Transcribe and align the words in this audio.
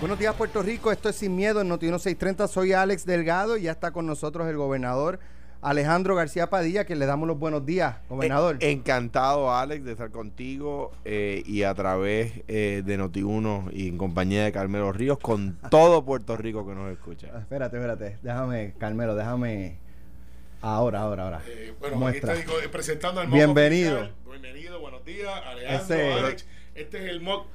Buenos 0.00 0.18
días, 0.18 0.34
Puerto 0.34 0.62
Rico. 0.62 0.90
Esto 0.90 1.10
es 1.10 1.16
Sin 1.16 1.36
Miedo 1.36 1.60
en 1.60 1.68
Noti 1.68 1.86
630. 1.86 2.48
Soy 2.48 2.72
Alex 2.72 3.04
Delgado 3.04 3.58
y 3.58 3.64
ya 3.64 3.72
está 3.72 3.90
con 3.90 4.06
nosotros 4.06 4.48
el 4.48 4.56
gobernador 4.56 5.20
Alejandro 5.60 6.14
García 6.14 6.48
Padilla, 6.48 6.86
que 6.86 6.96
le 6.96 7.04
damos 7.04 7.28
los 7.28 7.38
buenos 7.38 7.66
días, 7.66 7.96
gobernador. 8.08 8.56
Eh, 8.60 8.70
encantado, 8.70 9.52
Alex, 9.54 9.84
de 9.84 9.92
estar 9.92 10.10
contigo 10.10 10.92
eh, 11.04 11.42
y 11.44 11.64
a 11.64 11.74
través 11.74 12.32
eh, 12.48 12.82
de 12.82 12.98
Noti1 12.98 13.72
y 13.74 13.88
en 13.88 13.98
compañía 13.98 14.42
de 14.42 14.52
Carmelo 14.52 14.90
Ríos 14.90 15.18
con 15.18 15.58
todo 15.70 16.02
Puerto 16.02 16.34
Rico 16.34 16.66
que 16.66 16.74
nos 16.74 16.90
escucha. 16.90 17.28
Ah, 17.34 17.40
espérate, 17.40 17.76
espérate. 17.76 18.16
Déjame, 18.22 18.72
Carmelo, 18.78 19.14
déjame. 19.14 19.76
Ahora, 20.62 21.00
ahora, 21.00 21.24
ahora. 21.24 21.42
bueno, 21.78 21.96
Muestra. 21.96 22.32
aquí 22.32 22.40
está 22.40 22.70
presentando 22.70 23.20
al 23.20 23.26
Bienvenido. 23.26 24.08
Bienvenido, 24.30 24.80
buenos 24.80 25.04
días, 25.04 25.30
Alejandro, 25.44 26.24
Alex. 26.24 26.46
Este 26.74 27.04
es 27.04 27.10
el 27.10 27.20
mock. 27.20 27.48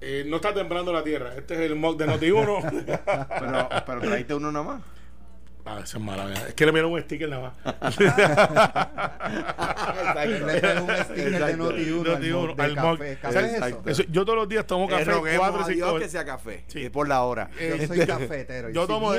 Eh, 0.00 0.24
no 0.26 0.36
está 0.36 0.52
temblando 0.52 0.92
la 0.92 1.02
tierra. 1.02 1.34
Este 1.36 1.54
es 1.54 1.60
el 1.60 1.76
mock 1.76 1.98
de 1.98 2.06
Noti1. 2.06 2.98
pero, 3.40 3.68
pero 3.86 4.00
traíste 4.00 4.34
uno 4.34 4.52
nomás. 4.52 4.82
Ah, 5.68 5.80
esa 5.82 5.98
es 5.98 6.04
mala. 6.04 6.32
Es 6.46 6.54
que 6.54 6.64
le 6.64 6.70
miro 6.70 6.88
un 6.88 7.02
sticker 7.02 7.28
nada 7.28 7.42
más. 7.42 7.98
le 7.98 8.06
un 10.80 10.90
sticker 11.04 11.44
de 11.44 11.58
Noti1 11.58 12.54
al, 12.56 12.74
café. 12.76 13.18
¿Café 13.20 13.56
es 13.56 13.76
eso? 13.86 14.04
Yo 14.08 14.24
todos 14.24 14.38
los 14.38 14.48
días 14.48 14.64
tomo 14.64 14.86
café 14.86 15.10
cuatro 15.36 15.64
a 15.64 15.68
Dios 15.68 16.00
que 16.00 16.08
sea 16.08 16.24
café. 16.24 16.62
Sí. 16.68 16.88
por 16.88 17.08
la 17.08 17.24
hora. 17.24 17.50
yo 17.58 17.84
soy 17.84 18.06
cafetero. 18.06 18.70
Yo, 18.70 18.86
tomo 18.86 19.12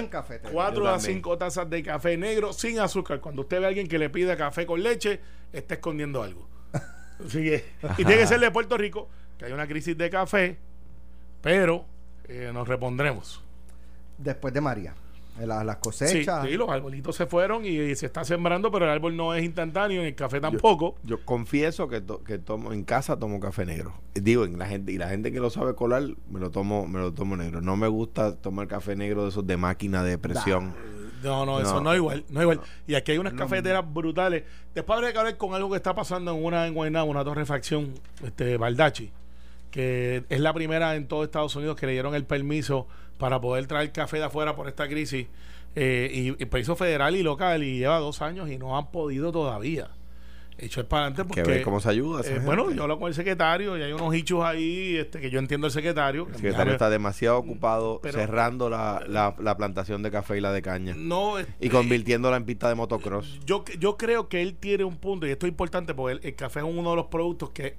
cuatro 0.52 0.88
a 0.88 1.02
cinco 1.02 1.38
tazas 1.38 1.70
de 1.70 1.84
café 1.84 2.16
negro 2.16 2.54
sin 2.54 2.80
azúcar. 2.80 3.20
Cuando 3.20 3.42
usted 3.42 3.60
ve 3.60 3.66
a 3.66 3.68
alguien 3.68 3.90
que 3.90 4.00
le 4.00 4.10
pida 4.10 4.38
café 4.38 4.66
con 4.66 4.82
leche, 4.82 5.20
está 5.52 5.74
escondiendo 5.74 6.24
algo. 6.24 6.48
y 7.34 8.06
tiene 8.06 8.18
que 8.18 8.28
ser 8.28 8.40
de 8.40 8.52
Puerto 8.52 8.78
Rico, 8.78 9.10
que 9.38 9.46
hay 9.46 9.52
una 9.52 9.68
crisis 9.68 9.98
de 9.98 10.10
café, 10.10 10.58
pero 11.42 11.86
eh, 12.28 12.52
nos 12.54 12.68
repondremos. 12.68 13.42
Después 14.18 14.54
de 14.54 14.62
María. 14.62 14.96
Las, 15.46 15.78
cosechas. 15.78 16.48
Sí, 16.48 16.58
los 16.58 16.68
arbolitos 16.68 17.16
se 17.16 17.28
fueron 17.28 17.64
y, 17.64 17.94
se 17.96 18.08
está 18.08 18.26
sembrando, 18.26 18.72
pero 18.72 18.86
el 18.86 18.92
árbol 18.92 19.16
no 19.16 19.36
es 19.36 19.44
instantáneo, 19.44 20.04
y 20.04 20.08
el 20.08 20.16
café 20.16 20.42
tampoco. 20.42 20.96
Yo, 21.04 21.24
confieso 21.24 21.88
que, 21.88 22.02
que 22.26 22.40
tomo 22.40 22.74
en 22.74 22.84
casa 22.84 23.20
tomo 23.20 23.40
café 23.40 23.66
negro. 23.66 23.94
Digo, 24.16 24.46
en 24.46 24.58
la 24.58 24.66
gente 24.66 24.92
y 24.92 24.98
la 24.98 25.10
gente 25.10 25.32
que 25.32 25.40
lo 25.40 25.52
sabe 25.52 25.76
colar 25.76 26.04
me 26.32 26.40
lo 26.40 26.50
tomo 26.50 26.88
me 26.88 27.00
lo 27.00 27.14
tomo 27.14 27.38
negro. 27.38 27.62
No 27.62 27.78
me 27.78 27.88
gusta 27.88 28.36
tomar 28.36 28.68
café 28.68 28.96
negro 28.96 29.24
de 29.24 29.30
esos 29.30 29.46
de 29.46 29.58
máquina 29.58 30.04
de 30.04 30.18
presión. 30.18 30.74
No, 31.24 31.46
no, 31.46 31.60
eso 31.60 31.82
no 31.82 31.92
es 31.92 31.98
igual, 31.98 32.26
no 32.30 32.40
es 32.40 32.44
igual. 32.44 32.62
Y 32.88 32.96
aquí 32.96 33.12
hay 33.12 33.18
unas 33.18 33.34
cafeteras 33.34 33.84
brutales. 33.92 34.44
Después 34.74 34.98
habría 34.98 35.12
que 35.12 35.20
hablar 35.20 35.38
con 35.38 35.54
algo 35.54 35.70
que 35.70 35.78
está 35.78 35.94
pasando 35.94 36.32
en 36.32 36.44
una 36.44 36.68
en 36.68 36.74
Guaynabo, 36.74 37.10
una 37.10 37.24
torrefacción, 37.24 37.94
este 38.24 38.58
Baldachi, 38.58 39.12
que 39.78 40.24
es 40.30 40.40
la 40.40 40.56
primera 40.56 40.96
en 40.96 41.08
todo 41.08 41.24
Estados 41.24 41.56
Unidos 41.56 41.76
que 41.76 41.86
le 41.86 41.92
dieron 41.92 42.16
el 42.16 42.26
permiso 42.26 42.88
para 43.20 43.40
poder 43.40 43.68
traer 43.68 43.92
café 43.92 44.18
de 44.18 44.24
afuera 44.24 44.56
por 44.56 44.68
esta 44.68 44.88
crisis. 44.88 45.28
Eh, 45.76 46.10
y, 46.12 46.30
y 46.30 46.46
permiso 46.48 46.76
federal 46.76 47.16
y 47.16 47.22
local 47.22 47.64
y 47.64 47.78
lleva 47.78 48.00
dos 48.00 48.24
años 48.24 48.50
y 48.50 48.58
no 48.58 48.76
han 48.76 48.90
podido 48.90 49.32
todavía. 49.32 49.92
Hecho 50.58 50.82
es 50.82 50.88
para 50.88 51.06
adelante 51.06 51.26
porque 51.26 51.62
cómo 51.62 51.80
se 51.80 51.90
ayuda 51.90 52.22
eh, 52.26 52.42
bueno 52.44 52.72
yo 52.72 52.82
hablo 52.82 52.98
con 52.98 53.10
el 53.10 53.14
secretario 53.14 53.78
y 53.78 53.84
hay 53.84 53.94
unos 53.94 54.16
hichos 54.16 54.44
ahí 54.44 54.98
este 54.98 55.20
que 55.20 55.30
yo 55.30 55.38
entiendo 55.38 55.68
el 55.68 55.74
secretario 55.74 56.26
el 56.30 56.34
secretario 56.34 56.74
está 56.74 56.90
demasiado 56.90 57.38
ocupado 57.38 58.02
cerrando 58.04 58.68
la, 58.68 59.04
la, 59.08 59.58
plantación 59.58 60.02
de 60.02 60.10
café 60.10 60.40
y 60.40 60.42
la 60.42 60.52
de 60.52 60.64
caña. 60.64 60.96
No 60.98 61.40
y 61.40 61.44
este, 61.44 61.70
convirtiéndola 61.70 62.38
en 62.38 62.46
pista 62.46 62.70
de 62.70 62.74
motocross. 62.74 63.40
yo 63.46 63.64
yo 63.78 63.98
creo 63.98 64.30
que 64.30 64.42
él 64.42 64.56
tiene 64.56 64.84
un 64.84 64.98
punto 64.98 65.28
y 65.28 65.30
esto 65.30 65.46
es 65.46 65.52
importante 65.52 65.94
porque 65.94 66.28
el 66.28 66.36
café 66.36 66.62
es 66.62 66.66
uno 66.66 66.90
de 66.90 66.96
los 66.96 67.06
productos 67.06 67.52
que 67.52 67.76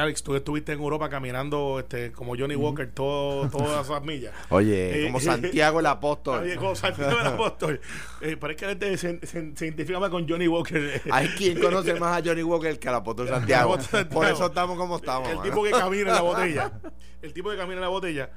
Alex, 0.00 0.22
tú 0.22 0.34
estuviste 0.34 0.72
en 0.72 0.80
Europa 0.80 1.10
caminando 1.10 1.78
este, 1.78 2.12
como 2.12 2.34
Johnny 2.34 2.56
Walker 2.56 2.90
todo, 2.92 3.48
todas 3.50 3.86
esas 3.86 4.02
millas. 4.02 4.32
Oye, 4.48 5.02
eh, 5.02 5.06
como 5.06 5.20
Santiago 5.20 5.80
el 5.80 5.86
Apóstol. 5.92 6.42
Oye, 6.44 6.56
como 6.56 6.74
Santiago 6.74 7.20
el 7.20 7.26
Apóstol. 7.34 7.80
Eh, 8.22 8.36
pero 8.40 8.52
es 8.52 8.56
que 8.56 8.66
gente 8.66 8.96
se, 8.96 9.26
se, 9.26 9.66
identifica 9.66 10.00
más 10.00 10.08
con 10.08 10.26
Johnny 10.26 10.48
Walker. 10.48 11.02
Hay 11.10 11.28
quien 11.28 11.60
conoce 11.60 11.94
más 12.00 12.18
a 12.18 12.26
Johnny 12.26 12.42
Walker 12.42 12.78
que 12.78 12.88
al 12.88 12.94
Apóstol 12.96 13.28
Santiago. 13.28 13.76
Por 14.10 14.26
eso 14.26 14.46
estamos 14.46 14.78
como 14.78 14.96
estamos. 14.96 15.28
El 15.28 15.42
tipo 15.42 15.62
que 15.62 15.70
camina 15.70 16.08
en 16.08 16.14
la 16.14 16.22
botella. 16.22 16.72
El 17.20 17.32
tipo 17.34 17.50
que 17.50 17.56
camina 17.56 17.76
en 17.76 17.82
la 17.82 17.88
botella 17.88 18.30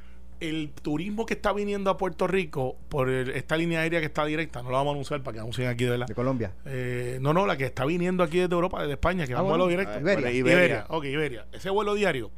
el 0.50 0.72
turismo 0.82 1.26
que 1.26 1.34
está 1.34 1.54
viniendo 1.54 1.90
a 1.90 1.98
Puerto 1.98 2.28
Rico 2.28 2.78
por 2.90 3.10
esta 3.10 3.58
línea 3.58 3.82
aérea 3.82 4.00
que 4.00 4.06
está 4.06 4.26
directa, 4.26 4.62
no 4.62 4.72
la 4.72 4.78
vamos 4.78 4.92
a 4.92 4.94
anunciar 4.94 5.24
para 5.24 5.36
que 5.36 5.40
anuncien 5.40 5.68
aquí 5.68 5.86
de 5.86 5.98
la. 5.98 6.06
¿De 6.06 6.16
Colombia? 6.16 6.54
Eh, 6.66 7.18
no, 7.22 7.34
no, 7.34 7.46
la 7.46 7.58
que 7.58 7.66
está 7.66 7.86
viniendo 7.86 8.24
aquí 8.24 8.40
desde 8.40 8.54
Europa, 8.54 8.82
desde 8.82 8.94
España, 8.94 9.28
que 9.28 9.34
va 9.34 9.42
a 9.42 9.44
ah, 9.44 9.48
vuelo 9.48 9.68
directo. 9.68 10.00
Iberia. 10.00 10.32
Iberia. 10.32 10.86
Ok, 10.90 11.06
Iberia. 11.06 11.46
Ese 11.52 11.70
vuelo 11.70 11.94
diario. 11.94 12.32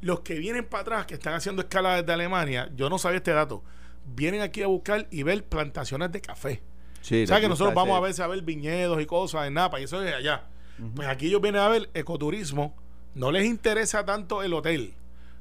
Los 0.00 0.20
que 0.20 0.34
vienen 0.38 0.64
para 0.64 0.82
atrás, 0.82 1.06
que 1.06 1.14
están 1.14 1.34
haciendo 1.34 1.62
escala 1.62 1.96
desde 1.96 2.12
Alemania, 2.12 2.70
yo 2.76 2.88
no 2.88 2.98
sabía 2.98 3.18
este 3.18 3.32
dato, 3.32 3.64
vienen 4.04 4.42
aquí 4.42 4.62
a 4.62 4.68
buscar 4.68 5.08
y 5.10 5.22
ver 5.24 5.44
plantaciones 5.44 6.12
de 6.12 6.20
café. 6.20 6.62
Sí, 7.00 7.24
o 7.24 7.26
sea 7.26 7.40
que 7.40 7.48
nosotros 7.48 7.74
vamos 7.74 7.96
a 7.96 8.00
veces 8.00 8.20
a 8.20 8.26
ver 8.26 8.42
viñedos 8.42 9.00
y 9.00 9.06
cosas 9.06 9.46
en 9.46 9.54
Napa, 9.54 9.80
y 9.80 9.84
eso 9.84 10.02
es 10.02 10.14
allá. 10.14 10.44
Pues 10.94 11.08
aquí 11.08 11.26
ellos 11.26 11.40
vienen 11.40 11.60
a 11.60 11.68
ver 11.68 11.90
ecoturismo. 11.94 12.76
No 13.14 13.32
les 13.32 13.46
interesa 13.46 14.04
tanto 14.04 14.42
el 14.42 14.54
hotel, 14.54 14.94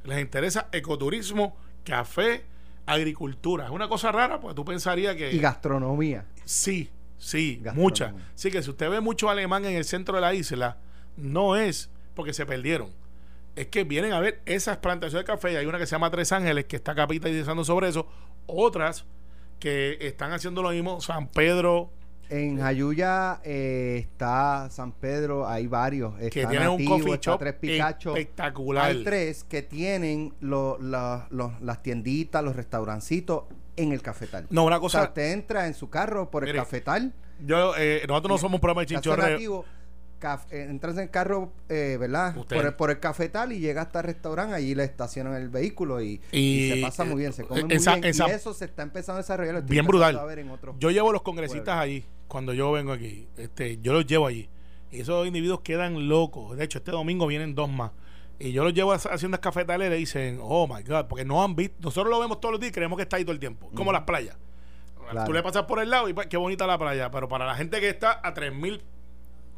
les 0.03 0.19
interesa 0.19 0.69
ecoturismo 0.71 1.55
café, 1.87 2.43
agricultura. 2.85 3.65
Es 3.65 3.71
una 3.71 3.87
cosa 3.87 4.11
rara, 4.11 4.39
porque 4.39 4.55
tú 4.55 4.65
pensarías 4.65 5.15
que... 5.15 5.31
Y 5.31 5.39
gastronomía. 5.39 6.25
Sí, 6.43 6.89
sí, 7.17 7.61
mucha. 7.73 8.13
Sí, 8.35 8.51
que 8.51 8.61
si 8.61 8.69
usted 8.69 8.89
ve 8.89 8.99
mucho 8.99 9.29
alemán 9.29 9.65
en 9.65 9.75
el 9.75 9.85
centro 9.85 10.15
de 10.15 10.21
la 10.21 10.33
isla, 10.33 10.77
no 11.15 11.55
es 11.55 11.89
porque 12.13 12.33
se 12.33 12.45
perdieron. 12.45 12.89
Es 13.55 13.67
que 13.67 13.83
vienen 13.83 14.13
a 14.13 14.19
ver 14.19 14.41
esas 14.45 14.77
plantaciones 14.77 15.25
de 15.25 15.33
café. 15.33 15.57
Hay 15.57 15.65
una 15.65 15.79
que 15.79 15.85
se 15.85 15.91
llama 15.91 16.11
Tres 16.11 16.31
Ángeles, 16.31 16.65
que 16.65 16.75
está 16.75 16.93
capitalizando 16.93 17.63
sobre 17.63 17.87
eso. 17.87 18.07
Otras 18.45 19.05
que 19.59 19.97
están 20.01 20.31
haciendo 20.31 20.61
lo 20.61 20.69
mismo. 20.69 21.01
San 21.01 21.27
Pedro, 21.27 21.91
en 22.29 22.59
Jayuya 22.59 23.41
eh, 23.43 23.97
está 23.99 24.69
San 24.69 24.91
Pedro, 24.91 25.47
hay 25.47 25.67
varios. 25.67 26.15
que 26.15 26.45
tienen 26.45 26.69
un 26.69 26.85
coffee 26.85 27.17
shop 27.19 27.39
tres 27.39 27.55
espectacular. 27.61 28.85
Hay 28.85 29.03
tres 29.03 29.43
que 29.43 29.61
tienen 29.61 30.33
las 30.41 31.83
tienditas, 31.83 32.43
los 32.43 32.55
restaurancitos 32.55 33.43
en 33.75 33.91
el 33.91 34.01
cafetal. 34.01 34.47
No, 34.49 34.65
una 34.65 34.79
cosa. 34.79 34.99
O 34.99 35.01
sea, 35.01 35.09
usted 35.09 35.31
entra 35.31 35.67
en 35.67 35.73
su 35.73 35.89
carro 35.89 36.29
por 36.29 36.47
el 36.47 36.55
cafetal. 36.55 37.13
Yo, 37.39 37.75
eh, 37.77 38.03
nosotros 38.07 38.31
no 38.31 38.37
somos 38.39 38.59
programa 38.59 38.81
de 38.81 38.87
chinchorreo 38.87 39.65
eh, 40.49 40.65
entras 40.69 40.95
en 40.95 41.03
el 41.03 41.09
carro, 41.11 41.53
eh, 41.69 41.97
¿verdad? 41.99 42.33
Por 42.33 42.65
el, 42.65 42.73
por 42.73 42.89
el, 42.89 42.99
cafetal 42.99 43.51
y 43.51 43.59
llega 43.59 43.83
hasta 43.83 43.99
el 43.99 44.05
restaurante, 44.05 44.55
allí 44.55 44.73
le 44.73 44.83
estacionan 44.83 45.35
el 45.35 45.49
vehículo 45.49 46.01
y, 46.01 46.19
se 46.31 46.79
pasa 46.81 47.03
muy 47.03 47.17
bien, 47.17 47.33
se 47.33 47.43
come 47.43 47.61
muy 47.61 47.77
bien. 47.77 48.01
y 48.03 48.31
eso 48.31 48.53
se 48.53 48.65
está 48.65 48.81
empezando 48.81 49.19
a 49.19 49.21
desarrollar. 49.21 49.63
Bien 49.63 49.85
brutal. 49.85 50.19
yo 50.79 50.89
llevo 50.89 51.11
los 51.11 51.21
congresistas 51.21 51.77
allí, 51.77 52.03
cuando 52.27 52.53
yo 52.53 52.71
vengo 52.71 52.91
aquí, 52.91 53.27
este, 53.37 53.79
yo 53.81 53.93
los 53.93 54.05
llevo 54.05 54.27
allí. 54.27 54.49
Y 54.91 55.01
esos 55.01 55.27
individuos 55.27 55.61
quedan 55.61 56.07
locos. 56.07 56.57
De 56.57 56.63
hecho, 56.63 56.77
este 56.77 56.91
domingo 56.91 57.27
vienen 57.27 57.55
dos 57.55 57.69
más. 57.69 57.91
Y 58.39 58.51
yo 58.51 58.63
los 58.63 58.73
llevo 58.73 58.93
haciendo 58.93 59.39
cafetales 59.41 59.87
y 59.87 59.89
le 59.89 59.95
dicen, 59.97 60.39
oh 60.41 60.67
my 60.67 60.83
God, 60.83 61.07
porque 61.07 61.25
no 61.25 61.43
han 61.43 61.55
visto. 61.55 61.75
Nosotros 61.81 62.09
lo 62.11 62.19
vemos 62.19 62.39
todos 62.39 62.53
los 62.53 62.61
días 62.61 62.71
y 62.71 62.73
creemos 62.73 62.97
que 62.97 63.03
está 63.03 63.17
ahí 63.17 63.23
todo 63.23 63.33
el 63.33 63.39
tiempo, 63.39 63.69
como 63.73 63.91
las 63.91 64.03
playas. 64.03 64.37
Tú 65.25 65.33
le 65.33 65.41
pasas 65.41 65.63
por 65.63 65.79
el 65.79 65.89
lado 65.89 66.09
y 66.09 66.13
pues, 66.13 66.27
qué 66.27 66.37
bonita 66.37 66.67
la 66.67 66.77
playa, 66.77 67.09
pero 67.09 67.27
para 67.27 67.45
la 67.45 67.55
gente 67.55 67.79
que 67.79 67.89
está 67.89 68.19
a 68.23 68.33
3000 68.33 68.83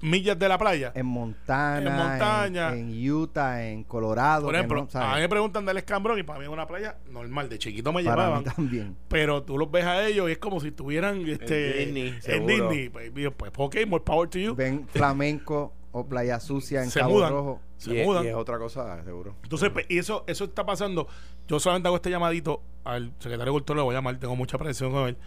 millas 0.01 0.37
de 0.37 0.47
la 0.47 0.57
playa. 0.57 0.91
En 0.95 1.05
Montana, 1.05 1.89
en, 1.89 2.09
montaña, 2.09 2.73
en, 2.73 3.11
Utah, 3.11 3.65
en 3.65 3.83
Colorado. 3.83 4.45
Por 4.45 4.55
ejemplo, 4.55 4.87
a 4.93 5.15
mí 5.15 5.21
me 5.21 5.29
preguntan 5.29 5.65
del 5.65 5.77
escambrón 5.77 6.19
y 6.19 6.23
para 6.23 6.39
mí 6.39 6.45
es 6.45 6.51
una 6.51 6.67
playa 6.67 6.97
normal. 7.09 7.49
De 7.49 7.57
chiquito 7.57 7.93
me 7.93 8.01
llevaban. 8.01 8.43
también. 8.43 8.95
Pero 9.07 9.43
tú 9.43 9.57
los 9.57 9.69
ves 9.69 9.85
a 9.85 10.05
ellos 10.07 10.29
y 10.29 10.33
es 10.33 10.37
como 10.37 10.59
si 10.59 10.69
estuvieran 10.69 11.27
este, 11.27 11.83
en 11.83 11.93
Disney. 11.93 12.19
En 12.25 12.47
Disney. 12.47 12.89
Pues, 12.89 13.11
pues, 13.35 13.51
ok, 13.55 13.75
more 13.87 14.03
power 14.03 14.29
to 14.29 14.39
you. 14.39 14.55
Ven 14.55 14.87
flamenco 14.87 15.73
o 15.91 16.07
playa 16.07 16.39
sucia 16.39 16.83
en 16.83 16.89
Cabo 16.89 17.27
Rojo. 17.27 17.61
Se 17.77 18.03
mudan. 18.03 18.25
y 18.25 18.27
es 18.27 18.35
otra 18.35 18.57
cosa, 18.57 19.03
seguro. 19.03 19.35
Entonces, 19.43 19.69
pues, 19.69 19.85
y 19.89 19.97
eso, 19.97 20.23
eso 20.27 20.45
está 20.45 20.65
pasando. 20.65 21.07
Yo 21.47 21.59
solamente 21.59 21.87
hago 21.87 21.95
este 21.95 22.09
llamadito 22.09 22.61
al 22.83 23.13
secretario 23.19 23.45
de 23.45 23.51
Cultura, 23.51 23.77
lo 23.77 23.85
voy 23.85 23.95
a 23.95 23.97
llamar, 23.97 24.17
tengo 24.17 24.35
mucha 24.35 24.57
presión 24.57 24.91
con 24.91 25.07
él, 25.09 25.17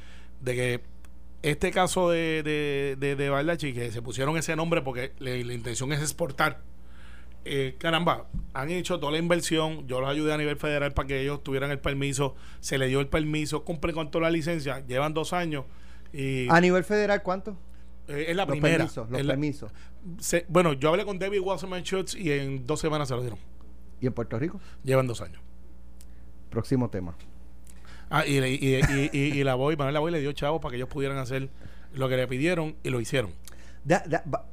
de 0.41 0.55
que 0.55 0.81
este 1.43 1.73
caso 1.73 2.09
de, 2.11 2.43
de, 2.43 2.97
de, 2.99 3.17
de 3.17 3.73
que 3.75 3.91
se 3.91 4.03
pusieron 4.03 4.37
ese 4.37 4.55
nombre 4.57 4.83
porque 4.83 5.13
la 5.19 5.35
intención 5.37 5.93
es 5.93 6.01
exportar. 6.01 6.63
Eh, 7.45 7.75
caramba, 7.79 8.27
han 8.55 8.71
hecho 8.71 9.01
toda 9.01 9.13
la 9.13 9.19
inversión. 9.19 9.87
Yo 9.89 10.01
los 10.01 10.09
ayudé 10.09 10.33
a 10.33 10.37
nivel 10.37 10.57
federal 10.57 10.93
para 10.93 11.09
que 11.09 11.21
ellos 11.21 11.43
tuvieran 11.43 11.71
el 11.71 11.81
permiso. 11.81 12.37
Se 12.61 12.79
le 12.79 12.87
dio 12.87 13.01
el 13.01 13.09
permiso, 13.09 13.65
cumplen 13.65 13.95
con 13.95 14.11
toda 14.11 14.25
la 14.25 14.31
licencia. 14.31 14.85
Llevan 14.87 15.15
dos 15.15 15.33
años. 15.33 15.65
Y, 16.13 16.49
¿A 16.49 16.61
nivel 16.61 16.85
federal 16.85 17.23
cuánto? 17.23 17.57
Eh, 18.07 18.27
es 18.29 18.37
la 18.37 18.47
primera. 18.47 18.79
Permisos, 18.79 19.11
los 19.11 19.23
permisos. 19.23 19.73
bueno, 20.49 20.75
yo 20.75 20.91
hablé 20.91 21.05
con 21.05 21.19
David 21.19 21.41
Wasserman 21.41 21.83
Schutz 21.83 22.15
y 22.15 22.31
en 22.31 22.67
dos 22.67 22.81
semanas 22.81 23.09
se 23.09 23.15
lo 23.15 23.21
dieron. 23.21 23.39
¿Y 24.01 24.07
en 24.07 24.13
Puerto 24.13 24.39
Rico? 24.39 24.61
Llevan 24.85 25.07
dos 25.07 25.21
años. 25.21 25.41
Próximo 26.51 26.91
tema. 26.91 27.17
Ah, 28.15 28.27
y, 28.27 28.39
y, 28.39 28.81
y, 29.11 29.17
y, 29.17 29.43
la 29.43 29.55
voy, 29.55 29.75
Manuel 29.75 29.95
la 29.95 30.01
voy 30.01 30.13
le 30.13 30.21
dio 30.21 30.33
chavo 30.33 30.61
para 30.61 30.73
que 30.73 30.77
ellos 30.77 30.91
pudieran 30.91 31.17
hacer 31.17 31.49
lo 31.95 32.11
que 32.11 32.17
le 32.19 32.29
pidieron 32.29 32.77
y 32.83 32.91
lo 32.91 33.01
hicieron. 33.01 33.33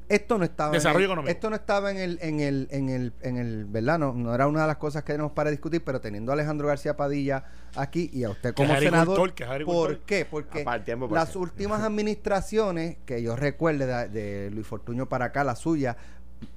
esto 0.07 0.37
no 0.37 0.45
estaba 0.45 0.77
en 0.77 0.81
el, 0.81 1.27
esto 1.27 1.49
no 1.49 1.57
estaba 1.57 1.91
en 1.91 1.97
el 1.97 2.19
en 2.21 2.39
el 2.39 2.69
en 2.71 2.89
el 2.89 3.13
en 3.21 3.37
el 3.37 3.65
verdad 3.65 3.99
no, 3.99 4.33
era 4.33 4.47
una 4.47 4.61
de 4.61 4.67
las 4.67 4.77
cosas 4.77 5.03
que 5.03 5.11
tenemos 5.11 5.33
para 5.33 5.51
discutir 5.51 5.83
pero 5.83 5.99
teniendo 5.99 6.31
a 6.31 6.35
Alejandro 6.35 6.69
García 6.69 6.95
Padilla 6.95 7.43
aquí 7.75 8.09
y 8.13 8.23
a 8.23 8.29
usted 8.29 8.53
como 8.55 8.73
senador 8.77 9.33
¿por 9.65 9.99
qué? 9.99 10.25
porque 10.25 10.65
las 11.11 11.35
últimas 11.35 11.81
administraciones 11.81 12.95
que 13.05 13.21
yo 13.21 13.35
recuerde 13.35 14.07
de, 14.07 14.51
Luis 14.51 14.65
Fortuño 14.65 15.09
para 15.09 15.25
acá 15.25 15.43
la 15.43 15.57
suya 15.57 15.97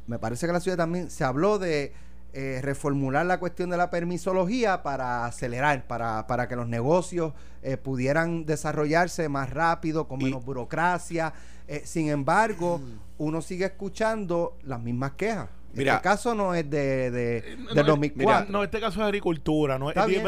me 0.06 0.20
parece 0.20 0.46
que 0.46 0.52
la 0.52 0.60
suya 0.60 0.76
también 0.76 1.10
se 1.10 1.25
habló 1.25 1.58
de 1.58 1.93
eh, 2.34 2.61
reformular 2.62 3.26
la 3.26 3.38
cuestión 3.38 3.69
de 3.69 3.76
la 3.76 3.90
permisología 3.90 4.82
para 4.82 5.26
acelerar, 5.26 5.87
para, 5.87 6.26
para 6.26 6.49
que 6.49 6.56
los 6.56 6.67
negocios 6.67 7.34
eh, 7.62 7.76
pudieran 7.76 8.46
desarrollarse 8.46 9.29
más 9.29 9.50
rápido, 9.50 10.08
con 10.08 10.19
menos 10.19 10.43
burocracia. 10.43 11.34
Eh, 11.69 11.82
sin 11.84 12.08
embargo, 12.08 12.81
uno 13.19 13.43
sigue 13.43 13.67
escuchando 13.67 14.56
las 14.62 14.81
mismas 14.81 15.12
quejas. 15.12 15.49
Mira, 15.74 15.94
este 15.94 16.02
caso 16.02 16.34
no 16.34 16.54
es 16.54 16.69
de, 16.69 17.10
de, 17.10 17.38
eh, 17.38 17.56
no, 17.74 17.82
2004. 17.82 18.52
no, 18.52 18.62
este 18.62 18.80
caso 18.80 19.00
es 19.00 19.06
agricultura. 19.06 19.78
No, 19.78 19.88
está 19.88 20.06
bien, 20.06 20.22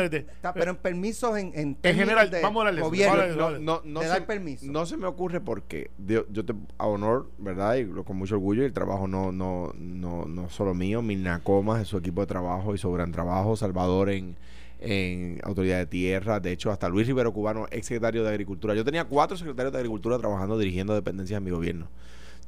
pero 0.55 0.71
en 0.71 0.77
permisos 0.77 1.37
en, 1.37 1.53
en, 1.55 1.77
en 1.83 1.97
general, 1.97 2.31
vamos 2.43 2.63
a 2.63 2.65
darle 2.67 2.81
gobierno, 2.81 3.59
no, 3.59 3.83
no, 3.85 4.03
se, 4.03 4.21
permiso. 4.23 4.67
No 4.67 4.87
se 4.87 4.97
me 4.97 5.07
ocurre 5.07 5.41
porque 5.41 5.91
yo, 5.99 6.27
yo 6.31 6.45
te 6.45 6.55
a 6.79 6.87
honor, 6.87 7.31
¿verdad? 7.39 7.77
Y 7.77 7.87
con 8.05 8.17
mucho 8.17 8.37
orgullo, 8.37 8.63
y 8.63 8.67
el 8.67 8.73
trabajo 8.73 9.07
no, 9.07 9.33
no, 9.33 9.73
no, 9.77 10.25
no 10.27 10.49
solo 10.49 10.75
mío, 10.75 11.03
Milna 11.03 11.41
Comas, 11.41 11.87
su 11.87 11.99
equipo 11.99 12.23
de 12.23 12.27
trabajo 12.27 12.75
y 12.75 12.79
su 12.79 12.91
gran 12.93 13.13
trabajo, 13.13 13.57
Salvador 13.57 14.11
en, 14.11 14.37
en 14.81 15.41
Autoridad 15.43 15.79
de 15.79 15.87
Tierra, 15.87 16.41
de 16.41 16.53
hecho 16.53 16.71
hasta 16.71 16.89
Luis 16.89 17.07
Rivero 17.07 17.33
Cubano, 17.33 17.67
ex 17.71 17.87
secretario 17.87 18.23
de 18.23 18.31
Agricultura. 18.31 18.75
Yo 18.75 18.85
tenía 18.85 19.05
cuatro 19.05 19.37
secretarios 19.37 19.73
de 19.73 19.79
Agricultura 19.79 20.19
trabajando, 20.19 20.59
dirigiendo 20.59 20.95
dependencias 20.95 21.39
en 21.39 21.45
mi 21.45 21.51
gobierno. 21.51 21.89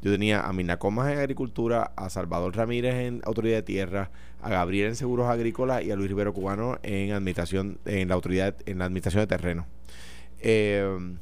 Yo 0.02 0.12
tenía 0.12 0.40
a 0.40 0.52
Mina 0.52 0.78
Comas 0.78 1.12
en 1.12 1.18
Agricultura, 1.18 1.92
a 1.96 2.10
Salvador 2.10 2.54
Ramírez 2.54 2.94
en 2.94 3.20
Autoridad 3.24 3.56
de 3.56 3.62
Tierra, 3.62 4.10
a 4.42 4.50
Gabriel 4.50 4.88
en 4.88 4.96
Seguros 4.96 5.28
Agrícolas 5.28 5.82
y 5.84 5.90
a 5.90 5.96
Luis 5.96 6.08
Rivero 6.08 6.32
Cubano 6.32 6.78
en 6.82 7.12
administración, 7.12 7.78
en 7.86 8.08
la 8.08 8.14
autoridad, 8.14 8.54
en 8.66 8.78
la 8.78 8.84
administración 8.84 9.22
de 9.22 9.26
terreno. 9.26 9.66
Eh, 10.40 11.16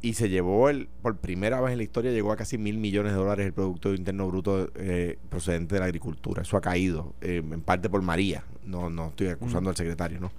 y 0.00 0.14
se 0.14 0.28
llevó 0.28 0.68
el, 0.68 0.88
por 1.02 1.16
primera 1.16 1.60
vez 1.60 1.72
en 1.72 1.78
la 1.78 1.82
historia 1.82 2.12
llegó 2.12 2.30
a 2.30 2.36
casi 2.36 2.56
mil 2.56 2.78
millones 2.78 3.12
de 3.12 3.18
dólares 3.18 3.46
el 3.46 3.52
Producto 3.52 3.92
Interno 3.92 4.28
Bruto 4.28 4.70
eh, 4.76 5.18
procedente 5.28 5.74
de 5.74 5.80
la 5.80 5.86
agricultura. 5.86 6.42
Eso 6.42 6.56
ha 6.56 6.60
caído, 6.60 7.14
eh, 7.20 7.42
en 7.44 7.60
parte 7.62 7.90
por 7.90 8.00
María, 8.02 8.44
no, 8.64 8.90
no 8.90 9.08
estoy 9.08 9.28
acusando 9.28 9.70
al 9.70 9.76
secretario, 9.76 10.20
¿no? 10.20 10.30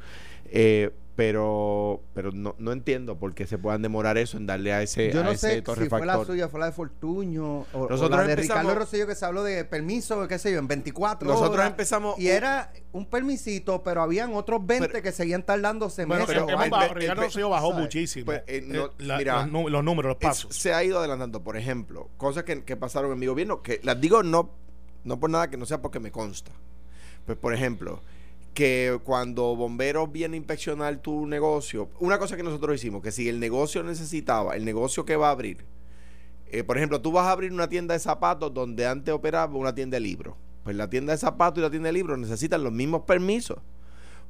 Eh, 1.19 1.25
pero 1.31 2.01
pero 2.13 2.31
no, 2.31 2.55
no 2.57 2.71
entiendo 2.71 3.17
por 3.17 3.33
qué 3.33 3.45
se 3.45 3.57
puedan 3.57 3.81
demorar 3.81 4.17
eso 4.17 4.37
en 4.37 4.45
darle 4.45 4.73
a 4.73 4.81
ese 4.81 5.11
Yo 5.11 5.23
no 5.23 5.35
sé 5.35 5.63
si 5.65 5.89
fue 5.89 6.05
la 6.05 6.23
suya, 6.23 6.47
fue 6.47 6.59
la 6.59 6.67
de 6.67 6.71
Fortuño 6.71 7.65
o, 7.73 8.09
la 8.09 8.23
de 8.23 8.35
Ricardo 8.35 8.73
Rosselló 8.75 9.07
que 9.07 9.15
se 9.15 9.25
habló 9.25 9.43
de 9.43 9.65
permiso, 9.65 10.27
qué 10.27 10.39
sé 10.39 10.51
yo, 10.51 10.59
en 10.59 10.67
24 10.67 11.27
Nosotros 11.27 11.65
empezamos 11.65 12.19
y 12.19 12.27
era 12.27 12.71
un 12.91 13.05
permisito, 13.05 13.83
pero 13.83 14.01
habían 14.01 14.33
otros 14.33 14.65
20 14.65 15.01
que 15.01 15.11
seguían 15.11 15.43
tardándose 15.43 16.05
meses. 16.05 16.25
Pero 16.27 16.47
Ricardo 16.93 17.21
Rosselló 17.21 17.49
bajó 17.49 17.73
muchísimo. 17.73 18.25
Pues, 18.25 18.39
eh, 18.47 18.63
eh, 18.71 18.87
mira, 19.17 19.45
los, 19.45 19.83
números, 19.83 20.09
los 20.09 20.17
pasos. 20.17 20.55
se 20.55 20.73
ha 20.73 20.83
ido 20.83 20.99
adelantando, 20.99 21.43
por 21.43 21.57
ejemplo, 21.57 22.09
cosas 22.17 22.43
que, 22.43 22.63
que 22.63 22.75
pasaron 22.75 23.11
en 23.11 23.19
mi 23.19 23.27
gobierno 23.27 23.61
que 23.61 23.79
las 23.83 23.99
digo 23.99 24.23
no 24.23 24.51
no 25.03 25.19
por 25.19 25.29
nada 25.29 25.49
que 25.49 25.57
no 25.57 25.65
sea 25.65 25.81
porque 25.81 25.99
me 25.99 26.11
consta. 26.11 26.51
Pues 27.25 27.37
por 27.37 27.53
ejemplo, 27.53 28.01
que 28.53 28.99
cuando 29.03 29.55
bomberos 29.55 30.11
vienen 30.11 30.33
a 30.33 30.37
inspeccionar 30.37 30.97
tu 30.97 31.25
negocio, 31.25 31.89
una 31.99 32.17
cosa 32.17 32.35
que 32.35 32.43
nosotros 32.43 32.75
hicimos, 32.75 33.01
que 33.01 33.11
si 33.11 33.29
el 33.29 33.39
negocio 33.39 33.83
necesitaba, 33.83 34.55
el 34.55 34.65
negocio 34.65 35.05
que 35.05 35.15
va 35.15 35.29
a 35.29 35.31
abrir, 35.31 35.65
eh, 36.51 36.63
por 36.63 36.77
ejemplo, 36.77 37.01
tú 37.01 37.11
vas 37.11 37.27
a 37.27 37.31
abrir 37.31 37.51
una 37.51 37.69
tienda 37.69 37.93
de 37.93 37.99
zapatos 37.99 38.53
donde 38.53 38.87
antes 38.87 39.13
operaba 39.13 39.55
una 39.55 39.73
tienda 39.75 39.95
de 39.95 40.01
libros. 40.01 40.35
Pues 40.63 40.75
la 40.75 40.89
tienda 40.89 41.13
de 41.13 41.17
zapatos 41.17 41.59
y 41.59 41.61
la 41.61 41.69
tienda 41.69 41.87
de 41.87 41.93
libros 41.93 42.17
necesitan 42.17 42.63
los 42.63 42.73
mismos 42.73 43.03
permisos. 43.03 43.59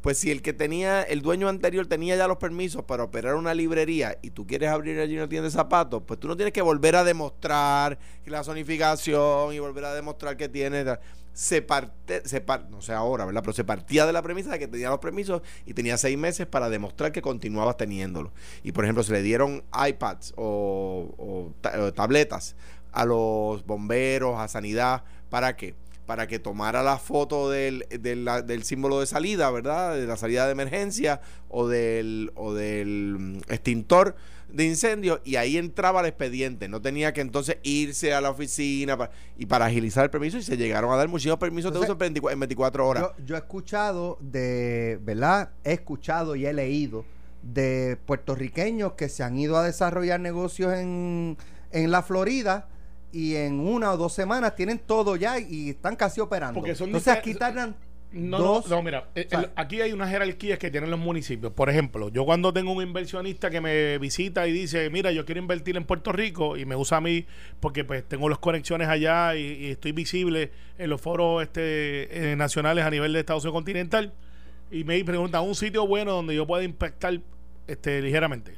Pues 0.02 0.18
si 0.18 0.32
el 0.32 0.42
que 0.42 0.54
tenía, 0.54 1.02
el 1.04 1.22
dueño 1.22 1.50
anterior 1.50 1.86
tenía 1.88 2.16
ya 2.16 2.28
los 2.28 2.38
permisos 2.38 2.84
para 2.84 3.04
operar 3.04 3.36
una 3.36 3.54
librería 3.54 4.18
y 4.22 4.32
tú 4.32 4.48
quieres 4.48 4.70
abrir 4.70 5.00
allí 5.00 5.18
una 5.18 5.28
tienda 5.28 5.46
de 5.46 5.52
zapatos, 5.52 6.04
pues 6.06 6.20
tú 6.20 6.28
no 6.28 6.38
tienes 6.38 6.54
que 6.54 6.62
volver 6.62 6.96
a 6.96 7.04
demostrar 7.04 8.00
la 8.26 8.44
zonificación 8.44 9.54
y 9.54 9.60
volver 9.60 9.86
a 9.86 9.94
demostrar 9.94 10.38
que 10.38 10.48
tienes 10.48 10.86
se 11.40 11.62
parte, 11.62 12.22
se 12.26 12.44
no 12.70 12.82
sé 12.82 12.92
ahora, 12.92 13.24
¿verdad? 13.24 13.42
Pero 13.42 13.54
se 13.54 13.64
partía 13.64 14.06
de 14.06 14.12
la 14.12 14.22
premisa 14.22 14.52
de 14.52 14.60
que 14.60 14.68
tenía 14.68 14.90
los 14.90 15.00
permisos 15.00 15.42
y 15.66 15.74
tenía 15.74 15.98
seis 15.98 16.18
meses 16.18 16.48
para 16.48 16.70
demostrar 16.70 17.14
que 17.14 17.22
continuabas 17.22 17.78
teniéndolo. 17.78 18.34
Y 18.62 18.74
por 18.74 18.84
ejemplo, 18.84 19.04
se 19.04 19.14
le 19.14 19.22
dieron 19.22 19.64
iPads 19.74 20.34
o, 20.36 21.54
tabletas 21.96 22.58
a 22.92 23.06
los 23.06 23.66
bomberos, 23.66 24.38
a 24.38 24.50
sanidad, 24.50 25.04
¿para 25.30 25.56
qué? 25.56 25.76
Para 26.10 26.26
que 26.26 26.40
tomara 26.40 26.82
la 26.82 26.98
foto 26.98 27.52
del, 27.52 27.86
del 28.02 28.64
símbolo 28.64 29.00
de 29.00 29.06
salida, 29.06 29.52
¿verdad? 29.52 29.96
De 29.96 30.08
la 30.08 30.18
salida 30.18 30.48
de 30.48 30.54
emergencia 30.54 31.22
o 31.50 31.68
del, 31.68 32.32
o 32.34 32.56
del 32.56 33.16
mm, 33.20 33.38
extintor 33.48 34.16
de 34.52 34.66
incendio 34.66 35.22
y 35.24 35.36
ahí 35.36 35.56
entraba 35.58 36.00
el 36.00 36.08
expediente. 36.08 36.68
No 36.68 36.82
tenía 36.82 37.14
que 37.14 37.22
entonces 37.22 37.58
irse 37.62 38.12
a 38.16 38.22
la 38.22 38.32
oficina 38.32 38.98
y 39.38 39.46
para 39.46 39.66
agilizar 39.66 40.04
el 40.04 40.10
permiso 40.10 40.40
y 40.40 40.42
se 40.42 40.58
llegaron 40.58 40.92
a 40.92 40.96
dar 40.96 41.08
muchísimos 41.10 41.38
permisos 41.38 41.72
de 41.72 41.78
uso 41.78 41.96
en 42.02 42.40
24, 42.40 42.88
horas. 42.88 43.06
Yo, 43.24 43.36
he 43.36 43.38
escuchado 43.38 44.18
de, 44.20 44.98
¿verdad? 45.04 45.52
He 45.64 45.74
escuchado 45.74 46.36
y 46.36 46.48
he 46.48 46.54
leído 46.54 47.06
de 47.44 48.00
puertorriqueños 48.08 48.94
que 48.94 49.10
se 49.10 49.22
han 49.22 49.38
ido 49.38 49.58
a 49.58 49.64
desarrollar 49.64 50.20
negocios 50.20 50.74
en, 50.74 51.38
en 51.70 51.92
la 51.92 52.02
Florida 52.02 52.68
y 53.12 53.36
en 53.36 53.60
una 53.60 53.92
o 53.92 53.98
dos 53.98 54.14
semanas 54.14 54.56
tienen 54.56 54.80
todo 54.80 55.16
ya 55.16 55.40
y 55.40 55.70
están 55.70 55.96
casi 55.96 56.22
operando. 56.22 56.60
Porque 56.60 56.76
son 56.76 56.88
Entonces 56.88 57.14
aquí 57.14 57.34
tardan 57.34 57.76
no, 58.12 58.64
no, 58.68 58.82
mira, 58.82 59.08
eh, 59.14 59.28
aquí 59.56 59.82
hay 59.82 59.94
unas 59.94 60.10
jerarquías 60.10 60.58
que 60.58 60.72
tienen 60.72 60.90
los 60.90 61.00
municipios. 61.00 61.54
Por 61.54 61.70
ejemplo, 61.70 62.10
yo 62.10 62.26
cuando 62.26 62.52
tengo 62.52 62.72
un 62.72 62.82
inversionista 62.82 63.52
que 63.52 63.62
me 63.62 64.00
visita 64.00 64.48
y 64.48 64.52
dice, 64.52 64.90
mira, 64.90 65.12
yo 65.12 65.26
quiero 65.26 65.40
invertir 65.40 65.78
en 65.78 65.84
Puerto 65.84 66.12
Rico 66.12 66.58
y 66.58 66.66
me 66.66 66.76
usa 66.76 66.98
a 66.98 67.02
mí 67.02 67.28
porque 67.60 67.84
pues 67.84 68.04
tengo 68.04 68.28
las 68.28 68.40
conexiones 68.40 68.88
allá 68.88 69.36
y, 69.36 69.70
estoy 69.70 69.92
visible 69.92 70.52
en 70.80 70.90
los 70.90 71.00
foros 71.00 71.44
este, 71.44 72.32
eh, 72.32 72.36
nacionales 72.36 72.84
a 72.84 72.90
nivel 72.90 73.14
de 73.14 73.20
Estados 73.20 73.44
Unidos 73.44 73.58
continental 73.58 74.14
y 74.72 74.84
me 74.84 75.04
pregunta 75.04 75.42
un 75.42 75.54
sitio 75.54 75.86
bueno 75.86 76.14
donde 76.14 76.36
yo 76.36 76.48
pueda 76.48 76.64
impactar 76.64 77.20
este, 77.68 78.02
ligeramente. 78.02 78.56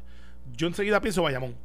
Yo 0.56 0.68
enseguida 0.68 1.02
pienso 1.02 1.24
Bayamón 1.24 1.56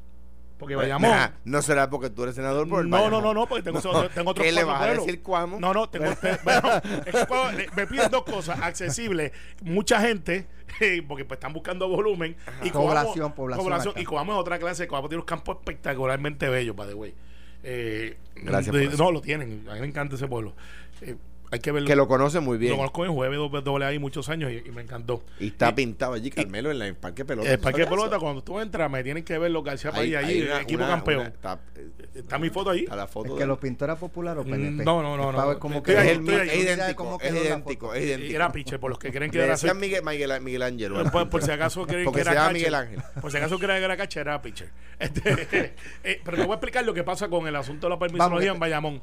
porque 0.58 0.74
pues, 0.74 0.88
vayamos. 0.88 1.30
no 1.44 1.60
será 1.60 1.90
porque 1.90 2.08
tú 2.08 2.22
eres 2.22 2.34
senador 2.34 2.68
por 2.68 2.82
el 2.82 2.88
No, 2.88 3.10
no, 3.10 3.20
no, 3.20 3.34
no, 3.34 3.46
porque 3.46 3.62
tengo, 3.62 3.80
tengo 4.14 4.30
otros 4.30 4.46
¿Qué 4.46 4.52
le 4.52 4.64
vas 4.64 4.82
a 4.82 4.86
decir 4.86 5.22
cuamo? 5.22 5.60
No, 5.60 5.74
no, 5.74 5.88
tengo. 5.88 6.06
bueno, 6.44 6.70
es 7.04 7.26
que 7.26 7.70
me 7.76 7.86
piden 7.86 8.10
dos 8.10 8.24
cosas: 8.24 8.58
accesible, 8.62 9.32
mucha 9.62 10.00
gente, 10.00 10.46
porque 11.08 11.24
pues 11.24 11.36
están 11.36 11.52
buscando 11.52 11.88
volumen. 11.88 12.36
Y 12.62 12.70
población, 12.70 13.32
población. 13.32 13.94
y 13.96 14.04
Coamo 14.04 14.32
es 14.32 14.38
otra 14.38 14.58
clase. 14.58 14.88
Coamo 14.88 15.08
tiene 15.08 15.18
unos 15.18 15.26
campos 15.26 15.58
espectacularmente 15.58 16.48
bellos, 16.48 16.74
by 16.74 16.88
the 16.88 16.94
way. 16.94 17.14
Eh, 17.62 18.16
Gracias. 18.36 18.98
no, 18.98 19.10
lo 19.10 19.20
tienen. 19.20 19.66
A 19.68 19.74
mí 19.74 19.80
me 19.80 19.86
encanta 19.86 20.14
ese 20.14 20.26
pueblo. 20.26 20.54
Eh, 21.02 21.16
hay 21.50 21.60
que 21.60 21.72
verlo. 21.72 21.86
Que 21.86 21.96
lo 21.96 22.08
conoce 22.08 22.40
muy 22.40 22.58
bien. 22.58 22.72
Lo 22.72 22.78
conozco 22.78 23.04
en 23.04 23.12
jueves 23.12 23.38
doble 23.64 23.84
ahí 23.84 23.98
muchos 23.98 24.28
años 24.28 24.50
y, 24.52 24.70
me 24.70 24.82
encantó. 24.82 25.22
Y 25.38 25.48
está 25.48 25.74
pintado 25.74 26.14
allí, 26.14 26.30
Carmelo, 26.30 26.70
en 26.70 26.82
el 26.82 26.94
Parque 26.94 27.24
Pelota. 27.24 27.50
El 27.50 27.58
Parque 27.58 27.86
Pelota, 27.86 28.18
cuando 28.18 28.42
tú 28.42 28.60
entras, 28.60 28.90
me 28.90 29.02
tienen 29.02 29.24
que 29.24 29.38
ver 29.38 29.50
los 29.50 29.64
García 29.64 29.92
País 29.92 30.14
allí, 30.16 30.40
el 30.40 30.52
equipo 30.60 30.86
campeón. 30.86 31.32
está, 32.14 32.38
mi 32.38 32.50
foto 32.50 32.70
ahí. 32.70 32.80
Está 32.80 32.96
la 32.96 33.06
foto. 33.06 33.34
Es 33.34 33.38
que 33.38 33.46
los 33.46 33.58
pintores 33.58 33.96
populares 33.96 34.44
o 34.44 34.48
PNP. 34.48 34.84
No, 34.84 35.02
no, 35.02 35.16
no. 35.16 35.32
no. 35.32 35.58
Como 35.58 35.82
que 35.82 35.92
es, 35.92 36.04
idéntico, 36.04 36.40
es 37.20 37.32
idéntico, 37.34 37.94
es 37.94 38.04
idéntico. 38.04 38.34
Era 38.34 38.52
pitcher, 38.52 38.80
por 38.80 38.90
los 38.90 38.98
que 38.98 39.12
creen 39.12 39.30
que 39.30 39.42
era 39.42 39.54
así. 39.54 39.68
Miguel, 39.74 40.02
Miguel, 40.04 40.40
Miguel 40.40 40.62
Ángel. 40.62 40.92
Por, 41.10 41.42
si 41.42 41.50
acaso 41.50 41.86
creen 41.86 42.10
que 42.12 42.20
era 42.20 42.50
Miguel 42.50 42.74
Ángel. 42.74 43.02
Por 43.20 43.30
si 43.30 43.36
acaso 43.36 43.58
creen 43.58 43.78
que 43.78 43.84
era 43.84 43.96
catcher, 43.96 44.22
era 44.22 44.42
pitcher. 44.42 44.70
Este, 44.98 45.74
eh, 46.04 46.22
pero 46.24 46.38
te 46.38 46.42
voy 46.44 46.52
a 46.52 46.54
explicar 46.54 46.82
lo 46.82 46.94
que 46.94 47.04
pasa 47.04 47.28
con 47.28 47.46
el 47.46 47.54
asunto 47.54 47.86
de 47.86 47.90
la 47.90 47.98
permisología 47.98 48.52
en 48.52 48.58
Bayamón. 48.58 49.02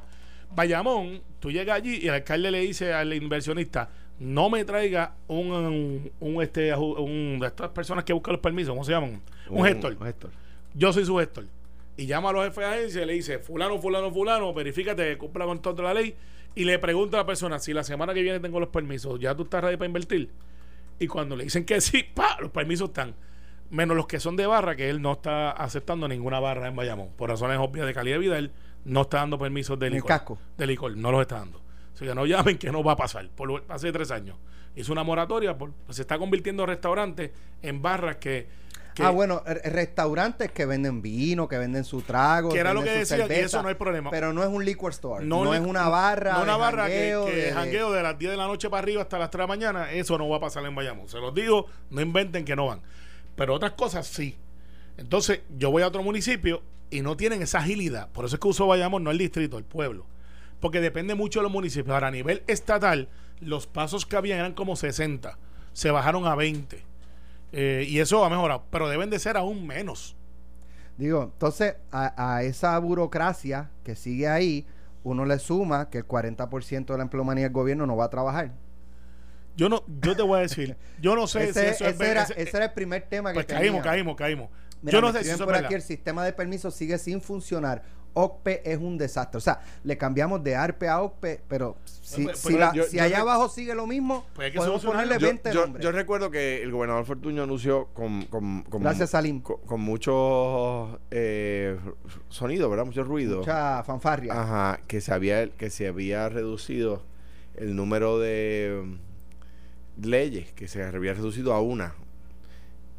Bayamón, 0.56 1.22
tú 1.40 1.52
llegas 1.52 1.78
allí 1.78 2.00
y 2.02 2.08
el 2.08 2.14
alcalde 2.14 2.52
le 2.52 2.60
dice 2.60 2.94
al 2.94 3.14
inversionista, 3.14 3.90
no 4.20 4.50
me 4.50 4.64
traiga 4.64 5.16
un, 5.28 6.12
un, 6.20 6.42
este 6.42 6.74
un 6.76 7.40
de 7.40 7.48
estas 7.48 7.70
personas 7.70 8.04
que 8.04 8.14
buscan 8.14 8.34
los 8.34 8.42
permisos, 8.42 8.72
¿cómo 8.72 8.84
se 8.84 8.92
llaman? 8.92 9.22
Un, 9.50 9.64
gestor. 9.66 9.98
Yo 10.74 10.94
soy 10.94 11.06
su 11.06 11.18
gestor. 11.18 11.46
Y 11.96 12.06
llama 12.08 12.30
a 12.30 12.34
los 12.34 12.46
jefes 12.46 12.58
de 12.58 12.66
agencia 12.66 13.04
y 13.04 13.06
le 13.06 13.14
dice, 13.14 13.40
fulano, 13.40 13.80
fulano, 13.80 14.12
fulano, 14.12 14.54
verifícate 14.54 15.10
que 15.10 15.18
cumpla 15.18 15.46
con 15.46 15.62
toda 15.62 15.84
la 15.84 15.94
ley. 15.94 16.16
Y 16.56 16.66
le 16.66 16.80
pregunta 16.80 17.18
a 17.18 17.22
la 17.22 17.26
persona, 17.26 17.60
si 17.60 17.74
la 17.74 17.84
semana 17.84 18.14
que 18.14 18.22
viene 18.22 18.40
tengo 18.40 18.60
los 18.60 18.70
permisos, 18.70 19.20
¿ya 19.20 19.36
tú 19.36 19.44
estás 19.44 19.64
ready 19.64 19.78
para 19.78 19.88
invertir? 19.88 20.30
Y 21.00 21.08
cuando 21.08 21.36
le 21.36 21.46
dicen 21.46 21.66
que 21.66 21.82
sí, 21.82 22.04
pa, 22.14 22.38
los 22.40 22.52
permisos 22.52 22.90
están. 22.90 23.16
Menos 23.70 23.98
los 23.98 24.06
que 24.06 24.20
son 24.20 24.36
de 24.36 24.46
barra, 24.46 24.76
que 24.76 24.90
él 24.90 25.02
no 25.02 25.14
está 25.14 25.52
aceptando 25.52 26.08
ninguna 26.08 26.40
barra 26.40 26.68
en 26.68 26.76
Bayamón. 26.76 27.10
Por 27.18 27.30
razones 27.30 27.58
obvias 27.60 27.88
de 27.88 27.94
calidad 27.94 28.16
de 28.16 28.20
vida, 28.20 28.38
él 28.38 28.52
no 28.86 29.02
está 29.02 29.18
dando 29.18 29.38
permisos 29.38 29.78
de 29.80 29.90
licor. 29.90 30.08
casco. 30.08 30.38
De 30.58 30.68
licor, 30.68 30.96
no 30.98 31.12
los 31.12 31.22
está 31.22 31.40
dando. 31.40 31.60
O 31.60 31.98
sea, 31.98 32.08
que 32.08 32.16
no 32.16 32.26
llamen 32.26 32.58
que 32.58 32.72
no 32.72 32.84
va 32.84 32.94
a 32.94 32.98
pasar. 32.98 33.28
Por 33.30 33.64
hace 33.70 33.92
tres 33.92 34.12
años. 34.12 34.38
Hizo 34.76 34.92
una 34.92 35.04
moratoria, 35.04 35.58
por, 35.58 35.72
se 35.90 36.02
está 36.02 36.18
convirtiendo 36.18 36.66
restaurantes 36.66 37.32
en 37.62 37.82
barras 37.82 38.18
que 38.18 38.48
ah, 39.02 39.10
bueno, 39.10 39.42
restaurantes 39.46 40.52
que 40.52 40.66
venden 40.66 41.02
vino, 41.02 41.48
que 41.48 41.58
venden 41.58 41.84
su 41.84 42.02
trago. 42.02 42.50
Que 42.50 42.60
era 42.60 42.74
lo 42.74 42.84
que 42.84 42.92
decía, 42.92 43.28
que 43.28 43.42
eso 43.42 43.62
no 43.62 43.70
hay 43.70 43.76
problema. 43.76 44.10
Pero 44.12 44.34
no 44.34 44.44
es 44.44 44.50
un 44.50 44.64
liquor 44.64 44.92
store. 44.92 45.26
No, 45.26 45.54
es 45.54 45.62
una 45.62 45.90
barra. 45.90 46.34
No 46.34 46.44
una 46.44 46.58
barra 46.58 46.88
que, 46.88 47.16
que 47.26 47.36
de, 47.36 47.52
jangueo 47.54 47.92
de 47.92 48.04
las 48.04 48.18
10 48.18 48.32
de 48.32 48.38
la 48.38 48.48
noche 48.48 48.70
para 48.70 48.84
arriba 48.84 49.02
hasta 49.02 49.18
las 49.18 49.30
3 49.30 49.40
de 49.40 49.44
la 49.44 49.48
mañana. 49.48 49.92
Eso 49.92 50.18
no 50.18 50.30
va 50.30 50.38
a 50.38 50.42
pasar 50.42 50.66
en 50.66 50.76
Bayamón. 50.76 51.08
Se 51.08 51.18
los 51.18 51.34
digo, 51.34 51.68
no 51.90 52.02
inventen 52.02 52.46
que 52.46 52.56
no 52.56 52.68
van. 52.68 52.82
Pero 53.36 53.56
otras 53.56 53.72
cosas 53.72 54.08
sí. 54.08 54.38
Entonces, 54.98 55.42
yo 55.58 55.72
voy 55.72 55.82
a 55.82 55.88
otro 55.88 56.04
municipio 56.04 56.62
y 56.94 57.02
no 57.02 57.18
tienen 57.18 57.42
esa 57.42 57.60
agilidad. 57.60 58.10
Por 58.10 58.26
eso 58.26 58.36
es 58.36 58.40
que 58.40 58.48
uso 58.48 58.68
Bayamón, 58.68 59.04
no 59.04 59.12
el 59.12 59.18
distrito, 59.18 59.58
el 59.58 59.64
pueblo. 59.64 60.06
Porque 60.60 60.80
depende 60.80 61.16
mucho 61.16 61.40
de 61.40 61.44
los 61.44 61.52
municipios. 61.52 61.94
Ahora, 61.94 62.08
a 62.08 62.12
nivel 62.12 62.44
estatal, 62.48 63.10
los 63.42 63.68
pasos 63.68 64.06
que 64.06 64.16
habían 64.16 64.40
eran 64.40 64.54
como 64.54 64.76
60. 64.76 65.38
Se 65.74 65.92
bajaron 65.92 66.28
a 66.28 66.36
20 66.36 66.84
eh, 67.52 67.86
y 67.88 68.00
eso 68.00 68.26
ha 68.26 68.30
mejorado, 68.30 68.64
pero 68.72 68.90
deben 68.90 69.10
de 69.10 69.20
ser 69.20 69.38
aún 69.38 69.66
menos. 69.66 70.16
Digo, 70.98 71.24
entonces 71.24 71.76
a, 71.92 72.44
esa 72.44 72.78
burocracia 72.80 73.70
que 73.84 73.96
sigue 73.96 74.28
ahí, 74.28 74.66
uno 75.04 75.26
le 75.26 75.40
suma 75.40 75.90
que 75.90 76.00
el 76.00 76.08
40% 76.08 76.86
de 76.86 76.98
la 76.98 77.04
empleomanía 77.04 77.46
del 77.46 77.54
gobierno 77.54 77.86
no 77.86 77.96
va 77.96 78.06
a 78.06 78.10
trabajar. 78.10 78.52
Yo 79.56 79.70
no, 79.70 79.84
yo 80.02 80.16
te 80.16 80.24
voy 80.24 80.40
a 80.40 80.42
decir, 80.42 80.78
yo 81.00 81.16
no 81.16 81.28
sé 81.28 81.42
si 81.54 81.60
eso 81.60 81.86
es 81.86 82.00
era, 82.00 82.24
ese, 82.24 82.58
era 82.58 82.66
el 82.66 82.74
primer 82.74 83.04
tema 83.04 83.32
que 83.32 83.36
pues 83.36 83.46
caímos, 83.46 83.84
caímos, 83.84 84.16
caímos. 84.16 84.50
Yo 84.84 85.02
no 85.02 85.12
sé 85.12 85.24
si 85.24 85.30
eso 85.30 85.46
por 85.46 85.56
aquí 85.56 85.74
el 85.74 85.82
sistema 85.82 86.24
de 86.26 86.34
permiso 86.34 86.72
sigue 86.72 86.98
sin 86.98 87.22
funcionar. 87.22 87.84
OCPE 88.14 88.72
es 88.72 88.78
un 88.78 88.98
desastre. 88.98 89.38
O 89.38 89.42
sea, 89.42 89.62
le 89.84 89.98
cambiamos 89.98 90.44
de 90.44 90.56
ARPE 90.56 90.88
a 90.88 91.02
OCPE, 91.02 91.42
pero 91.48 91.78
si, 91.86 92.26
pues, 92.26 92.42
pues, 92.42 92.90
si, 92.90 93.00
allá 93.00 93.22
abajo 93.22 93.50
sigue 93.50 93.74
lo 93.76 93.88
mismo, 93.88 94.26
pues 94.36 94.54
podemos 94.54 94.84
ponerle 94.86 95.18
20 95.18 95.52
yo, 95.52 95.78
yo, 95.80 95.92
recuerdo 95.92 96.30
que 96.30 96.62
el 96.62 96.72
gobernador 96.72 97.06
Fortuño 97.06 97.44
anunció 97.44 97.88
con, 97.94 98.24
con, 98.26 98.64
Gracias, 98.70 99.12
Salim. 99.12 99.42
Con, 99.42 99.82
mucho 99.82 101.00
eh, 101.12 101.78
sonido, 102.30 102.70
¿verdad? 102.70 102.86
Mucho 102.86 103.04
ruido. 103.04 103.40
Mucha 103.40 103.84
fanfarria. 103.84 104.34
Ajá, 104.34 104.80
que 104.88 105.02
se 105.02 105.14
había, 105.14 105.50
que 105.50 105.70
se 105.70 105.88
había 105.88 106.30
reducido 106.30 107.04
el 107.56 107.76
número 107.76 108.20
de 108.20 108.98
leyes, 110.02 110.52
que 110.54 110.68
se 110.68 110.84
había 110.84 111.14
reducido 111.14 111.54
a 111.54 111.62
una. 111.62 111.94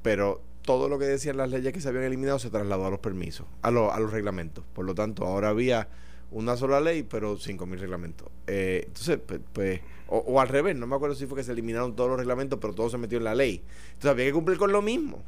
Pero 0.03 0.43
todo 0.65 0.89
lo 0.89 0.99
que 0.99 1.05
decían 1.05 1.37
las 1.37 1.51
leyes 1.51 1.73
que 1.73 1.81
se 1.81 1.89
habían 1.89 2.05
eliminado 2.05 2.39
se 2.39 2.51
trasladó 2.51 2.87
a 2.87 2.91
los 2.91 3.01
permisos, 3.01 3.47
a, 3.63 3.69
a 3.69 3.71
los 3.71 4.11
reglamentos. 4.11 4.65
Por 4.73 4.85
lo 4.85 4.95
tanto, 4.95 5.25
ahora 5.25 5.51
había 5.51 5.89
una 6.31 6.57
sola 6.57 6.81
ley, 6.81 7.03
pero 7.03 7.37
5.000 7.37 7.79
reglamentos. 7.79 8.29
Eh, 8.47 8.85
entonces, 8.87 9.19
pues, 9.25 9.41
pues 9.53 9.81
o, 10.09 10.41
al 10.41 10.49
revés, 10.49 10.77
no 10.77 10.87
me 10.87 10.97
acuerdo 10.97 11.15
si 11.15 11.27
fue 11.27 11.39
que 11.39 11.45
se 11.45 11.53
eliminaron 11.53 11.97
todos 11.97 12.11
los 12.11 12.19
reglamentos, 12.19 12.59
pero 12.61 12.75
todo 12.75 12.91
se 12.91 12.99
metió 12.99 13.19
en 13.19 13.25
la 13.25 13.35
ley. 13.35 13.63
Entonces, 13.87 14.11
había 14.11 14.27
que 14.27 14.33
cumplir 14.33 14.59
con 14.59 14.73
lo 14.73 14.83
mismo. 14.83 15.23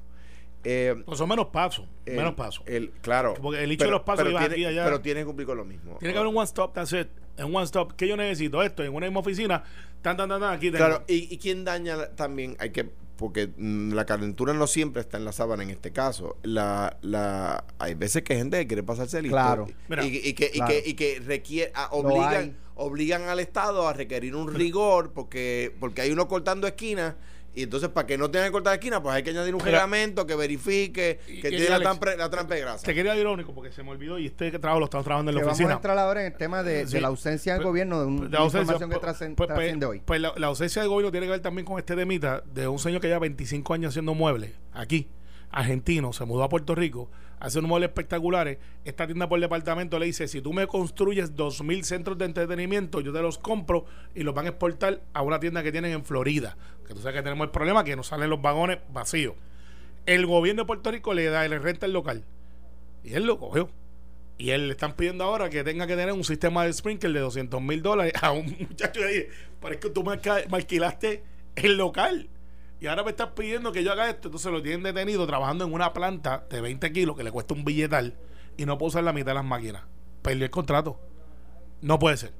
Eh, 0.64 1.00
pues 1.04 1.18
son 1.18 1.28
menos 1.28 1.46
pasos, 1.46 1.86
menos 2.04 2.34
pasos. 2.34 2.64
El, 2.66 2.90
claro. 3.00 3.34
Porque 3.40 3.62
el 3.62 3.70
hecho 3.70 3.84
de 3.84 3.90
los 3.92 4.02
pasos 4.02 4.24
pero 4.24 4.36
tiene, 4.38 4.54
aquí 4.54 4.64
allá. 4.64 4.84
Pero 4.84 5.00
tiene 5.00 5.20
que 5.20 5.26
cumplir 5.26 5.46
con 5.46 5.56
lo 5.58 5.64
mismo. 5.64 5.96
Tiene 5.98 6.12
que 6.12 6.18
haber 6.18 6.28
un 6.28 6.36
one 6.36 6.44
stop, 6.44 6.74
that's 6.74 6.92
it. 6.92 7.08
En 7.36 7.54
one 7.54 7.64
stop, 7.64 7.92
que 7.92 8.08
yo 8.08 8.16
necesito 8.16 8.62
esto 8.62 8.82
en 8.82 8.92
una 8.92 9.06
misma 9.06 9.20
oficina, 9.20 9.62
tan, 10.02 10.16
tan, 10.16 10.28
tan, 10.28 10.40
tan 10.40 10.54
aquí 10.54 10.72
Claro, 10.72 11.04
y, 11.06 11.32
y 11.32 11.38
quién 11.38 11.64
daña 11.64 12.08
también, 12.16 12.56
hay 12.58 12.70
que 12.70 12.90
porque 13.16 13.48
mm, 13.56 13.92
la 13.92 14.04
calentura 14.04 14.52
no 14.52 14.66
siempre 14.66 15.00
está 15.00 15.16
en 15.16 15.24
la 15.24 15.32
sábana 15.32 15.62
en 15.62 15.70
este 15.70 15.92
caso. 15.92 16.36
La, 16.42 16.98
la, 17.02 17.64
hay 17.78 17.94
veces 17.94 18.22
que 18.22 18.34
hay 18.34 18.38
gente 18.40 18.58
que 18.58 18.66
quiere 18.66 18.82
pasarse 18.82 19.22
listo 19.22 19.36
claro. 19.36 19.66
y, 20.02 20.34
que, 20.34 20.50
y, 20.52 20.60
que, 20.60 20.82
y 20.84 20.94
que 20.94 21.20
requiere, 21.24 21.72
obligan, 21.90 22.56
obligan 22.74 23.22
al 23.28 23.40
Estado 23.40 23.88
a 23.88 23.92
requerir 23.92 24.34
un 24.34 24.54
rigor 24.54 25.12
porque, 25.12 25.74
porque 25.80 26.02
hay 26.02 26.10
uno 26.10 26.28
cortando 26.28 26.66
esquinas 26.66 27.14
y 27.56 27.62
entonces, 27.62 27.88
para 27.88 28.06
que 28.06 28.18
no 28.18 28.30
tenga 28.30 28.44
que 28.44 28.52
cortar 28.52 28.74
esquina, 28.74 29.02
pues 29.02 29.14
hay 29.14 29.22
que 29.22 29.30
añadir 29.30 29.54
un 29.54 29.62
reglamento 29.62 30.26
que 30.26 30.36
verifique 30.36 31.18
que 31.26 31.48
tiene 31.48 31.70
la, 31.70 31.80
trampa, 31.80 32.10
de 32.54 32.60
grasa. 32.60 32.84
Te 32.84 32.94
quería 32.94 33.12
decir 33.12 33.22
irónico 33.22 33.54
porque 33.54 33.72
se 33.72 33.82
me 33.82 33.92
olvidó 33.92 34.18
y 34.18 34.26
este 34.26 34.50
trabajo 34.58 34.80
lo 34.80 34.84
estamos 34.84 35.04
trabajando 35.04 35.30
en 35.30 35.38
la 35.38 35.46
oficina. 35.46 35.68
Vamos 35.68 35.72
a 35.72 35.78
entrar 35.78 35.98
ahora 35.98 36.20
en 36.20 36.32
el 36.32 36.38
tema 36.38 36.62
de, 36.62 36.84
la 37.00 37.08
ausencia 37.08 37.54
del 37.54 37.62
pues, 37.62 37.70
gobierno, 37.70 38.00
de, 38.00 38.06
una 38.08 38.26
información 38.26 38.90
que 38.90 38.98
pues, 38.98 39.16
pues, 39.36 39.48
trasciende 39.48 39.86
hoy. 39.86 40.02
Pues 40.04 40.20
la, 40.20 40.46
ausencia 40.48 40.82
del 40.82 40.90
gobierno 40.90 41.10
tiene 41.10 41.28
que 41.28 41.30
ver 41.30 41.40
también 41.40 41.64
con 41.64 41.78
este 41.78 41.96
demita 41.96 42.42
de 42.44 42.68
un 42.68 42.78
señor 42.78 43.00
que 43.00 43.06
lleva 43.06 43.20
25 43.20 43.72
años 43.72 43.94
haciendo 43.94 44.12
muebles 44.12 44.52
aquí 44.74 45.08
argentino, 45.50 46.12
se 46.12 46.26
mudó 46.26 46.44
a 46.44 46.50
Puerto 46.50 46.74
Rico, 46.74 47.08
hace 47.40 47.58
unos 47.58 47.68
muebles 47.68 47.88
espectaculares. 47.88 48.58
Esta 48.84 49.06
tienda 49.06 49.28
por 49.28 49.40
departamento 49.40 49.98
le 49.98 50.06
dice: 50.06 50.28
si 50.28 50.40
tú 50.40 50.52
me 50.52 50.66
construyes 50.66 51.34
2.000 51.34 51.82
centros 51.82 52.18
de 52.18 52.24
entretenimiento, 52.24 53.00
yo 53.00 53.12
te 53.12 53.20
los 53.20 53.38
compro 53.38 53.86
y 54.14 54.22
los 54.22 54.34
van 54.34 54.46
a 54.46 54.50
exportar 54.50 55.00
a 55.12 55.22
una 55.22 55.40
tienda 55.40 55.62
que 55.62 55.72
tienen 55.72 55.92
en 55.92 56.04
Florida. 56.04 56.56
Que 56.86 56.94
tú 56.94 57.00
sabes 57.00 57.16
que 57.16 57.22
tenemos 57.22 57.46
el 57.46 57.50
problema 57.50 57.84
que 57.84 57.96
nos 57.96 58.08
salen 58.08 58.30
los 58.30 58.40
vagones 58.40 58.78
vacíos. 58.92 59.34
El 60.06 60.26
gobierno 60.26 60.62
de 60.62 60.66
Puerto 60.66 60.90
Rico 60.90 61.14
le 61.14 61.24
da, 61.24 61.46
le 61.48 61.58
renta 61.58 61.86
el 61.86 61.92
local. 61.92 62.24
Y 63.02 63.14
él 63.14 63.24
lo 63.24 63.38
cogió. 63.38 63.70
Y 64.38 64.50
él 64.50 64.68
le 64.68 64.72
están 64.72 64.92
pidiendo 64.92 65.24
ahora 65.24 65.48
que 65.48 65.64
tenga 65.64 65.86
que 65.86 65.96
tener 65.96 66.12
un 66.12 66.24
sistema 66.24 66.64
de 66.64 66.72
sprinkler 66.72 67.12
de 67.12 67.20
200 67.20 67.62
mil 67.62 67.82
dólares 67.82 68.12
a 68.22 68.32
un 68.32 68.54
muchacho 68.58 69.00
le 69.00 69.06
dije, 69.06 69.28
parece 69.60 69.80
que 69.80 69.90
tú 69.90 70.04
me 70.04 70.12
alquilaste 70.12 71.22
el 71.56 71.76
local 71.76 72.28
y 72.80 72.86
ahora 72.86 73.04
me 73.04 73.10
estás 73.10 73.28
pidiendo 73.30 73.72
que 73.72 73.82
yo 73.82 73.92
haga 73.92 74.08
esto. 74.08 74.28
Entonces 74.28 74.52
lo 74.52 74.62
tienen 74.62 74.82
detenido 74.82 75.26
trabajando 75.26 75.64
en 75.64 75.72
una 75.72 75.92
planta 75.92 76.46
de 76.50 76.60
20 76.60 76.92
kilos 76.92 77.16
que 77.16 77.24
le 77.24 77.32
cuesta 77.32 77.54
un 77.54 77.64
billetal 77.64 78.14
y 78.56 78.66
no 78.66 78.78
puedo 78.78 78.88
usar 78.88 79.04
la 79.04 79.12
mitad 79.12 79.28
de 79.28 79.34
las 79.34 79.44
máquinas. 79.44 79.82
Perdió 80.22 80.44
el 80.44 80.50
contrato. 80.50 80.98
No 81.80 81.98
puede 81.98 82.16
ser. 82.16 82.32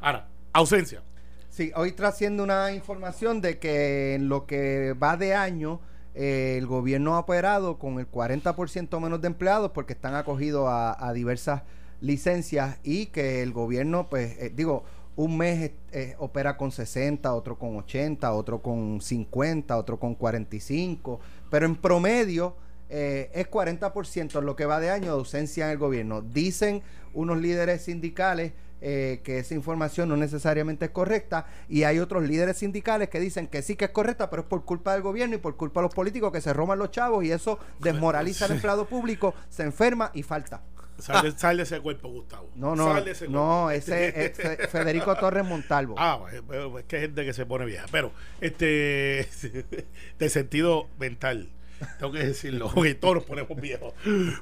Ahora, 0.00 0.28
ausencia. 0.52 1.02
Sí, 1.48 1.72
hoy 1.74 1.92
trasciende 1.92 2.42
una 2.42 2.72
información 2.72 3.40
de 3.40 3.58
que 3.58 4.14
en 4.14 4.28
lo 4.28 4.46
que 4.46 4.92
va 4.92 5.16
de 5.16 5.34
año, 5.34 5.80
eh, 6.14 6.56
el 6.58 6.66
gobierno 6.66 7.14
ha 7.14 7.20
operado 7.20 7.78
con 7.78 7.98
el 7.98 8.10
40% 8.10 9.00
menos 9.00 9.20
de 9.20 9.28
empleados 9.28 9.70
porque 9.72 9.94
están 9.94 10.14
acogidos 10.14 10.66
a, 10.68 11.12
diversas 11.14 11.62
licencias 12.00 12.78
y 12.84 13.06
que 13.06 13.42
el 13.42 13.52
gobierno, 13.52 14.08
pues, 14.08 14.38
eh, 14.38 14.52
digo, 14.54 14.84
un 15.18 15.36
mes 15.36 15.72
eh, 15.90 16.14
opera 16.18 16.56
con 16.56 16.70
60, 16.70 17.34
otro 17.34 17.58
con 17.58 17.76
80, 17.76 18.32
otro 18.32 18.62
con 18.62 19.00
50, 19.00 19.76
otro 19.76 19.98
con 19.98 20.14
45, 20.14 21.18
pero 21.50 21.66
en 21.66 21.74
promedio 21.74 22.54
eh, 22.88 23.28
es 23.34 23.50
40% 23.50 24.40
lo 24.40 24.54
que 24.54 24.64
va 24.64 24.78
de 24.78 24.90
año 24.90 25.06
de 25.06 25.18
ausencia 25.18 25.64
en 25.64 25.72
el 25.72 25.78
gobierno. 25.78 26.22
Dicen 26.22 26.82
unos 27.14 27.38
líderes 27.38 27.82
sindicales 27.82 28.52
eh, 28.80 29.20
que 29.24 29.40
esa 29.40 29.54
información 29.54 30.08
no 30.08 30.16
necesariamente 30.16 30.84
es 30.84 30.92
correcta 30.92 31.46
y 31.68 31.82
hay 31.82 31.98
otros 31.98 32.22
líderes 32.22 32.58
sindicales 32.58 33.08
que 33.08 33.18
dicen 33.18 33.48
que 33.48 33.60
sí 33.62 33.74
que 33.74 33.86
es 33.86 33.90
correcta, 33.90 34.30
pero 34.30 34.42
es 34.42 34.48
por 34.48 34.64
culpa 34.64 34.92
del 34.92 35.02
gobierno 35.02 35.34
y 35.34 35.38
por 35.38 35.56
culpa 35.56 35.80
de 35.80 35.88
los 35.88 35.94
políticos 35.96 36.30
que 36.30 36.40
se 36.40 36.52
roban 36.52 36.78
los 36.78 36.92
chavos 36.92 37.24
y 37.24 37.32
eso 37.32 37.58
desmoraliza 37.80 38.44
al 38.44 38.52
empleado 38.52 38.86
público, 38.86 39.34
se 39.48 39.64
enferma 39.64 40.12
y 40.14 40.22
falta. 40.22 40.62
Sal 40.98 41.56
de, 41.56 41.62
ese 41.62 41.80
cuerpo, 41.80 42.08
Gustavo. 42.08 42.50
No, 42.54 42.74
no. 42.74 42.94
No, 43.28 43.70
ese 43.70 44.26
es 44.26 44.36
Federico 44.70 45.14
Torres 45.16 45.44
Montalvo. 45.44 45.94
Ah, 45.96 46.18
pues, 46.20 46.42
pues, 46.46 46.66
pues, 46.70 46.84
es 46.84 46.88
que 46.88 46.96
hay 46.96 47.02
gente 47.02 47.24
que 47.24 47.32
se 47.32 47.46
pone 47.46 47.64
vieja. 47.64 47.86
Pero, 47.90 48.12
este, 48.40 49.28
de 50.18 50.28
sentido 50.28 50.88
mental, 50.98 51.50
tengo 51.98 52.12
que 52.12 52.18
decirlo, 52.18 52.70
porque 52.74 52.94
todos 52.94 53.16
nos 53.16 53.24
ponemos 53.24 53.60
viejos. 53.60 53.94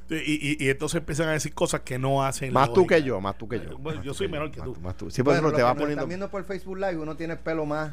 Y, 0.09 0.65
y, 0.65 0.69
entonces 0.71 0.99
empiezan 1.01 1.29
a 1.29 1.33
decir 1.33 1.53
cosas 1.53 1.83
que 1.83 1.99
no 1.99 2.25
hacen. 2.25 2.53
Más 2.53 2.73
tú 2.73 2.87
que 2.87 3.03
yo, 3.03 3.21
más 3.21 3.37
tú 3.37 3.49
que 3.49 3.61
yo. 3.61 3.77
Bueno, 3.79 4.03
yo 4.03 4.15
soy 4.15 4.29
menor 4.29 4.51
que 4.51 4.61
tú. 4.61 4.75
Más 4.81 4.97
tú. 4.97 5.11
Sí, 5.11 5.23
por 5.23 5.35
eso 5.35 5.53
te 5.53 5.63
va 5.63 5.75
poniendo. 5.75 6.01
Están 6.01 6.09
viendo 6.09 6.31
por 6.31 6.45
Facebook 6.45 6.79
Live, 6.79 6.97
uno 6.97 7.17
tiene 7.17 7.37
pelo 7.37 7.67
más 7.67 7.93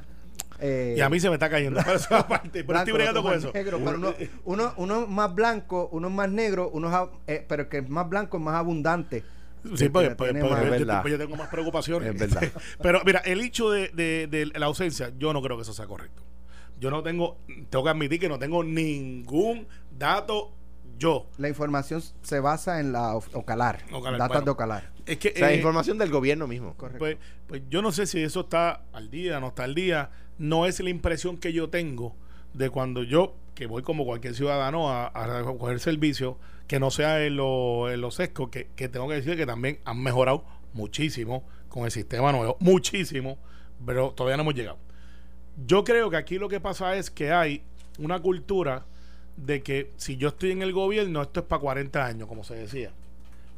y 0.62 1.02
a 1.02 1.10
mí 1.10 1.20
se 1.20 1.30
me 1.30 1.36
está 1.36 1.50
cayendo. 1.50 1.82
Pero, 2.52 2.78
estoy 2.78 2.94
bregando 2.94 3.24
con 3.24 3.34
eso. 3.34 3.52
uno, 4.46 4.74
uno, 4.78 5.08
más 5.08 5.34
blanco, 5.34 5.90
uno 5.92 6.08
es 6.08 6.14
más 6.14 6.30
negro, 6.30 6.70
uno 6.74 7.12
eh, 7.28 7.46
pero 7.48 7.64
el 7.64 7.70
que 7.70 7.80
es 7.80 7.90
más 7.90 8.08
blanco 8.08 8.38
es 8.38 8.44
más 8.44 8.56
abundante. 8.56 9.24
Sí, 9.76 9.88
pues, 9.88 10.14
pues, 10.16 10.34
yo, 10.34 11.18
tengo 11.18 11.38
más 11.38 11.48
preocupaciones. 11.48 12.14
Es 12.14 12.20
verdad. 12.20 12.52
pero 12.82 13.02
mira, 13.06 13.20
el 13.20 13.40
hecho 13.40 13.72
de, 13.72 13.90
de, 13.90 14.52
la 14.56 14.66
ausencia, 14.66 15.14
yo 15.18 15.32
no 15.32 15.42
creo 15.42 15.56
que 15.56 15.64
eso 15.64 15.74
sea 15.74 15.88
correcto. 15.88 16.22
Yo 16.80 16.92
no 16.92 17.02
tengo, 17.02 17.38
tengo 17.70 17.84
que 17.86 17.90
admitir 17.90 18.20
que 18.20 18.28
no 18.28 18.38
tengo 18.38 18.64
ningún 18.64 19.68
dato 19.98 20.52
yo. 20.98 21.28
La 21.38 21.48
información 21.48 22.04
se 22.22 22.40
basa 22.42 22.82
en 22.82 22.92
la 22.92 23.16
Ocalar, 23.16 23.86
datos 24.18 24.44
de 24.44 24.52
Ocalar. 24.52 24.92
Es 25.06 25.18
que, 25.18 25.30
o 25.30 25.38
sea, 25.38 25.52
eh, 25.52 25.58
información 25.58 25.98
del 25.98 26.10
gobierno 26.10 26.46
mismo. 26.46 26.76
Correcto. 26.76 27.00
Pues, 27.00 27.18
pues 27.48 27.62
yo 27.70 27.82
no 27.82 27.92
sé 27.94 28.06
si 28.06 28.22
eso 28.22 28.42
está 28.42 28.84
al 28.92 29.10
día, 29.10 29.40
no 29.40 29.48
está 29.48 29.64
al 29.64 29.76
día 29.76 30.10
no 30.38 30.66
es 30.66 30.80
la 30.80 30.90
impresión 30.90 31.38
que 31.38 31.54
yo 31.54 31.70
tengo 31.70 32.16
de 32.54 32.70
cuando 32.70 33.04
yo, 33.04 33.36
que 33.56 33.68
voy 33.68 33.84
como 33.84 34.06
cualquier 34.06 34.36
ciudadano 34.36 34.90
a, 34.90 35.08
a 35.08 35.44
coger 35.44 35.80
servicio, 35.80 36.38
que 36.68 36.80
no 36.80 36.92
sea 36.92 37.24
en 37.26 37.36
lo, 37.36 37.92
en 37.92 38.12
sesco, 38.12 38.50
que, 38.50 38.68
que 38.76 38.90
tengo 38.90 39.08
que 39.08 39.16
decir 39.16 39.36
que 39.36 39.46
también 39.46 39.80
han 39.86 40.02
mejorado 40.02 40.46
muchísimo 40.74 41.44
con 41.70 41.86
el 41.86 41.92
sistema 41.92 42.32
nuevo, 42.32 42.58
muchísimo, 42.60 43.38
pero 43.86 44.12
todavía 44.12 44.38
no 44.38 44.44
hemos 44.44 44.56
llegado. 44.56 44.78
Yo 45.68 45.84
creo 45.84 46.10
que 46.10 46.18
aquí 46.18 46.38
lo 46.38 46.50
que 46.50 46.60
pasa 46.60 46.96
es 46.96 47.12
que 47.12 47.32
hay 47.32 47.64
una 48.00 48.20
cultura 48.20 48.86
de 49.38 49.62
que 49.62 49.92
si 49.98 50.18
yo 50.18 50.30
estoy 50.30 50.52
en 50.52 50.62
el 50.62 50.74
gobierno, 50.74 51.22
esto 51.22 51.42
es 51.42 51.46
para 51.46 51.60
40 51.60 52.06
años, 52.06 52.28
como 52.28 52.44
se 52.44 52.56
decía. 52.56 52.92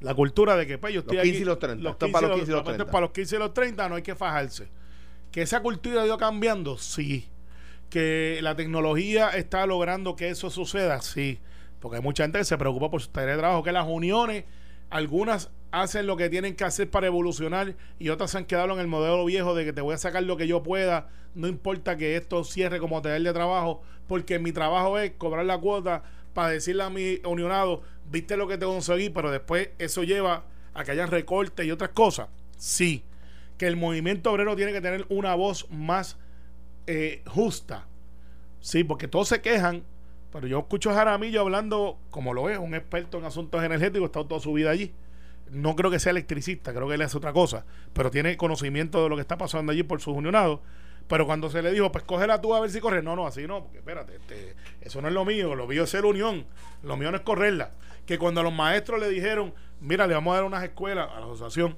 La 0.01 0.13
cultura 0.13 0.55
de 0.55 0.67
que 0.67 0.77
pues, 0.77 0.93
yo 0.93 1.01
estoy 1.01 1.17
los 1.17 1.23
15 1.23 1.41
y 1.41 1.45
los 1.45 1.59
30. 1.59 1.83
Los 1.83 1.95
15 1.97 2.11
para 2.11 2.27
los 2.27 2.37
15 2.37 2.51
y 2.51 2.55
los 2.55 2.63
30. 2.63 2.85
Para 2.85 3.01
los 3.01 3.11
15 3.11 3.35
y 3.35 3.39
los 3.39 3.53
30 3.53 3.89
no 3.89 3.95
hay 3.95 4.01
que 4.01 4.15
fajarse. 4.15 4.67
Que 5.35 5.41
esa 5.41 5.59
cultura 5.59 6.01
ha 6.01 6.05
ido 6.05 6.17
cambiando, 6.17 6.77
sí. 6.77 7.27
Que 7.89 8.39
la 8.41 8.55
tecnología 8.55 9.31
está 9.31 9.65
logrando 9.65 10.15
que 10.15 10.29
eso 10.29 10.49
suceda, 10.49 11.01
sí. 11.01 11.39
Porque 11.81 11.97
hay 11.97 12.01
mucha 12.01 12.23
gente 12.23 12.39
que 12.39 12.45
se 12.45 12.57
preocupa 12.57 12.89
por 12.89 13.01
su 13.01 13.09
tarea 13.09 13.35
de 13.35 13.41
trabajo, 13.41 13.61
que 13.61 13.73
las 13.73 13.85
uniones, 13.85 14.45
algunas 14.89 15.51
hacen 15.71 16.07
lo 16.07 16.15
que 16.15 16.29
tienen 16.29 16.55
que 16.55 16.63
hacer 16.63 16.89
para 16.89 17.07
evolucionar 17.07 17.75
y 17.99 18.07
otras 18.07 18.31
se 18.31 18.37
han 18.37 18.45
quedado 18.45 18.71
en 18.75 18.79
el 18.79 18.87
modelo 18.87 19.25
viejo 19.25 19.55
de 19.55 19.65
que 19.65 19.73
te 19.73 19.81
voy 19.81 19.95
a 19.95 19.97
sacar 19.97 20.23
lo 20.23 20.37
que 20.37 20.47
yo 20.47 20.63
pueda, 20.63 21.09
no 21.33 21.49
importa 21.49 21.97
que 21.97 22.15
esto 22.15 22.45
cierre 22.45 22.79
como 22.79 23.01
taller 23.01 23.23
de 23.23 23.33
trabajo, 23.33 23.81
porque 24.07 24.39
mi 24.39 24.53
trabajo 24.53 24.97
es 24.99 25.11
cobrar 25.17 25.45
la 25.45 25.57
cuota 25.57 26.03
para 26.33 26.47
decirle 26.47 26.83
a 26.83 26.89
mi 26.89 27.19
unionado, 27.25 27.81
viste 28.09 28.37
lo 28.37 28.47
que 28.47 28.57
te 28.57 28.65
conseguí, 28.65 29.09
pero 29.09 29.31
después 29.31 29.71
eso 29.79 30.03
lleva 30.03 30.45
a 30.73 30.85
que 30.85 30.91
haya 30.91 31.07
recortes 31.07 31.65
y 31.65 31.71
otras 31.71 31.89
cosas. 31.89 32.29
Sí, 32.55 33.03
que 33.57 33.67
el 33.67 33.75
movimiento 33.75 34.31
obrero 34.31 34.55
tiene 34.55 34.73
que 34.73 34.81
tener 34.81 35.05
una 35.09 35.35
voz 35.35 35.69
más 35.69 36.17
eh, 36.87 37.21
justa. 37.27 37.87
Sí, 38.59 38.83
porque 38.83 39.07
todos 39.07 39.27
se 39.27 39.41
quejan, 39.41 39.83
pero 40.31 40.47
yo 40.47 40.59
escucho 40.59 40.89
a 40.89 40.95
Jaramillo 40.95 41.41
hablando, 41.41 41.97
como 42.09 42.33
lo 42.33 42.49
es, 42.49 42.57
un 42.57 42.73
experto 42.75 43.17
en 43.19 43.25
asuntos 43.25 43.63
energéticos, 43.63 44.07
está 44.07 44.27
toda 44.27 44.39
su 44.39 44.53
vida 44.53 44.71
allí 44.71 44.93
no 45.49 45.75
creo 45.75 45.91
que 45.91 45.99
sea 45.99 46.11
electricista, 46.11 46.73
creo 46.73 46.87
que 46.87 46.95
él 46.95 47.01
hace 47.01 47.17
otra 47.17 47.33
cosa, 47.33 47.65
pero 47.93 48.11
tiene 48.11 48.37
conocimiento 48.37 49.03
de 49.03 49.09
lo 49.09 49.15
que 49.15 49.21
está 49.21 49.37
pasando 49.37 49.71
allí 49.71 49.83
por 49.83 50.01
sus 50.01 50.15
unionados. 50.15 50.59
Pero 51.07 51.27
cuando 51.27 51.51
se 51.51 51.61
le 51.61 51.71
dijo, 51.71 51.91
pues 51.91 52.03
cógela 52.03 52.41
tú 52.41 52.55
a 52.55 52.59
ver 52.59 52.71
si 52.71 52.79
corre, 52.79 53.03
no, 53.03 53.15
no, 53.15 53.27
así 53.27 53.45
no, 53.45 53.63
porque 53.63 53.77
espérate, 53.77 54.15
este, 54.15 54.55
eso 54.81 55.01
no 55.03 55.07
es 55.07 55.13
lo 55.13 55.23
mío, 55.23 55.53
lo 55.53 55.67
mío 55.67 55.83
es 55.83 55.91
ser 55.91 56.03
unión, 56.03 56.45
lo 56.81 56.97
mío 56.97 57.11
no 57.11 57.17
es 57.17 57.23
correrla. 57.23 57.71
Que 58.07 58.17
cuando 58.17 58.41
los 58.41 58.51
maestros 58.51 58.99
le 58.99 59.09
dijeron, 59.09 59.53
mira, 59.79 60.07
le 60.07 60.15
vamos 60.15 60.31
a 60.33 60.37
dar 60.37 60.45
unas 60.45 60.63
escuelas 60.63 61.07
a 61.11 61.19
la 61.19 61.25
asociación. 61.27 61.75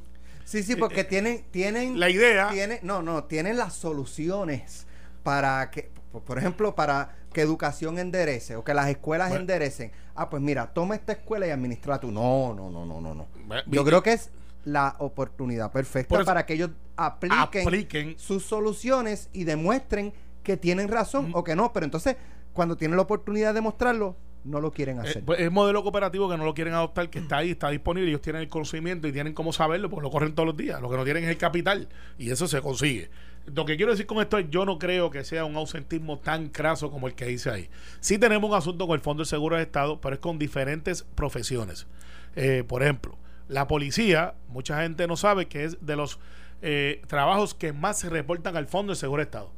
Sí, 0.48 0.64
sí, 0.64 0.78
porque 0.78 1.02
eh, 1.02 1.04
tienen, 1.04 1.44
tienen. 1.52 2.00
La 2.00 2.10
idea. 2.10 2.48
Tienen, 2.48 2.80
no, 2.82 3.02
no, 3.02 3.26
tienen 3.26 3.58
las 3.58 3.74
soluciones 3.74 4.88
para 5.22 5.70
que, 5.72 5.92
por 6.26 6.38
ejemplo, 6.38 6.74
para 6.74 7.18
que 7.34 7.42
educación 7.42 8.00
enderece 8.00 8.56
o 8.56 8.64
que 8.64 8.74
las 8.74 8.88
escuelas 8.88 9.34
enderecen. 9.34 9.92
Ah, 10.16 10.30
pues 10.30 10.42
mira, 10.42 10.74
toma 10.74 10.96
esta 10.96 11.12
escuela 11.12 11.46
y 11.46 11.50
administra 11.50 12.00
tú. 12.00 12.14
No, 12.14 12.54
no, 12.54 12.72
no, 12.72 12.86
no, 12.86 13.02
no, 13.02 13.14
no. 13.14 13.28
Yo 13.66 13.84
creo 13.84 14.02
que 14.02 14.14
es 14.14 14.30
la 14.64 14.96
oportunidad 15.00 15.70
perfecta 15.70 16.24
para 16.24 16.46
que 16.46 16.54
ellos 16.54 16.70
apliquen, 16.96 18.18
sus 18.18 18.46
soluciones 18.46 19.30
y 19.34 19.44
demuestren 19.44 20.14
que 20.44 20.56
tienen 20.56 20.88
razón 20.88 21.32
mm. 21.32 21.36
o 21.36 21.44
que 21.44 21.58
no. 21.58 21.74
Pero 21.74 21.84
entonces, 21.84 22.16
cuando 22.54 22.78
tienen 22.78 22.96
la 22.96 23.04
oportunidad 23.04 23.54
de 23.54 23.60
mostrarlo, 23.60 24.16
no 24.48 24.62
lo 24.62 24.72
quieren 24.72 24.98
eh, 24.98 25.02
hacer. 25.02 25.24
Pues, 25.24 25.40
es 25.40 25.52
modelo 25.52 25.84
cooperativo 25.84 26.30
que 26.30 26.38
no 26.38 26.46
lo 26.46 26.54
quieren 26.54 26.74
adoptar, 26.74 27.10
que 27.10 27.20
está 27.20 27.38
ahí, 27.38 27.52
está 27.52 27.70
disponible, 27.70 28.10
ellos 28.10 28.22
tienen 28.22 28.42
el 28.42 28.50
conocimiento 28.50 29.08
y 29.08 29.12
tienen 29.12 29.34
cómo 29.34 29.54
saberlo, 29.54 29.90
pues 29.90 30.02
lo 30.02 30.10
corren 30.10 30.34
todos 30.34 30.48
los 30.48 30.58
días. 30.58 30.82
Lo 30.82 30.90
que 30.90 30.98
no 30.98 31.04
tienen 31.04 31.24
es 31.26 31.30
el 31.30 31.38
capital 31.38 31.88
y 32.18 32.32
eso 32.32 32.48
se 32.48 32.62
consigue. 32.62 33.10
Lo 33.54 33.66
que 33.66 33.78
quiero 33.78 33.92
decir 33.92 34.06
con 34.06 34.20
esto 34.20 34.38
es, 34.38 34.50
yo 34.50 34.66
no 34.66 34.78
creo 34.78 35.10
que 35.10 35.24
sea 35.24 35.46
un 35.46 35.56
ausentismo 35.56 36.20
tan 36.20 36.50
craso 36.50 36.92
como 36.92 37.08
el 37.08 37.16
que 37.16 37.26
dice 37.26 37.50
ahí. 37.50 37.70
Sí 38.02 38.18
tenemos 38.18 38.50
un 38.50 38.56
asunto 38.56 38.88
con 38.88 38.96
el 38.96 39.02
Fondo 39.02 39.24
de 39.24 39.30
Seguro 39.30 39.56
de 39.56 39.64
Estado, 39.64 40.02
pero 40.02 40.16
es 40.16 40.20
con 40.20 40.38
diferentes 40.38 41.04
profesiones. 41.04 41.88
Eh, 42.36 42.64
por 42.68 42.84
ejemplo, 42.84 43.18
la 43.48 43.68
policía, 43.68 44.36
mucha 44.50 44.82
gente 44.82 45.08
no 45.08 45.16
sabe 45.16 45.48
que 45.48 45.64
es 45.64 45.86
de 45.86 45.96
los 45.96 46.20
eh, 46.62 47.02
trabajos 47.08 47.54
que 47.54 47.72
más 47.72 48.00
se 48.00 48.10
reportan 48.10 48.58
al 48.58 48.68
Fondo 48.68 48.92
de 48.92 48.98
Seguro 48.98 49.22
de 49.22 49.26
Estado. 49.26 49.52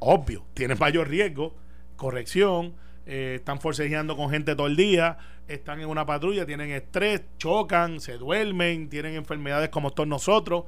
Obvio, 0.00 0.44
tiene 0.52 0.74
mayor 0.74 1.08
riesgo, 1.08 1.54
corrección, 1.96 2.74
eh, 3.06 3.36
están 3.36 3.60
forcejeando 3.60 4.16
con 4.16 4.30
gente 4.30 4.54
todo 4.54 4.66
el 4.66 4.76
día, 4.76 5.18
están 5.48 5.80
en 5.80 5.88
una 5.88 6.06
patrulla, 6.06 6.46
tienen 6.46 6.70
estrés, 6.70 7.22
chocan, 7.38 8.00
se 8.00 8.18
duermen, 8.18 8.88
tienen 8.88 9.14
enfermedades 9.14 9.70
como 9.70 9.90
todos 9.90 10.08
nosotros. 10.08 10.64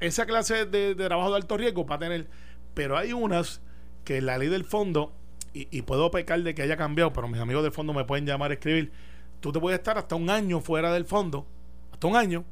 Esa 0.00 0.26
clase 0.26 0.66
de, 0.66 0.94
trabajo 0.94 1.30
de 1.30 1.36
alto 1.36 1.56
riesgo 1.56 1.86
va 1.86 1.96
a 1.96 1.98
tener, 1.98 2.28
pero 2.74 2.96
hay 2.96 3.12
unas 3.12 3.60
que 4.04 4.20
la 4.20 4.38
ley 4.38 4.48
del 4.48 4.64
fondo, 4.64 5.12
y, 5.54 5.82
puedo 5.82 6.10
pecar 6.10 6.42
de 6.42 6.54
que 6.54 6.62
haya 6.62 6.78
cambiado, 6.78 7.12
pero 7.12 7.28
mis 7.28 7.40
amigos 7.40 7.62
del 7.62 7.72
fondo 7.72 7.92
me 7.92 8.04
pueden 8.04 8.24
llamar 8.24 8.52
escribir, 8.52 8.90
tú 9.40 9.52
te 9.52 9.60
puedes 9.60 9.78
estar 9.78 9.98
hasta 9.98 10.14
un 10.14 10.30
año 10.30 10.60
fuera 10.60 10.92
del 10.92 11.04
fondo, 11.04 11.46
hasta 11.92 12.06
un 12.06 12.16
año, 12.16 12.44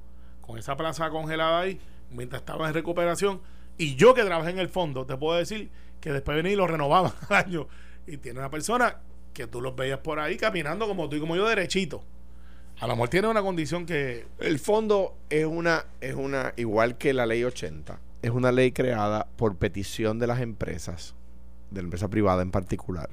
con 0.42 0.58
esa 0.58 0.76
plaza 0.76 1.08
congelada 1.08 1.60
ahí, 1.60 1.80
mientras 2.10 2.42
estaba 2.42 2.68
en 2.68 2.74
recuperación, 2.74 3.40
y 3.78 3.96
yo 3.96 4.12
que 4.12 4.22
trabajé 4.22 4.50
en 4.50 4.58
el 4.58 4.68
fondo, 4.68 5.06
te 5.06 5.16
puedo 5.16 5.38
decir 5.38 5.70
que 6.00 6.12
después 6.12 6.36
venía 6.36 6.52
y 6.52 6.56
lo 6.56 6.66
renovaban 6.66 7.12
al 7.30 7.36
año, 7.36 7.68
y 8.06 8.18
tiene 8.18 8.38
una 8.40 8.50
persona 8.50 8.98
que 9.40 9.46
tú 9.46 9.60
los 9.60 9.74
veías 9.76 9.98
por 9.98 10.18
ahí 10.18 10.36
caminando 10.36 10.86
como 10.86 11.08
tú 11.08 11.16
y 11.16 11.20
como 11.20 11.36
yo 11.36 11.46
derechito 11.48 12.04
a 12.80 12.86
lo 12.86 12.94
mejor 12.94 13.10
tiene 13.10 13.28
una 13.28 13.42
condición 13.42 13.84
que... 13.84 14.26
El 14.38 14.58
fondo 14.58 15.14
es 15.28 15.44
una, 15.44 15.84
es 16.00 16.14
una, 16.14 16.54
igual 16.56 16.96
que 16.96 17.12
la 17.12 17.26
ley 17.26 17.44
80, 17.44 18.00
es 18.22 18.30
una 18.30 18.52
ley 18.52 18.72
creada 18.72 19.26
por 19.36 19.56
petición 19.56 20.18
de 20.18 20.26
las 20.26 20.40
empresas, 20.40 21.14
de 21.70 21.82
la 21.82 21.86
empresa 21.86 22.08
privada 22.08 22.40
en 22.40 22.50
particular, 22.50 23.10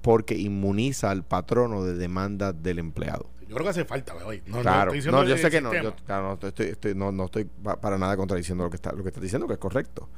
porque 0.00 0.34
inmuniza 0.34 1.10
al 1.10 1.24
patrono 1.24 1.84
de 1.84 1.94
demanda 1.94 2.54
del 2.54 2.78
empleado. 2.78 3.28
Yo 3.42 3.56
creo 3.56 3.64
que 3.64 3.70
hace 3.70 3.84
falta, 3.84 4.14
hoy. 4.24 4.42
No, 4.46 4.62
claro, 4.62 4.92
no, 4.94 5.24
yo 5.24 5.36
sé 5.36 5.50
que 5.50 5.60
no, 5.60 5.74
yo, 5.74 5.94
claro, 6.06 6.38
no 6.40 6.48
estoy, 6.48 6.68
estoy, 6.68 6.94
no, 6.94 7.12
no 7.12 7.26
estoy 7.26 7.44
para 7.44 7.98
nada 7.98 8.16
contradiciendo 8.16 8.64
lo 8.64 8.70
que 8.70 8.76
está, 8.76 8.92
lo 8.92 9.02
que 9.02 9.10
está 9.10 9.20
diciendo, 9.20 9.46
que 9.46 9.54
es 9.54 9.58
correcto. 9.58 10.08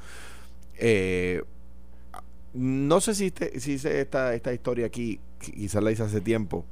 Eh, 0.76 1.42
no 2.54 3.00
sé 3.00 3.14
si, 3.14 3.32
si 3.58 3.72
hice 3.72 4.00
esta, 4.00 4.34
esta 4.34 4.54
historia 4.54 4.86
aquí, 4.86 5.20
quizás 5.38 5.82
la 5.82 5.90
hice 5.90 6.04
hace 6.04 6.20
tiempo, 6.20 6.64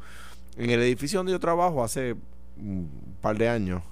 en 0.56 0.70
el 0.70 0.80
edificio 0.80 1.18
donde 1.18 1.32
yo 1.32 1.40
trabajo 1.40 1.82
hace 1.82 2.14
un 2.56 2.88
par 3.20 3.36
de 3.36 3.48
años, 3.48 3.82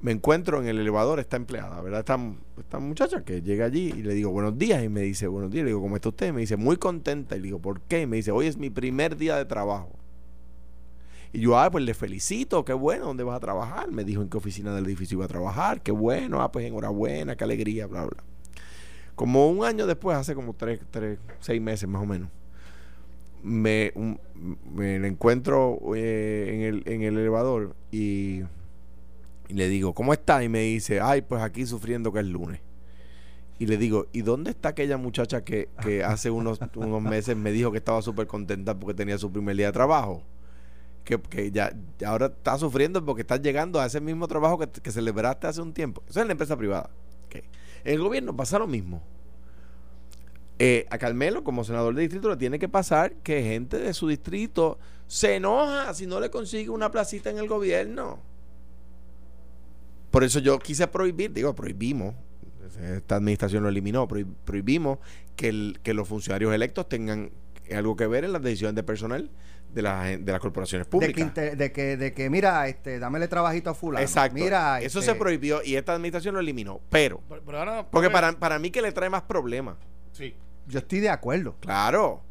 me 0.00 0.12
encuentro 0.12 0.60
en 0.60 0.68
el 0.68 0.78
elevador 0.78 1.20
esta 1.20 1.36
empleada, 1.36 1.80
¿verdad? 1.80 2.00
Esta, 2.00 2.18
esta 2.58 2.78
muchacha 2.78 3.24
que 3.24 3.40
llega 3.40 3.64
allí 3.64 3.92
y 3.96 4.02
le 4.02 4.14
digo 4.14 4.30
buenos 4.30 4.58
días 4.58 4.84
y 4.84 4.88
me 4.88 5.00
dice 5.00 5.26
buenos 5.26 5.50
días. 5.50 5.64
Le 5.64 5.70
digo, 5.70 5.80
¿cómo 5.80 5.96
está 5.96 6.10
usted? 6.10 6.32
me 6.32 6.40
dice, 6.40 6.56
muy 6.56 6.76
contenta. 6.76 7.34
Y 7.34 7.38
le 7.38 7.44
digo, 7.44 7.58
¿por 7.58 7.80
qué? 7.80 8.02
Y 8.02 8.06
me 8.06 8.16
dice, 8.16 8.30
hoy 8.30 8.46
es 8.46 8.56
mi 8.56 8.68
primer 8.68 9.16
día 9.16 9.36
de 9.36 9.46
trabajo. 9.46 9.90
Y 11.32 11.40
yo, 11.40 11.58
ah, 11.58 11.70
pues 11.70 11.84
le 11.84 11.94
felicito, 11.94 12.64
qué 12.64 12.72
bueno, 12.72 13.06
¿dónde 13.06 13.24
vas 13.24 13.36
a 13.36 13.40
trabajar? 13.40 13.90
Me 13.90 14.04
dijo 14.04 14.22
en 14.22 14.28
qué 14.28 14.36
oficina 14.36 14.74
del 14.74 14.86
edificio 14.86 15.16
iba 15.16 15.24
a 15.24 15.28
trabajar, 15.28 15.82
qué 15.82 15.92
bueno, 15.92 16.40
ah, 16.42 16.52
pues 16.52 16.66
enhorabuena, 16.66 17.36
qué 17.36 17.44
alegría, 17.44 17.86
bla, 17.86 18.04
bla. 18.04 18.22
Como 19.16 19.48
un 19.48 19.64
año 19.64 19.86
después, 19.86 20.16
hace 20.16 20.34
como 20.34 20.52
tres, 20.52 20.78
tres, 20.90 21.18
seis 21.40 21.60
meses 21.60 21.88
más 21.88 22.02
o 22.02 22.06
menos, 22.06 22.28
me, 23.42 23.92
me 24.74 25.06
encuentro 25.06 25.80
eh, 25.96 26.50
en, 26.52 26.60
el, 26.62 26.82
en 26.84 27.02
el 27.02 27.16
elevador 27.16 27.74
y, 27.90 28.42
le 29.48 29.68
digo, 29.68 29.94
¿cómo 29.94 30.12
está? 30.12 30.44
Y 30.44 30.50
me 30.50 30.60
dice, 30.60 31.00
ay, 31.00 31.22
pues 31.22 31.40
aquí 31.40 31.64
sufriendo 31.64 32.12
que 32.12 32.20
es 32.20 32.26
lunes. 32.26 32.60
Y 33.58 33.66
le 33.66 33.78
digo, 33.78 34.06
¿y 34.12 34.20
dónde 34.20 34.50
está 34.50 34.70
aquella 34.70 34.98
muchacha 34.98 35.42
que, 35.44 35.70
que 35.80 36.04
hace 36.04 36.30
unos, 36.30 36.60
unos 36.74 37.00
meses 37.00 37.36
me 37.36 37.52
dijo 37.52 37.72
que 37.72 37.78
estaba 37.78 38.02
súper 38.02 38.26
contenta 38.26 38.78
porque 38.78 38.94
tenía 38.94 39.16
su 39.16 39.32
primer 39.32 39.56
día 39.56 39.66
de 39.66 39.72
trabajo? 39.72 40.22
Que, 41.04 41.18
que 41.18 41.52
ya, 41.52 41.72
ahora 42.04 42.26
está 42.26 42.58
sufriendo 42.58 43.02
porque 43.02 43.22
está 43.22 43.36
llegando 43.36 43.80
a 43.80 43.86
ese 43.86 44.00
mismo 44.00 44.28
trabajo 44.28 44.58
que, 44.58 44.66
que 44.66 44.90
celebraste 44.90 45.46
hace 45.46 45.62
un 45.62 45.72
tiempo. 45.72 46.02
Eso 46.06 46.20
es 46.20 46.26
la 46.26 46.32
empresa 46.32 46.56
privada. 46.56 46.90
En 47.86 47.94
el 47.94 48.00
gobierno 48.00 48.34
pasa 48.34 48.58
lo 48.58 48.66
mismo. 48.66 49.00
Eh, 50.58 50.86
a 50.90 50.98
Carmelo, 50.98 51.44
como 51.44 51.62
senador 51.62 51.94
de 51.94 52.02
distrito, 52.02 52.28
le 52.28 52.36
tiene 52.36 52.58
que 52.58 52.68
pasar 52.68 53.12
que 53.22 53.44
gente 53.44 53.78
de 53.78 53.94
su 53.94 54.08
distrito 54.08 54.80
se 55.06 55.36
enoja 55.36 55.94
si 55.94 56.04
no 56.04 56.18
le 56.18 56.28
consigue 56.28 56.68
una 56.68 56.90
placita 56.90 57.30
en 57.30 57.38
el 57.38 57.46
gobierno. 57.46 58.18
Por 60.10 60.24
eso 60.24 60.40
yo 60.40 60.58
quise 60.58 60.88
prohibir, 60.88 61.32
digo, 61.32 61.54
prohibimos, 61.54 62.16
esta 62.82 63.16
administración 63.16 63.62
lo 63.62 63.68
eliminó, 63.68 64.08
prohibimos 64.08 64.98
que, 65.36 65.74
que 65.84 65.94
los 65.94 66.08
funcionarios 66.08 66.52
electos 66.52 66.88
tengan 66.88 67.30
algo 67.72 67.94
que 67.94 68.08
ver 68.08 68.24
en 68.24 68.32
las 68.32 68.42
decisiones 68.42 68.74
de 68.74 68.82
personal 68.82 69.30
de, 69.82 70.18
de 70.18 70.32
las 70.32 70.40
corporaciones 70.40 70.86
públicas. 70.86 71.34
De 71.34 71.72
que, 71.72 71.96
de 71.96 72.12
que, 72.12 72.30
mira, 72.30 72.66
este, 72.68 72.98
dámele 72.98 73.28
trabajito 73.28 73.70
a 73.70 73.74
fulano. 73.74 74.02
Exacto. 74.02 74.34
Mira, 74.34 74.80
Eso 74.80 75.00
se 75.02 75.10
este 75.10 75.20
prohibió 75.20 75.62
y 75.62 75.76
esta 75.76 75.92
administración 75.92 76.34
lo 76.34 76.40
eliminó. 76.40 76.80
Pero, 76.90 77.20
porque 77.90 78.10
para, 78.10 78.32
para 78.32 78.58
mí 78.58 78.70
que 78.70 78.82
le 78.82 78.92
trae 78.92 79.10
más 79.10 79.22
problemas. 79.22 79.76
Sí. 80.12 80.34
Yo 80.66 80.78
estoy 80.78 81.00
de 81.00 81.10
acuerdo. 81.10 81.56
Claro. 81.60 82.22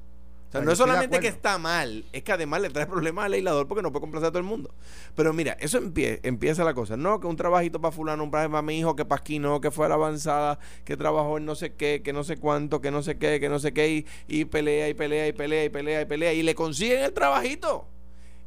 O 0.48 0.52
sea, 0.52 0.62
no 0.62 0.72
es 0.72 0.78
solamente 0.78 1.20
que 1.20 1.28
está 1.28 1.58
mal, 1.58 2.06
es 2.14 2.24
que 2.24 2.32
además 2.32 2.62
le 2.62 2.70
trae 2.70 2.86
problemas 2.86 3.26
al 3.26 3.32
legislador 3.32 3.68
porque 3.68 3.82
no 3.82 3.92
puede 3.92 4.02
complacer 4.02 4.28
a 4.28 4.32
todo 4.32 4.40
el 4.40 4.46
mundo. 4.46 4.74
Pero 5.16 5.34
mira, 5.34 5.58
eso 5.60 5.80
empieza 5.80 6.64
la 6.64 6.74
cosa. 6.74 6.96
No, 6.96 7.20
que 7.20 7.28
un 7.28 7.36
trabajito 7.36 7.82
para 7.82 7.92
fulano, 7.92 8.24
un 8.24 8.32
trabajo 8.32 8.52
para 8.52 8.62
mi 8.62 8.80
hijo, 8.80 8.96
que 8.96 9.04
para 9.04 9.20
aquí 9.20 9.40
no, 9.40 9.60
que 9.60 9.72
fue 9.72 9.86
a 9.86 9.90
la 9.90 9.96
avanzada, 9.96 10.60
que 10.86 10.96
trabajó 10.96 11.38
en 11.38 11.46
no 11.46 11.56
sé 11.56 11.74
qué, 11.74 12.02
que 12.04 12.14
no 12.14 12.24
sé 12.24 12.38
cuánto, 12.38 12.80
que 12.80 12.92
no 12.92 13.04
sé 13.04 13.18
qué, 13.18 13.40
que 13.40 13.50
no 13.50 13.60
sé 13.60 13.74
qué, 13.74 14.06
y, 14.28 14.46
pelea, 14.46 14.88
y 14.88 14.94
pelea, 14.94 15.28
y 15.28 15.34
pelea, 15.34 15.66
y 15.66 15.70
pelea, 15.70 16.02
y 16.02 16.06
pelea, 16.06 16.34
y 16.34 16.44
le 16.44 16.56
consiguen 16.56 17.04
el 17.04 17.14
trabajito. 17.14 17.88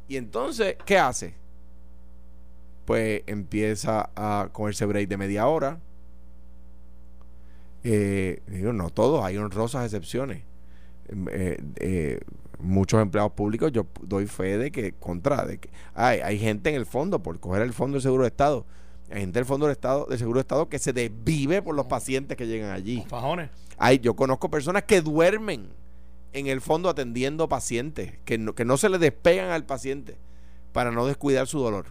Y 0.07 0.17
entonces, 0.17 0.77
¿qué 0.85 0.97
hace? 0.97 1.35
Pues 2.85 3.21
empieza 3.27 4.09
a 4.15 4.49
cogerse 4.51 4.85
break 4.85 5.07
de 5.07 5.17
media 5.17 5.45
hora 5.45 5.79
eh, 7.83 8.41
digo, 8.47 8.73
no 8.73 8.89
todos, 8.89 9.23
hay 9.23 9.37
honrosas 9.37 9.85
excepciones. 9.85 10.43
Eh, 11.31 11.57
eh, 11.77 12.19
muchos 12.59 13.01
empleados 13.01 13.31
públicos, 13.31 13.71
yo 13.71 13.85
doy 14.01 14.27
fe 14.27 14.57
de 14.57 14.71
que, 14.71 14.91
contra, 14.93 15.45
de 15.45 15.59
que 15.59 15.69
hay, 15.93 16.19
hay 16.19 16.37
gente 16.37 16.69
en 16.69 16.75
el 16.75 16.85
fondo, 16.85 17.23
por 17.23 17.39
coger 17.39 17.61
el 17.61 17.73
fondo 17.73 17.95
del 17.95 18.01
Seguro 18.01 18.23
de 18.23 18.29
Estado, 18.29 18.65
hay 19.11 19.21
gente 19.21 19.39
del 19.39 19.45
fondo 19.45 19.65
del 19.65 19.73
Estado, 19.73 20.05
del 20.05 20.19
Seguro 20.19 20.37
de 20.37 20.41
Estado 20.41 20.69
que 20.69 20.77
se 20.77 20.93
desvive 20.93 21.61
por 21.61 21.75
los 21.75 21.87
pacientes 21.87 22.37
que 22.37 22.47
llegan 22.47 22.71
allí. 22.71 23.03
fajones. 23.07 23.49
Hay, 23.77 23.99
yo 23.99 24.15
conozco 24.15 24.49
personas 24.49 24.83
que 24.83 25.01
duermen 25.01 25.69
en 26.33 26.47
el 26.47 26.61
fondo 26.61 26.89
atendiendo 26.89 27.49
pacientes, 27.49 28.13
que 28.25 28.37
no, 28.37 28.53
que 28.53 28.65
no 28.65 28.77
se 28.77 28.89
le 28.89 28.99
despegan 28.99 29.51
al 29.51 29.65
paciente 29.65 30.17
para 30.73 30.91
no 30.91 31.05
descuidar 31.05 31.47
su 31.47 31.59
dolor. 31.59 31.87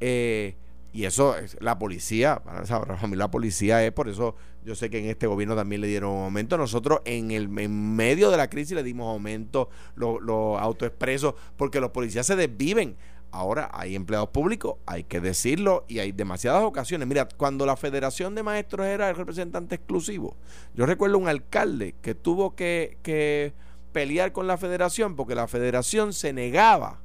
Eh, 0.00 0.56
y 0.96 1.04
eso, 1.04 1.36
es, 1.36 1.58
la 1.60 1.78
policía, 1.78 2.42
para 2.42 3.06
mí 3.06 3.16
la 3.16 3.30
policía 3.30 3.84
es, 3.84 3.92
por 3.92 4.08
eso 4.08 4.34
yo 4.64 4.74
sé 4.74 4.88
que 4.88 4.98
en 4.98 5.10
este 5.10 5.26
gobierno 5.26 5.54
también 5.54 5.82
le 5.82 5.88
dieron 5.88 6.24
aumento. 6.24 6.56
Nosotros 6.56 7.02
en 7.04 7.32
el 7.32 7.50
en 7.58 7.94
medio 7.94 8.30
de 8.30 8.38
la 8.38 8.48
crisis 8.48 8.74
le 8.74 8.82
dimos 8.82 9.06
aumento, 9.06 9.68
los, 9.94 10.22
los 10.22 10.58
autoexpresos, 10.58 11.34
porque 11.58 11.80
los 11.80 11.90
policías 11.90 12.26
se 12.26 12.34
desviven. 12.34 12.96
Ahora 13.30 13.68
hay 13.74 13.94
empleados 13.94 14.30
públicos, 14.30 14.76
hay 14.86 15.04
que 15.04 15.20
decirlo, 15.20 15.84
y 15.86 15.98
hay 15.98 16.12
demasiadas 16.12 16.62
ocasiones. 16.62 17.06
Mira, 17.06 17.28
cuando 17.36 17.66
la 17.66 17.76
Federación 17.76 18.34
de 18.34 18.42
Maestros 18.42 18.86
era 18.86 19.10
el 19.10 19.16
representante 19.16 19.74
exclusivo, 19.74 20.34
yo 20.74 20.86
recuerdo 20.86 21.18
un 21.18 21.28
alcalde 21.28 21.94
que 22.00 22.14
tuvo 22.14 22.56
que, 22.56 22.96
que 23.02 23.52
pelear 23.92 24.32
con 24.32 24.46
la 24.46 24.56
federación 24.56 25.14
porque 25.14 25.34
la 25.34 25.46
federación 25.46 26.14
se 26.14 26.32
negaba 26.32 27.02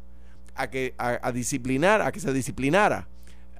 a 0.56 0.70
que 0.70 0.94
a 0.98 1.32
disciplinar, 1.34 2.02
a 2.02 2.14
que 2.14 2.22
se 2.22 2.32
disciplinara 2.32 3.10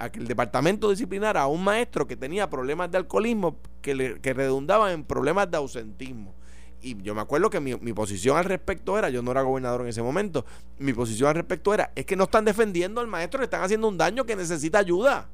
a 0.02 0.12
que 0.12 0.20
el 0.20 0.28
departamento 0.28 0.90
disciplinara 0.90 1.44
a 1.44 1.48
un 1.48 1.64
maestro 1.64 2.08
que 2.08 2.16
tenía 2.16 2.50
problemas 2.50 2.90
de 2.90 2.98
alcoholismo 2.98 3.58
que, 3.84 3.94
le, 3.94 4.20
que 4.20 4.32
en 4.32 5.04
problemas 5.04 5.52
de 5.52 5.58
ausentismo. 5.58 6.34
Y 6.82 7.00
yo 7.04 7.14
me 7.14 7.22
acuerdo 7.22 7.52
que 7.52 7.60
mi, 7.60 7.76
mi, 7.76 7.94
posición 7.94 8.36
al 8.36 8.46
respecto 8.46 8.98
era, 8.98 9.12
yo 9.12 9.22
no 9.22 9.30
era 9.30 9.44
gobernador 9.44 9.82
en 9.82 9.90
ese 9.90 10.02
momento, 10.02 10.44
mi 10.80 10.92
posición 10.94 11.30
al 11.30 11.36
respecto 11.36 11.72
era, 11.72 11.92
es 11.96 12.08
que 12.08 12.16
no 12.16 12.24
están 12.24 12.46
defendiendo 12.46 13.00
al 13.00 13.06
maestro, 13.06 13.42
le 13.42 13.44
están 13.44 13.62
haciendo 13.62 13.88
un 13.88 14.00
daño 14.00 14.26
que 14.26 14.36
necesita 14.36 14.80
ayuda. 14.80 15.30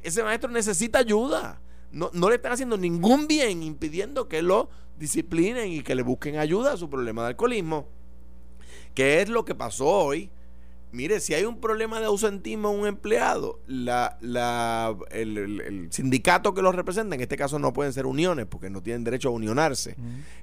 Ese 0.00 0.22
maestro 0.22 0.48
necesita 0.48 1.00
ayuda. 1.00 1.60
No, 1.90 2.10
no 2.12 2.28
le 2.28 2.36
están 2.36 2.52
haciendo 2.52 2.76
ningún 2.76 3.26
bien 3.26 3.64
impidiendo 3.64 4.28
que 4.28 4.42
lo 4.42 4.68
disciplinen 4.96 5.72
y 5.72 5.82
que 5.82 5.96
le 5.96 6.04
busquen 6.04 6.38
ayuda 6.38 6.74
a 6.74 6.76
su 6.76 6.88
problema 6.88 7.22
de 7.22 7.28
alcoholismo. 7.30 7.88
¿Qué 8.94 9.22
es 9.22 9.28
lo 9.28 9.44
que 9.44 9.56
pasó 9.56 9.88
hoy? 9.88 10.30
Mire, 10.94 11.18
si 11.18 11.34
hay 11.34 11.42
un 11.42 11.60
problema 11.60 11.98
de 11.98 12.06
ausentismo 12.06 12.72
en 12.72 12.78
un 12.78 12.86
empleado, 12.86 13.58
la, 13.66 14.16
la, 14.20 14.96
el, 15.10 15.88
sindicato 15.90 16.54
que 16.54 16.62
los 16.62 16.72
representa, 16.72 17.16
en 17.16 17.20
este 17.20 17.36
caso 17.36 17.58
no 17.58 17.72
pueden 17.72 17.92
ser 17.92 18.06
uniones 18.06 18.46
porque 18.46 18.70
no 18.70 18.80
tienen 18.80 19.02
derecho 19.02 19.30
a 19.30 19.32
unionarse 19.32 19.96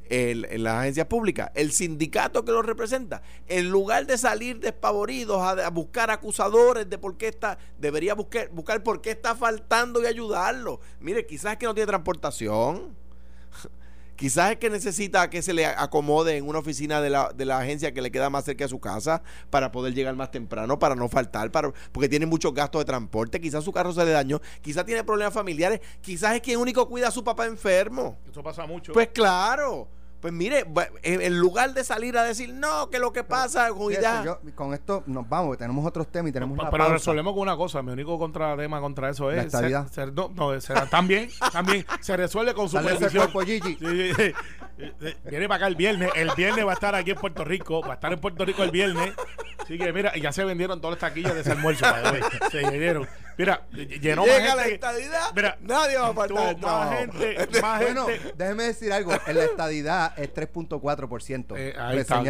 en 0.09 0.63
las 0.63 0.79
agencias 0.79 1.07
públicas, 1.07 1.51
el 1.55 1.71
sindicato 1.71 2.43
que 2.43 2.51
los 2.51 2.65
representa, 2.65 3.21
en 3.47 3.69
lugar 3.69 4.05
de 4.07 4.17
salir 4.17 4.59
despavoridos 4.59 5.41
a, 5.41 5.69
buscar 5.69 6.11
acusadores 6.11 6.89
de 6.89 6.97
por 6.97 7.15
qué 7.15 7.29
está, 7.29 7.57
debería 7.79 8.13
buscar, 8.13 8.49
buscar 8.49 8.83
por 8.83 8.99
qué 8.99 9.11
está 9.11 9.35
faltando 9.35 10.03
y 10.03 10.05
ayudarlo. 10.05 10.81
Mire, 10.99 11.25
quizás 11.25 11.53
es 11.53 11.59
que 11.59 11.65
no 11.65 11.73
tiene 11.73 11.87
transportación 11.87 12.93
Quizás 14.21 14.51
es 14.51 14.57
que 14.57 14.69
necesita 14.69 15.31
que 15.31 15.41
se 15.41 15.51
le 15.51 15.65
acomode 15.65 16.37
en 16.37 16.47
una 16.47 16.59
oficina 16.59 17.01
de 17.01 17.09
la, 17.09 17.31
de 17.35 17.43
la 17.43 17.57
agencia 17.57 17.91
que 17.91 18.03
le 18.03 18.11
queda 18.11 18.29
más 18.29 18.45
cerca 18.45 18.65
de 18.65 18.69
su 18.69 18.79
casa 18.79 19.23
para 19.49 19.71
poder 19.71 19.95
llegar 19.95 20.15
más 20.15 20.29
temprano, 20.29 20.77
para 20.77 20.93
no 20.93 21.09
faltar, 21.09 21.51
para, 21.51 21.73
porque 21.91 22.07
tiene 22.07 22.27
muchos 22.27 22.53
gastos 22.53 22.81
de 22.81 22.85
transporte. 22.85 23.41
Quizás 23.41 23.63
su 23.63 23.71
carro 23.71 23.91
se 23.93 24.05
le 24.05 24.11
dañó, 24.11 24.39
quizás 24.61 24.85
tiene 24.85 25.03
problemas 25.03 25.33
familiares, 25.33 25.81
quizás 26.01 26.35
es 26.35 26.41
quien 26.41 26.59
único 26.59 26.87
cuida 26.87 27.07
a 27.07 27.11
su 27.11 27.23
papá 27.23 27.47
enfermo. 27.47 28.19
Eso 28.29 28.43
pasa 28.43 28.67
mucho. 28.67 28.93
Pues 28.93 29.07
claro. 29.07 29.87
Pues 30.21 30.31
mire, 30.33 30.65
en 31.01 31.39
lugar 31.39 31.73
de 31.73 31.83
salir 31.83 32.15
a 32.15 32.23
decir, 32.23 32.53
no, 32.53 32.91
que 32.91 32.99
lo 32.99 33.11
que 33.11 33.23
pasa, 33.23 33.69
con 34.53 34.73
esto 34.75 35.03
nos 35.07 35.27
vamos, 35.27 35.57
tenemos 35.57 35.83
otros 35.83 36.11
temas 36.11 36.29
y 36.29 36.33
tenemos 36.33 36.59
una 36.59 36.69
Pero 36.69 36.89
resolvemos 36.89 37.33
con 37.33 37.41
una 37.41 37.57
cosa, 37.57 37.81
mi 37.81 37.91
único 37.91 38.19
contra 38.19 38.55
tema 38.55 38.79
contra 38.79 39.09
eso 39.09 39.31
es... 39.31 39.51
La 39.51 39.87
ser, 39.87 40.13
no, 40.13 40.31
no 40.35 40.51
también, 40.91 41.29
también 41.51 41.85
se 42.01 42.15
resuelve 42.15 42.53
con 42.53 42.69
su 42.69 42.77
supervisión. 42.77 43.31
Viene 45.29 45.47
para 45.47 45.55
acá 45.55 45.67
el 45.67 45.75
viernes, 45.75 46.11
el 46.15 46.29
viernes 46.37 46.67
va 46.67 46.71
a 46.71 46.75
estar 46.75 46.93
aquí 46.93 47.11
en 47.11 47.17
Puerto 47.17 47.43
Rico, 47.43 47.81
va 47.81 47.91
a 47.91 47.95
estar 47.95 48.13
en 48.13 48.19
Puerto 48.19 48.45
Rico 48.45 48.61
el 48.61 48.71
viernes. 48.71 49.13
Así 49.57 49.77
que 49.77 49.91
mira, 49.91 50.15
ya 50.17 50.31
se 50.31 50.43
vendieron 50.43 50.79
todas 50.81 51.01
las 51.01 51.09
taquillas 51.09 51.33
de 51.33 51.41
ese 51.41 51.51
almuerzo, 51.51 51.85
se 52.51 52.57
vendieron. 52.57 53.07
Mira, 53.37 53.67
llenó 53.71 54.25
Llega 54.25 54.47
más 54.47 54.55
la 54.55 54.67
estadidad, 54.67 55.33
mira, 55.35 55.57
nadie 55.61 55.97
va 55.97 56.07
a 56.09 56.13
faltar 56.13 56.57
Más 56.59 56.99
gente, 56.99 57.47
más 57.61 57.81
bueno, 57.81 58.05
gente. 58.07 58.33
déjeme 58.37 58.63
decir 58.63 58.93
algo, 58.93 59.13
en 59.25 59.37
la 59.37 59.43
estadidad 59.45 60.19
es 60.19 60.33
3.4%. 60.33 61.57
Eh, 61.57 61.73
ahí 61.77 61.99
está, 61.99 62.21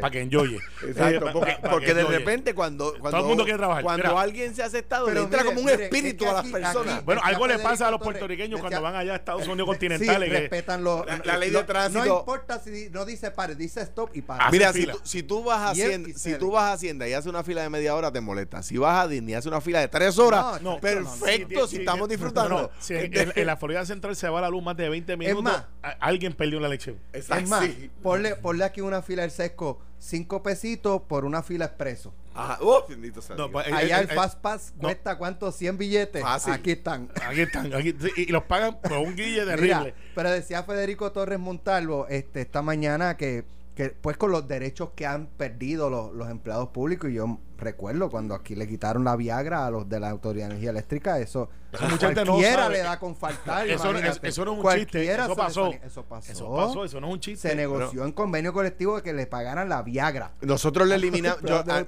para 0.00 0.10
que, 0.10 0.20
enjoye. 0.20 0.58
Exacto, 0.86 1.32
porque, 1.70 1.94
de 1.94 2.04
repente 2.04 2.54
cuando, 2.54 2.92
cuando, 2.98 3.10
Todo 3.10 3.20
el 3.20 3.26
mundo 3.28 3.44
quiere 3.44 3.58
trabajar. 3.58 3.82
Cuando 3.82 4.18
alguien 4.18 4.54
se 4.54 4.62
ha 4.62 4.66
aceptado, 4.66 5.10
le 5.10 5.20
entra 5.20 5.44
como 5.44 5.60
un 5.60 5.68
espíritu 5.68 6.28
a 6.28 6.34
las 6.34 6.46
personas. 6.46 7.04
bueno, 7.04 7.20
algo 7.24 7.46
le 7.46 7.58
pasa 7.58 7.88
a 7.88 7.90
los 7.90 8.00
puertorriqueños 8.00 8.60
cuando 8.60 8.82
van 8.82 8.96
allá 8.96 9.12
a 9.12 9.16
Estados 9.16 9.46
Unidos 9.46 9.66
continentales. 9.66 10.30
respetan 10.30 10.84
la, 10.84 11.36
ley 11.38 11.50
de 11.50 11.64
tránsito. 11.64 12.04
No 12.04 12.18
importa 12.18 12.58
si 12.58 12.90
no 12.90 13.04
dice 13.04 13.30
pare, 13.30 13.54
dice 13.54 13.80
stop 13.82 14.10
y 14.14 14.22
para. 14.22 14.50
Mira, 14.50 14.72
si 15.02 15.22
tú, 15.22 15.42
vas 15.44 15.58
a 15.58 15.70
Hacienda, 15.70 16.10
si 16.14 16.34
tú 16.34 16.50
vas 16.50 16.64
a 16.64 16.72
Hacienda 16.72 17.08
y 17.08 17.12
haces 17.12 17.28
una 17.28 17.42
fila 17.42 17.62
de 17.62 17.70
media 17.70 17.94
hora, 17.94 18.10
te 18.12 18.20
molesta. 18.20 18.62
Si 18.62 18.76
vas 18.78 19.04
a 19.04 19.08
Disney 19.08 19.32
y 19.32 19.34
haces 19.34 19.46
una 19.46 19.60
fila 19.60 19.80
de 19.80 19.88
tres 19.88 20.18
horas, 20.18 20.37
no, 20.62 20.78
perfecto, 20.80 21.66
si, 21.66 21.78
estamos 21.78 22.08
disfrutando. 22.08 22.70
Si 22.78 22.94
en, 22.94 23.46
la 23.46 23.56
Florida 23.56 23.84
Central 23.84 24.16
se 24.16 24.28
va 24.28 24.40
la 24.40 24.48
luz 24.48 24.62
más 24.62 24.76
de 24.76 24.88
20 24.88 25.16
minutos, 25.16 25.62
alguien 26.00 26.32
perdió 26.32 26.60
la 26.60 26.68
leche. 26.68 26.96
Es 27.12 27.28
más, 27.48 27.68
ponle, 28.02 28.36
ponle 28.36 28.64
aquí 28.64 28.80
una 28.80 29.02
fila 29.02 29.22
del 29.22 29.30
sesco, 29.30 29.80
5 29.98 30.42
pesitos 30.42 31.02
por 31.02 31.24
una 31.24 31.42
fila 31.42 31.66
expreso. 31.66 32.12
Ajá, 32.38 32.58
oh, 32.60 32.84
bendito 32.88 33.20
sea. 33.20 33.36
Pues, 33.50 33.66
Allá 33.66 33.98
el, 33.98 34.06
Fast 34.06 34.38
Pass 34.38 34.72
cuesta 34.78 35.18
cuánto, 35.18 35.50
100 35.50 35.76
billetes. 35.76 36.22
Aquí 36.24 36.70
están. 36.70 37.10
Aquí 37.26 37.40
están. 37.40 37.72
y, 38.16 38.26
los 38.26 38.44
pagan 38.44 38.80
por 38.80 38.92
un 38.92 39.16
guille 39.16 39.44
terrible. 39.44 39.92
pero 40.14 40.30
decía 40.30 40.62
Federico 40.62 41.10
Torres 41.10 41.40
Montalvo 41.40 42.06
este, 42.08 42.42
esta 42.42 42.62
mañana 42.62 43.16
que 43.16 43.44
que 43.78 43.90
pues 43.90 44.16
con 44.16 44.32
los 44.32 44.48
derechos 44.48 44.90
que 44.96 45.06
han 45.06 45.28
perdido 45.28 45.88
los, 45.88 46.12
los, 46.12 46.28
empleados 46.28 46.70
públicos 46.70 47.08
y 47.10 47.14
yo 47.14 47.38
recuerdo 47.56 48.10
cuando 48.10 48.34
aquí 48.34 48.56
le 48.56 48.66
quitaron 48.66 49.04
la 49.04 49.14
Viagra 49.14 49.66
a 49.66 49.70
los 49.70 49.88
de 49.88 50.00
la 50.00 50.10
Autoridad 50.10 50.46
de 50.46 50.54
Energía 50.54 50.70
Eléctrica 50.70 51.20
eso, 51.20 51.48
cualquiera 51.70 52.68
le 52.68 52.78
da 52.78 52.98
con 52.98 53.14
faltar 53.14 53.68
eso, 53.68 53.92
no 53.92 54.00
es 54.00 54.36
un 54.36 54.68
chiste 54.74 55.14
eso 55.14 55.36
pasó. 55.36 55.70
eso 55.70 56.02
pasó. 56.02 56.32
eso 56.32 56.52
pasó 56.52 56.84
eso 56.84 57.00
no 57.00 57.06
es 57.06 57.12
un 57.12 57.20
chiste 57.20 57.50
se 57.50 57.54
negoció 57.54 58.04
en 58.04 58.10
convenio 58.10 58.52
colectivo 58.52 58.96
de 58.96 59.02
que 59.02 59.12
le 59.12 59.28
pagaran 59.28 59.68
la 59.68 59.82
Viagra. 59.82 60.32
Nosotros 60.40 60.88
le 60.88 60.96
eliminamos 60.96 61.40
ah, 61.48 61.84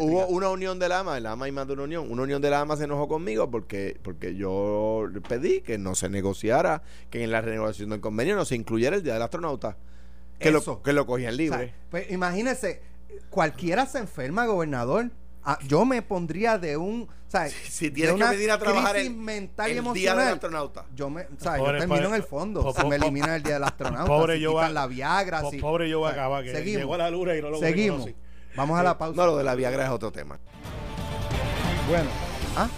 hubo 0.00 0.26
una 0.28 0.48
unión 0.48 0.78
de 0.78 0.88
la 0.88 1.00
AMA 1.00 1.18
el 1.18 1.26
AMA 1.26 1.48
y 1.48 1.52
más 1.52 1.66
de 1.66 1.74
una 1.74 1.82
unión. 1.82 2.10
Una 2.10 2.22
unión 2.22 2.40
de 2.40 2.48
la 2.48 2.60
AMA 2.60 2.78
se 2.78 2.84
enojó 2.84 3.08
conmigo 3.08 3.50
porque 3.50 4.00
porque 4.02 4.36
yo 4.36 5.06
pedí 5.28 5.60
que 5.60 5.76
no 5.76 5.94
se 5.94 6.08
negociara 6.08 6.82
que 7.10 7.22
en 7.22 7.30
la 7.30 7.42
renegociación 7.42 7.90
del 7.90 8.00
convenio 8.00 8.36
no 8.36 8.46
se 8.46 8.54
incluyera 8.54 8.96
el 8.96 9.02
día 9.02 9.12
del 9.12 9.22
astronauta 9.22 9.76
que, 10.40 10.50
Lo, 10.50 10.82
que 10.82 10.92
lo 10.92 11.06
cogían 11.06 11.36
libre. 11.36 11.74
pues 11.90 12.10
imagínese, 12.10 12.82
cualquiera 13.28 13.86
se 13.86 13.98
enferma, 13.98 14.46
gobernador. 14.46 15.10
Ah, 15.42 15.58
yo 15.66 15.84
me 15.84 16.02
pondría 16.02 16.58
de 16.58 16.76
un. 16.76 17.08
si, 17.68 17.90
tienes 17.90 18.14
que 18.14 18.24
venir 18.24 18.50
a 18.50 18.58
trabajar 18.58 18.96
el, 18.96 19.14
mental 19.14 19.72
y 19.72 19.78
el 19.78 19.92
día 19.92 20.14
del 20.14 20.34
astronauta. 20.34 20.86
Yo, 20.94 21.08
me, 21.08 21.26
yo 21.40 21.64
termino 21.78 22.08
en 22.08 22.14
el 22.14 22.22
fondo. 22.22 22.74
si 22.74 22.86
me 22.86 22.96
eliminan 22.96 23.30
el 23.30 23.42
día 23.42 23.54
del 23.54 23.64
astronauta. 23.64 24.06
Pobre 24.06 24.36
si 24.36 24.42
yo 24.42 24.54
va, 24.54 24.68
la 24.68 24.86
Viagra. 24.86 25.42
Si, 25.50 25.58
pobre 25.58 25.88
yo 25.88 26.06
acaba 26.06 26.42
que 26.42 26.52
seguimos, 26.52 26.80
llegó 26.80 26.94
a 26.94 26.98
la 26.98 27.10
luna 27.10 27.36
y 27.36 27.42
no 27.42 27.50
lo 27.50 27.58
Seguimos. 27.58 28.10
Vamos 28.56 28.78
a 28.78 28.82
la 28.82 28.98
pausa. 28.98 29.16
No, 29.16 29.26
lo 29.26 29.36
de 29.36 29.44
la 29.44 29.54
Viagra 29.54 29.84
es 29.84 29.90
otro 29.90 30.10
tema. 30.10 30.38
Bueno, 31.88 32.10
ah, 32.56 32.68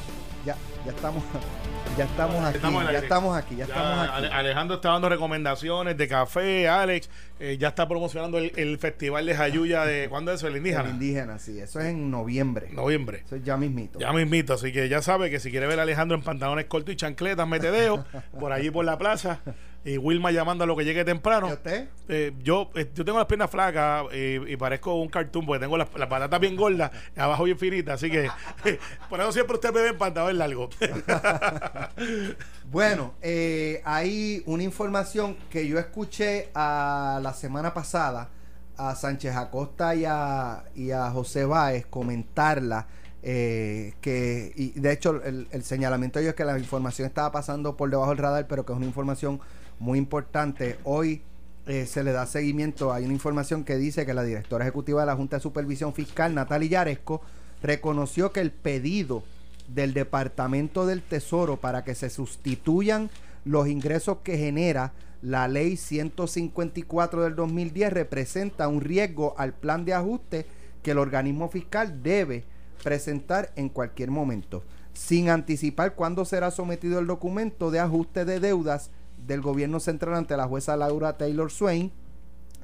ya, 0.44 0.56
ya 0.84 0.92
estamos. 0.92 1.22
Ya 1.96 2.04
estamos 2.04 2.44
aquí, 2.44 2.58
ya 2.60 2.98
estamos 2.98 3.36
aquí, 3.36 3.56
ya, 3.56 3.64
estamos 3.64 4.08
aquí. 4.08 4.26
Alejandro 4.32 4.76
está 4.76 4.90
dando 4.90 5.10
recomendaciones 5.10 5.96
de 5.96 6.08
café, 6.08 6.66
Alex, 6.66 7.10
eh, 7.38 7.58
ya 7.58 7.68
está 7.68 7.86
promocionando 7.86 8.38
el, 8.38 8.78
festival 8.78 9.26
de 9.26 9.34
Jayuya 9.34 9.84
de 9.84 10.08
¿cuándo 10.08 10.32
es 10.32 10.40
eso? 10.40 10.48
El 10.48 10.56
indígena. 10.56 10.84
El 10.84 10.90
indígena, 10.90 11.38
sí, 11.38 11.58
eso 11.60 11.80
es 11.80 11.86
en 11.86 12.10
noviembre. 12.10 12.70
Noviembre. 12.72 13.22
Eso 13.26 13.36
es 13.36 13.44
ya 13.44 13.58
mismito. 13.58 13.98
Ya 13.98 14.12
mismito, 14.12 14.54
así 14.54 14.72
que 14.72 14.88
ya 14.88 15.02
sabe 15.02 15.30
que 15.30 15.38
si 15.38 15.50
quiere 15.50 15.66
ver 15.66 15.80
a 15.80 15.82
Alejandro 15.82 16.16
en 16.16 16.22
pantalones 16.22 16.64
cortos 16.64 16.94
y 16.94 16.96
chancletas, 16.96 17.46
metedeo, 17.46 18.04
por 18.38 18.52
allí 18.52 18.70
por 18.70 18.84
la 18.84 18.96
plaza. 18.96 19.40
Y 19.84 19.98
Wilma 19.98 20.30
llamando 20.30 20.62
a 20.62 20.66
lo 20.66 20.76
que 20.76 20.84
llegue 20.84 21.04
temprano. 21.04 21.48
¿Y 21.48 21.52
usted? 21.52 21.88
Eh, 22.08 22.32
yo, 22.42 22.70
eh, 22.74 22.88
yo 22.94 23.04
tengo 23.04 23.18
las 23.18 23.26
piernas 23.26 23.50
flacas 23.50 24.06
y 24.12 24.56
parezco 24.56 24.94
un 24.94 25.08
cartoon 25.08 25.44
porque 25.44 25.60
tengo 25.60 25.76
las, 25.76 25.88
patatas 25.88 26.38
bien 26.40 26.54
gordas, 26.54 26.90
abajo 27.16 27.44
bien 27.44 27.58
finitas, 27.58 27.94
así 27.94 28.10
que 28.10 28.28
por 29.10 29.20
eso 29.20 29.32
siempre 29.32 29.54
usted 29.54 29.72
me 29.72 29.80
ve 29.80 29.88
en 29.88 29.98
pantalón 29.98 30.38
largo. 30.38 30.68
bueno, 32.70 33.14
eh, 33.22 33.82
hay 33.84 34.42
una 34.46 34.62
información 34.62 35.36
que 35.50 35.66
yo 35.66 35.78
escuché 35.78 36.50
a 36.54 37.18
la 37.22 37.32
semana 37.34 37.74
pasada 37.74 38.28
a 38.76 38.94
Sánchez 38.94 39.34
Acosta 39.36 39.94
y 39.94 40.04
a, 40.04 40.64
y 40.74 40.92
a 40.92 41.10
José 41.10 41.44
Báez 41.44 41.86
comentarla. 41.86 42.86
Eh, 43.24 43.94
que 44.00 44.52
y 44.56 44.70
de 44.80 44.92
hecho 44.92 45.22
el, 45.22 45.46
el 45.52 45.62
señalamiento 45.62 46.18
de 46.18 46.24
ellos 46.24 46.32
es 46.32 46.36
que 46.36 46.44
la 46.44 46.58
información 46.58 47.06
estaba 47.06 47.30
pasando 47.30 47.76
por 47.76 47.88
debajo 47.88 48.10
del 48.10 48.18
radar 48.18 48.48
pero 48.48 48.66
que 48.66 48.72
es 48.72 48.76
una 48.76 48.86
información 48.86 49.40
muy 49.82 49.98
importante. 49.98 50.78
Hoy 50.84 51.22
eh, 51.66 51.86
se 51.86 52.04
le 52.04 52.12
da 52.12 52.24
seguimiento. 52.26 52.92
Hay 52.92 53.04
una 53.04 53.14
información 53.14 53.64
que 53.64 53.76
dice 53.76 54.06
que 54.06 54.14
la 54.14 54.22
directora 54.22 54.64
ejecutiva 54.64 55.00
de 55.00 55.06
la 55.06 55.16
Junta 55.16 55.36
de 55.36 55.42
Supervisión 55.42 55.92
Fiscal, 55.92 56.34
Natalia 56.34 56.70
Yaresco, 56.70 57.20
reconoció 57.62 58.30
que 58.30 58.40
el 58.40 58.52
pedido 58.52 59.24
del 59.66 59.92
Departamento 59.92 60.86
del 60.86 61.02
Tesoro 61.02 61.56
para 61.56 61.82
que 61.82 61.96
se 61.96 62.10
sustituyan 62.10 63.10
los 63.44 63.66
ingresos 63.66 64.18
que 64.22 64.38
genera 64.38 64.92
la 65.20 65.48
ley 65.48 65.76
154 65.76 67.24
del 67.24 67.34
2010 67.34 67.92
representa 67.92 68.68
un 68.68 68.80
riesgo 68.80 69.34
al 69.36 69.52
plan 69.52 69.84
de 69.84 69.94
ajuste 69.94 70.46
que 70.84 70.92
el 70.92 70.98
organismo 70.98 71.48
fiscal 71.48 72.04
debe 72.04 72.44
presentar 72.84 73.52
en 73.56 73.68
cualquier 73.68 74.12
momento, 74.12 74.62
sin 74.92 75.28
anticipar 75.28 75.94
cuándo 75.94 76.24
será 76.24 76.52
sometido 76.52 77.00
el 77.00 77.06
documento 77.06 77.72
de 77.72 77.80
ajuste 77.80 78.24
de 78.24 78.38
deudas 78.38 78.90
del 79.26 79.40
gobierno 79.40 79.80
central 79.80 80.14
ante 80.14 80.36
la 80.36 80.46
jueza 80.46 80.76
Laura 80.76 81.16
Taylor 81.16 81.50
Swain. 81.50 81.92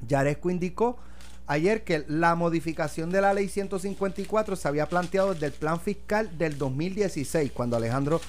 Yaresco 0.07 0.49
indicó 0.49 0.97
ayer 1.47 1.83
que 1.83 2.05
la 2.07 2.35
modificación 2.35 3.09
de 3.09 3.21
la 3.21 3.33
ley 3.33 3.49
154 3.49 4.55
se 4.55 4.67
había 4.67 4.87
planteado 4.87 5.33
desde 5.33 5.47
el 5.47 5.53
plan 5.53 5.79
fiscal 5.79 6.37
del 6.37 6.57
2016, 6.57 7.51
cuando 7.51 7.75
Alejandro 7.75 8.21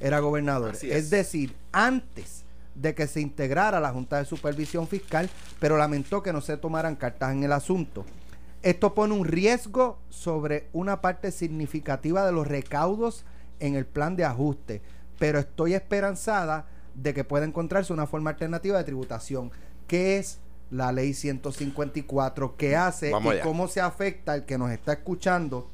era 0.00 0.20
gobernador. 0.20 0.76
es 0.80 1.10
decir, 1.10 1.54
antes 1.72 2.44
de 2.74 2.94
que 2.94 3.08
se 3.08 3.20
integrara 3.20 3.80
la 3.80 3.90
Junta 3.90 4.18
de 4.18 4.24
Supervisión 4.24 4.86
Fiscal, 4.86 5.28
pero 5.58 5.76
lamentó 5.76 6.22
que 6.22 6.32
no 6.32 6.40
se 6.40 6.56
tomaran 6.56 6.94
cartas 6.94 7.32
en 7.32 7.42
el 7.42 7.52
asunto. 7.52 8.04
Esto 8.62 8.94
pone 8.94 9.14
un 9.14 9.24
riesgo 9.24 9.98
sobre 10.08 10.68
una 10.72 11.00
parte 11.00 11.32
significativa 11.32 12.24
de 12.24 12.32
los 12.32 12.46
recaudos 12.46 13.24
en 13.60 13.74
el 13.74 13.86
plan 13.86 14.16
de 14.16 14.24
ajuste, 14.24 14.82
pero 15.18 15.40
estoy 15.40 15.74
esperanzada 15.74 16.66
de 17.02 17.14
que 17.14 17.24
pueda 17.24 17.44
encontrarse 17.44 17.92
una 17.92 18.06
forma 18.06 18.30
alternativa 18.30 18.78
de 18.78 18.84
tributación, 18.84 19.50
que 19.86 20.18
es 20.18 20.38
la 20.70 20.92
ley 20.92 21.14
154, 21.14 22.56
que 22.56 22.76
hace 22.76 23.10
y 23.10 23.40
cómo 23.42 23.68
se 23.68 23.80
afecta 23.80 24.34
el 24.34 24.44
que 24.44 24.58
nos 24.58 24.70
está 24.70 24.92
escuchando 24.94 25.70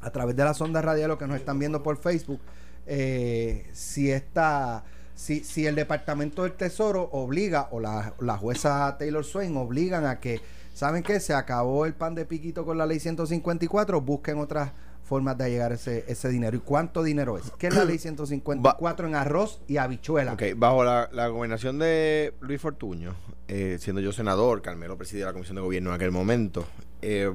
a 0.00 0.10
través 0.10 0.34
de 0.34 0.44
las 0.44 0.60
ondas 0.60 0.84
radiales 0.84 1.14
o 1.14 1.18
que 1.18 1.26
nos 1.26 1.36
están 1.36 1.58
viendo 1.58 1.82
por 1.82 1.98
Facebook, 1.98 2.40
eh, 2.86 3.68
si 3.72 4.10
esta 4.10 4.84
si, 5.14 5.44
si 5.44 5.66
el 5.66 5.74
Departamento 5.74 6.44
del 6.44 6.52
Tesoro 6.52 7.02
obliga, 7.12 7.68
o 7.72 7.80
la, 7.80 8.14
la 8.20 8.38
jueza 8.38 8.96
Taylor 8.98 9.22
Swain 9.22 9.54
obligan 9.58 10.06
a 10.06 10.18
que, 10.18 10.40
¿saben 10.72 11.02
qué? 11.02 11.20
Se 11.20 11.34
acabó 11.34 11.84
el 11.84 11.92
pan 11.92 12.14
de 12.14 12.24
piquito 12.24 12.64
con 12.64 12.78
la 12.78 12.86
ley 12.86 13.00
154, 13.00 14.00
busquen 14.00 14.38
otras 14.38 14.72
formas 15.10 15.36
de 15.36 15.50
llegar 15.50 15.72
ese, 15.72 16.04
ese 16.06 16.28
dinero. 16.28 16.56
¿Y 16.56 16.60
cuánto 16.60 17.02
dinero 17.02 17.36
es? 17.36 17.50
¿Qué 17.58 17.66
es 17.66 17.74
la 17.74 17.84
ley 17.84 17.98
154 17.98 19.08
en 19.08 19.16
arroz 19.16 19.60
y 19.66 19.76
habichuela? 19.76 20.34
Ok, 20.34 20.44
bajo 20.54 20.84
la, 20.84 21.10
la 21.12 21.26
gobernación 21.26 21.80
de 21.80 22.32
Luis 22.40 22.60
Fortuño, 22.60 23.16
eh, 23.48 23.78
siendo 23.80 24.00
yo 24.00 24.12
senador, 24.12 24.62
Carmelo 24.62 24.96
presidía 24.96 25.26
la 25.26 25.32
Comisión 25.32 25.56
de 25.56 25.62
Gobierno 25.62 25.90
en 25.90 25.96
aquel 25.96 26.12
momento, 26.12 26.64
eh, 27.02 27.34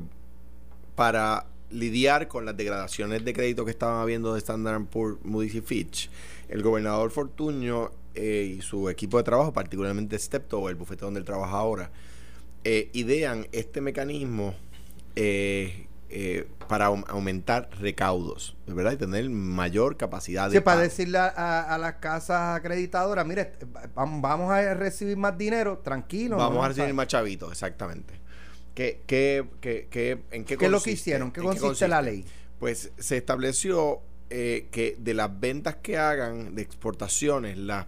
para 0.96 1.48
lidiar 1.70 2.30
con 2.30 2.46
las 2.46 2.56
degradaciones 2.56 3.26
de 3.26 3.34
crédito 3.34 3.66
que 3.66 3.72
estaban 3.72 4.00
habiendo 4.00 4.34
de 4.34 4.40
Standard 4.40 4.86
Poor's, 4.86 5.18
Moody's 5.26 5.56
y 5.56 5.62
Fitch, 5.62 6.10
el 6.48 6.64
gobernador 6.64 7.12
Fortuño 7.12 7.92
eh, 8.14 8.56
y 8.58 8.62
su 8.62 8.90
equipo 8.90 9.18
de 9.18 9.24
trabajo, 9.24 9.52
particularmente 9.52 10.18
Stepto, 10.18 10.70
el 10.70 10.76
bufete 10.76 11.04
donde 11.04 11.20
él 11.20 11.26
trabaja 11.26 11.58
ahora, 11.58 11.92
eh, 12.64 12.90
idean 12.94 13.48
este 13.52 13.82
mecanismo 13.82 14.56
eh, 15.18 15.88
para 16.68 16.86
aumentar 16.86 17.70
recaudos, 17.80 18.56
¿verdad? 18.68 18.94
Y 18.94 18.98
tener 18.98 19.30
mayor 19.30 19.98
capacidad 19.98 20.50
de. 20.50 20.58
Sí, 20.58 20.64
para 20.64 20.82
decirle 20.82 21.18
a, 21.18 21.78
las 21.80 21.96
casas 21.96 22.58
acreditadoras, 22.58 23.26
mire, 23.26 23.54
vamos 23.94 24.52
a 24.52 24.74
recibir 24.74 25.18
más 25.18 25.38
dinero, 25.38 25.80
tranquilo. 25.80 26.38
Vamos 26.38 26.64
a 26.64 26.70
recibir 26.70 26.94
más 26.94 27.08
chavitos, 27.08 27.52
exactamente. 27.52 28.14
¿Qué, 28.74 29.04
qué, 29.06 29.46
qué, 29.62 30.22
en 30.32 30.44
qué, 30.44 30.58
¿Qué 30.58 30.66
es 30.66 30.72
lo 30.72 30.82
que 30.82 30.92
hicieron? 30.92 31.32
¿Qué 31.32 31.42
consiste, 31.42 31.88
la 31.88 32.02
ley? 32.02 32.26
Pues 32.60 32.92
se 32.98 33.18
estableció 33.18 34.02
eh, 34.30 34.68
que 34.72 34.96
de 35.00 35.14
las 35.14 35.40
ventas 35.40 35.76
que 35.76 35.98
hagan 35.98 36.56
de 36.56 36.62
exportaciones, 36.62 37.58
las, 37.58 37.88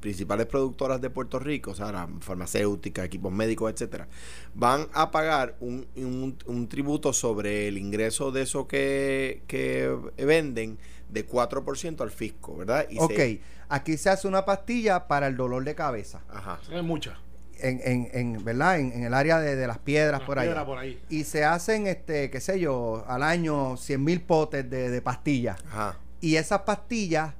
principales 0.00 0.46
productoras 0.46 1.00
de 1.00 1.10
Puerto 1.10 1.38
Rico, 1.38 1.70
o 1.70 1.74
sea, 1.74 1.92
la 1.92 2.08
farmacéutica, 2.20 3.04
equipos 3.04 3.32
médicos, 3.32 3.72
etcétera, 3.72 4.08
van 4.52 4.88
a 4.92 5.12
pagar 5.12 5.56
un, 5.60 5.86
un, 5.94 6.68
tributo 6.68 7.12
sobre 7.12 7.68
el 7.68 7.78
ingreso 7.78 8.32
de 8.32 8.42
eso 8.42 8.66
que, 8.66 9.44
que 9.46 9.96
venden 10.18 10.78
de 11.08 11.26
4% 11.26 12.00
al 12.00 12.10
fisco, 12.10 12.56
¿verdad? 12.56 12.86
Y 12.90 12.98
ok, 12.98 13.40
aquí 13.68 13.96
se 13.96 14.10
hace 14.10 14.26
una 14.26 14.44
pastilla 14.44 15.06
para 15.06 15.28
el 15.28 15.36
dolor 15.36 15.62
de 15.62 15.76
cabeza. 15.76 16.22
Ajá. 16.28 16.58
Hay 16.72 16.82
muchas 16.82 17.16
en, 17.62 17.80
en, 17.84 18.08
en, 18.12 18.44
¿verdad? 18.44 18.78
En, 18.78 19.04
el 19.04 19.14
área 19.14 19.38
de, 19.38 19.66
las 19.66 19.78
piedras 19.78 20.22
por, 20.22 20.38
ahí. 20.38 21.00
Y 21.08 21.24
se 21.24 21.44
hacen, 21.44 21.86
este, 21.86 22.30
qué 22.30 22.40
sé 22.40 22.60
yo, 22.60 23.04
al 23.06 23.22
año 23.22 23.76
100 23.76 24.02
mil 24.04 24.20
potes 24.20 24.68
de, 24.68 25.02
pastillas. 25.02 25.58
Y 26.20 26.36
esas 26.36 26.62
pastillas, 26.62 27.34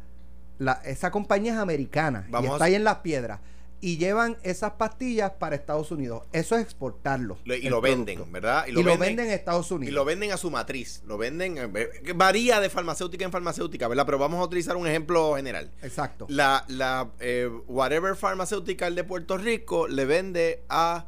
la, 0.58 0.80
esa 0.84 1.10
compañía 1.10 1.54
es 1.54 1.58
americana 1.58 2.26
y 2.42 2.46
está 2.46 2.64
ahí 2.64 2.74
en 2.74 2.84
las 2.84 2.96
piedras 2.98 3.40
y 3.82 3.96
llevan 3.98 4.38
esas 4.44 4.74
pastillas 4.74 5.32
para 5.32 5.56
Estados 5.56 5.90
Unidos. 5.90 6.22
Eso 6.32 6.54
es 6.54 6.62
exportarlo. 6.62 7.36
y 7.44 7.68
lo 7.68 7.80
venden, 7.80 8.30
¿verdad? 8.30 8.64
Y, 8.68 8.72
lo, 8.72 8.84
venden, 8.84 9.26
en 9.26 9.32
Estados 9.32 9.72
Unidos. 9.72 9.90
Y 9.90 9.94
lo 9.94 10.04
venden 10.04 10.30
a 10.30 10.36
su 10.36 10.52
matriz. 10.52 11.02
Lo 11.04 11.18
venden, 11.18 11.58
eh, 11.58 12.12
varía 12.14 12.60
de 12.60 12.70
farmacéutica 12.70 13.24
en 13.24 13.32
farmacéutica, 13.32 13.88
¿verdad? 13.88 14.06
Pero 14.06 14.18
vamos 14.18 14.40
a 14.40 14.44
utilizar 14.44 14.76
un 14.76 14.86
ejemplo 14.86 15.34
general. 15.34 15.72
Exacto. 15.82 16.26
La, 16.28 16.64
la 16.68 17.10
eh, 17.18 17.50
Whatever 17.66 18.14
Pharmaceutical 18.14 18.94
de 18.94 19.02
Puerto 19.02 19.36
Rico 19.36 19.88
le 19.88 20.04
vende 20.04 20.62
a 20.68 21.06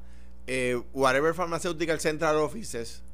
eh, 0.48 0.82
Whatever 0.92 1.32
Pharmaceutical 1.32 2.00
Central 2.00 2.36
Offices 2.38 3.04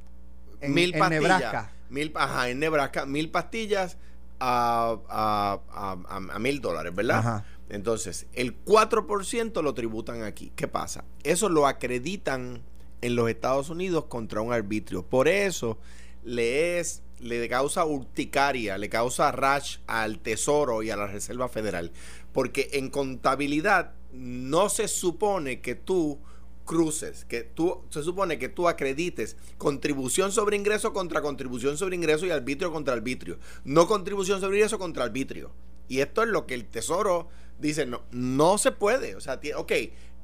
mil 0.62 0.92
pastillas. 0.92 1.12
En 1.12 1.22
Nebraska. 1.22 1.72
Mil, 1.90 2.12
ajá, 2.14 2.48
en 2.48 2.58
Nebraska, 2.60 3.04
mil 3.04 3.30
pastillas 3.30 3.98
a, 4.38 4.96
a, 5.10 5.60
a, 5.70 6.16
a 6.34 6.38
mil 6.38 6.62
dólares, 6.62 6.94
¿verdad? 6.94 7.18
Ajá. 7.18 7.44
Entonces, 7.70 8.26
el 8.32 8.64
4% 8.64 9.62
lo 9.62 9.74
tributan 9.74 10.22
aquí. 10.22 10.52
¿Qué 10.56 10.68
pasa? 10.68 11.04
Eso 11.22 11.48
lo 11.48 11.66
acreditan 11.66 12.62
en 13.00 13.16
los 13.16 13.30
Estados 13.30 13.70
Unidos 13.70 14.04
contra 14.06 14.40
un 14.40 14.52
arbitrio. 14.52 15.04
Por 15.04 15.28
eso 15.28 15.78
le 16.24 16.78
es 16.78 17.02
le 17.20 17.48
causa 17.48 17.84
urticaria, 17.84 18.78
le 18.78 18.88
causa 18.88 19.30
rash 19.30 19.78
al 19.86 20.18
Tesoro 20.18 20.82
y 20.82 20.90
a 20.90 20.96
la 20.96 21.06
Reserva 21.06 21.48
Federal, 21.48 21.92
porque 22.32 22.70
en 22.72 22.90
contabilidad 22.90 23.92
no 24.12 24.68
se 24.68 24.88
supone 24.88 25.60
que 25.60 25.74
tú 25.74 26.18
cruces, 26.64 27.24
que 27.24 27.42
tú 27.42 27.82
se 27.90 28.02
supone 28.02 28.38
que 28.38 28.48
tú 28.48 28.68
acredites 28.68 29.36
contribución 29.58 30.32
sobre 30.32 30.56
ingreso 30.56 30.92
contra 30.92 31.20
contribución 31.20 31.76
sobre 31.76 31.96
ingreso 31.96 32.26
y 32.26 32.30
arbitrio 32.30 32.72
contra 32.72 32.94
arbitrio, 32.94 33.38
no 33.64 33.86
contribución 33.86 34.40
sobre 34.40 34.58
ingreso 34.58 34.78
contra 34.78 35.04
arbitrio. 35.04 35.52
Y 35.88 36.00
esto 36.00 36.22
es 36.22 36.28
lo 36.28 36.46
que 36.46 36.54
el 36.54 36.66
Tesoro 36.66 37.28
dice, 37.60 37.86
no, 37.86 38.02
no 38.10 38.58
se 38.58 38.72
puede. 38.72 39.14
O 39.14 39.20
sea, 39.20 39.40
ok, 39.56 39.72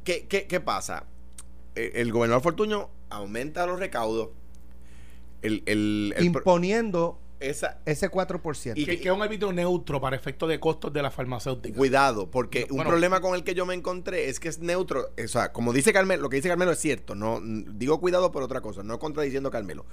¿qué, 0.05 0.27
qué, 0.27 0.61
pasa? 0.61 1.07
E, 1.75 1.92
el, 1.96 2.12
gobernador 2.12 2.42
Fortuño 2.42 2.90
aumenta 3.11 3.66
los 3.66 3.79
recaudos. 3.79 4.31
El, 5.42 6.14
Imponiendo 6.18 7.20
esa, 7.38 7.81
ese 7.85 8.11
4%. 8.11 8.72
Y 8.75 8.85
que, 8.85 8.94
es 8.94 9.14
un 9.14 9.22
árbitro 9.22 9.53
neutro 9.53 10.01
para 10.01 10.16
efectos 10.16 10.49
de 10.49 10.59
costos 10.59 10.92
de 10.92 11.03
la 11.03 11.11
farmacéutica. 11.11 11.77
Cuidado, 11.77 12.31
porque 12.31 12.66
un 12.70 12.83
problema 12.83 13.20
con 13.20 13.35
el 13.35 13.44
que 13.44 13.55
yo 13.55 13.66
me 13.66 13.75
encontré 13.75 14.29
es 14.29 14.40
que 14.40 14.49
es 14.49 14.59
neutro. 14.59 15.11
O 15.22 15.29
sea, 15.29 15.53
como 15.53 15.72
dice 15.72 15.92
Carmelo, 15.92 16.22
lo 16.22 16.29
que 16.29 16.37
dice 16.37 16.49
Carmelo 16.49 16.72
es 16.72 16.79
cierto. 16.79 17.14
No 17.14 17.40
digo 17.42 18.01
cuidado 18.01 18.33
por 18.33 18.42
otra 18.42 18.61
cosa, 18.61 18.83
no 18.83 18.99
contradiciendo 18.99 19.51
a 19.51 19.53
Carmelo 19.53 19.85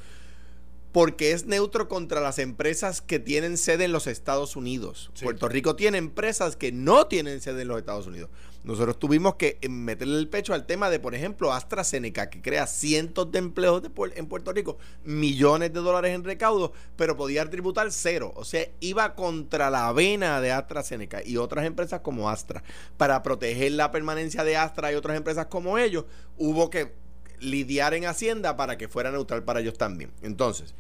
porque 0.93 1.32
es 1.32 1.47
neutro 1.47 1.89
contra 1.89 2.21
las 2.21 2.38
empresas 2.38 3.01
que 3.01 3.19
tienen 3.19 3.58
sede 3.58 3.86
en 3.86 3.91
los 3.91 4.06
Estados 4.06 4.56
Unidos. 4.56 5.12
Puerto 5.21 5.49
Rico 5.49 5.75
tiene 5.75 5.97
empresas 5.97 6.56
que 6.56 6.71
no 6.71 7.08
tienen 7.08 7.41
sede 7.41 7.63
en 7.63 7.67
los 7.67 7.79
Estados 7.79 8.06
Unidos. 8.06 8.29
Nosotros 8.63 8.97
tuvimos 8.97 9.36
que 9.36 9.58
eh, 9.62 9.67
meterle 9.67 10.19
el 10.19 10.29
pecho 10.29 10.53
al 10.53 10.65
tema 10.65 10.89
de, 10.89 10.99
por 10.99 11.15
ejemplo, 11.15 11.51
AstraZeneca, 11.51 12.29
que 12.29 12.41
crea 12.41 12.65
cientos 12.67 13.29
de 13.32 13.39
empleos 13.39 13.82
en 14.15 14.27
Puerto 14.27 14.53
Rico, 14.53 14.77
millones 15.03 15.73
de 15.73 15.82
dólares 15.82 16.15
en 16.15 16.23
recaudo, 16.23 16.71
pero 16.95 17.17
podía 17.17 17.49
tributar 17.49 17.91
cero. 17.91 18.32
O 18.36 18.45
sea, 18.45 18.65
iba 18.79 19.15
contra 19.15 19.71
la 19.71 19.91
vena 19.91 20.39
de 20.39 20.51
AstraZeneca 20.51 21.21
y 21.25 21.38
otras 21.38 21.65
empresas 21.65 22.01
como 22.01 22.29
Astra. 22.29 22.63
Para 22.97 23.21
proteger 23.23 23.73
la 23.73 23.91
permanencia 23.91 24.43
de 24.43 24.56
Astra 24.56 24.93
y 24.93 24.95
otras 24.95 25.17
empresas 25.17 25.47
como 25.47 25.77
ellos, 25.77 26.06
hubo 26.38 26.69
que 26.69 27.02
lidiar 27.43 27.93
en 27.93 28.06
Hacienda 28.06 28.56
para 28.56 28.77
que 28.77 28.88
fuera 28.88 29.12
neutral 29.12 29.43
para 29.43 29.60
ellos 29.60 29.77
también. 29.77 30.12
Entonces, 30.21 30.73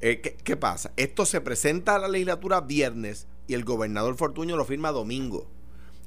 eh, 0.00 0.20
¿qué, 0.20 0.56
pasa? 0.56 0.92
Esto 0.96 1.26
se 1.26 1.40
presenta 1.40 1.94
a 1.94 1.98
la 1.98 2.08
legislatura 2.08 2.62
viernes 2.62 3.26
y 3.46 3.54
el 3.54 3.64
gobernador 3.64 4.16
Fortuño 4.16 4.56
lo 4.56 4.64
firma 4.64 4.92
domingo. 4.92 5.46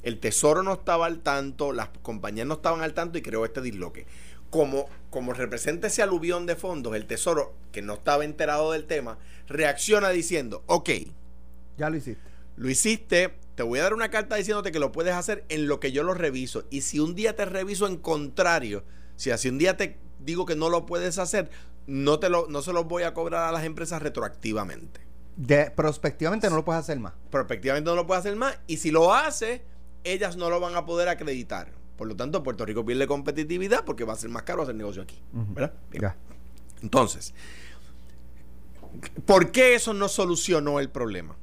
El 0.01 0.19
Tesoro 0.19 0.63
no 0.63 0.73
estaba 0.73 1.05
al 1.05 1.19
tanto, 1.19 1.71
las 1.71 1.89
compañías 2.01 2.47
no 2.47 2.55
estaban 2.55 2.81
al 2.81 2.93
tanto 2.93 3.17
y 3.17 3.21
creó 3.21 3.45
este 3.45 3.61
disloque. 3.61 4.05
Como, 4.49 4.87
como 5.09 5.33
representa 5.33 5.87
ese 5.87 6.01
aluvión 6.01 6.45
de 6.45 6.55
fondos, 6.55 6.95
el 6.95 7.05
Tesoro, 7.05 7.53
que 7.71 7.81
no 7.81 7.93
estaba 7.93 8.25
enterado 8.25 8.71
del 8.71 8.85
tema, 8.85 9.17
reacciona 9.47 10.09
diciendo, 10.09 10.63
ok. 10.65 10.89
Ya 11.77 11.89
lo 11.89 11.97
hiciste. 11.97 12.21
Lo 12.55 12.69
hiciste, 12.69 13.33
te 13.55 13.63
voy 13.63 13.79
a 13.79 13.83
dar 13.83 13.93
una 13.93 14.09
carta 14.09 14.35
diciéndote 14.35 14.71
que 14.71 14.79
lo 14.79 14.91
puedes 14.91 15.13
hacer 15.13 15.45
en 15.49 15.67
lo 15.67 15.79
que 15.79 15.91
yo 15.91 16.03
lo 16.03 16.13
reviso. 16.13 16.65
Y 16.69 16.81
si 16.81 16.99
un 16.99 17.15
día 17.15 17.35
te 17.35 17.45
reviso 17.45 17.87
en 17.87 17.97
contrario, 17.97 18.83
si 19.15 19.31
así 19.31 19.49
un 19.49 19.57
día 19.57 19.77
te 19.77 19.99
digo 20.19 20.45
que 20.45 20.55
no 20.55 20.69
lo 20.69 20.85
puedes 20.85 21.17
hacer, 21.17 21.49
no, 21.87 22.19
te 22.19 22.29
lo, 22.29 22.47
no 22.47 22.61
se 22.61 22.73
los 22.73 22.85
voy 22.87 23.03
a 23.03 23.13
cobrar 23.13 23.49
a 23.49 23.51
las 23.51 23.63
empresas 23.63 24.01
retroactivamente. 24.01 25.01
De, 25.35 25.71
prospectivamente 25.71 26.49
no 26.49 26.57
lo 26.57 26.65
puedes 26.65 26.81
hacer 26.81 26.99
más. 26.99 27.13
Prospectivamente 27.29 27.89
no 27.89 27.95
lo 27.95 28.05
puedes 28.05 28.25
hacer 28.25 28.35
más. 28.35 28.59
Y 28.67 28.77
si 28.77 28.91
lo 28.91 29.13
hace, 29.13 29.63
ellas 30.03 30.37
no 30.37 30.49
lo 30.49 30.59
van 30.59 30.75
a 30.75 30.85
poder 30.85 31.09
acreditar. 31.09 31.71
Por 31.97 32.07
lo 32.07 32.15
tanto, 32.15 32.43
Puerto 32.43 32.65
Rico 32.65 32.85
pierde 32.85 33.07
competitividad 33.07 33.85
porque 33.85 34.03
va 34.03 34.13
a 34.13 34.17
ser 34.17 34.29
más 34.29 34.43
caro 34.43 34.63
hacer 34.63 34.75
negocio 34.75 35.01
aquí. 35.01 35.21
¿Verdad? 35.31 35.73
Entonces, 36.81 37.33
¿por 39.25 39.51
qué 39.51 39.75
eso 39.75 39.93
no 39.93 40.07
solucionó 40.07 40.79
el 40.79 40.89
problema? 40.89 41.37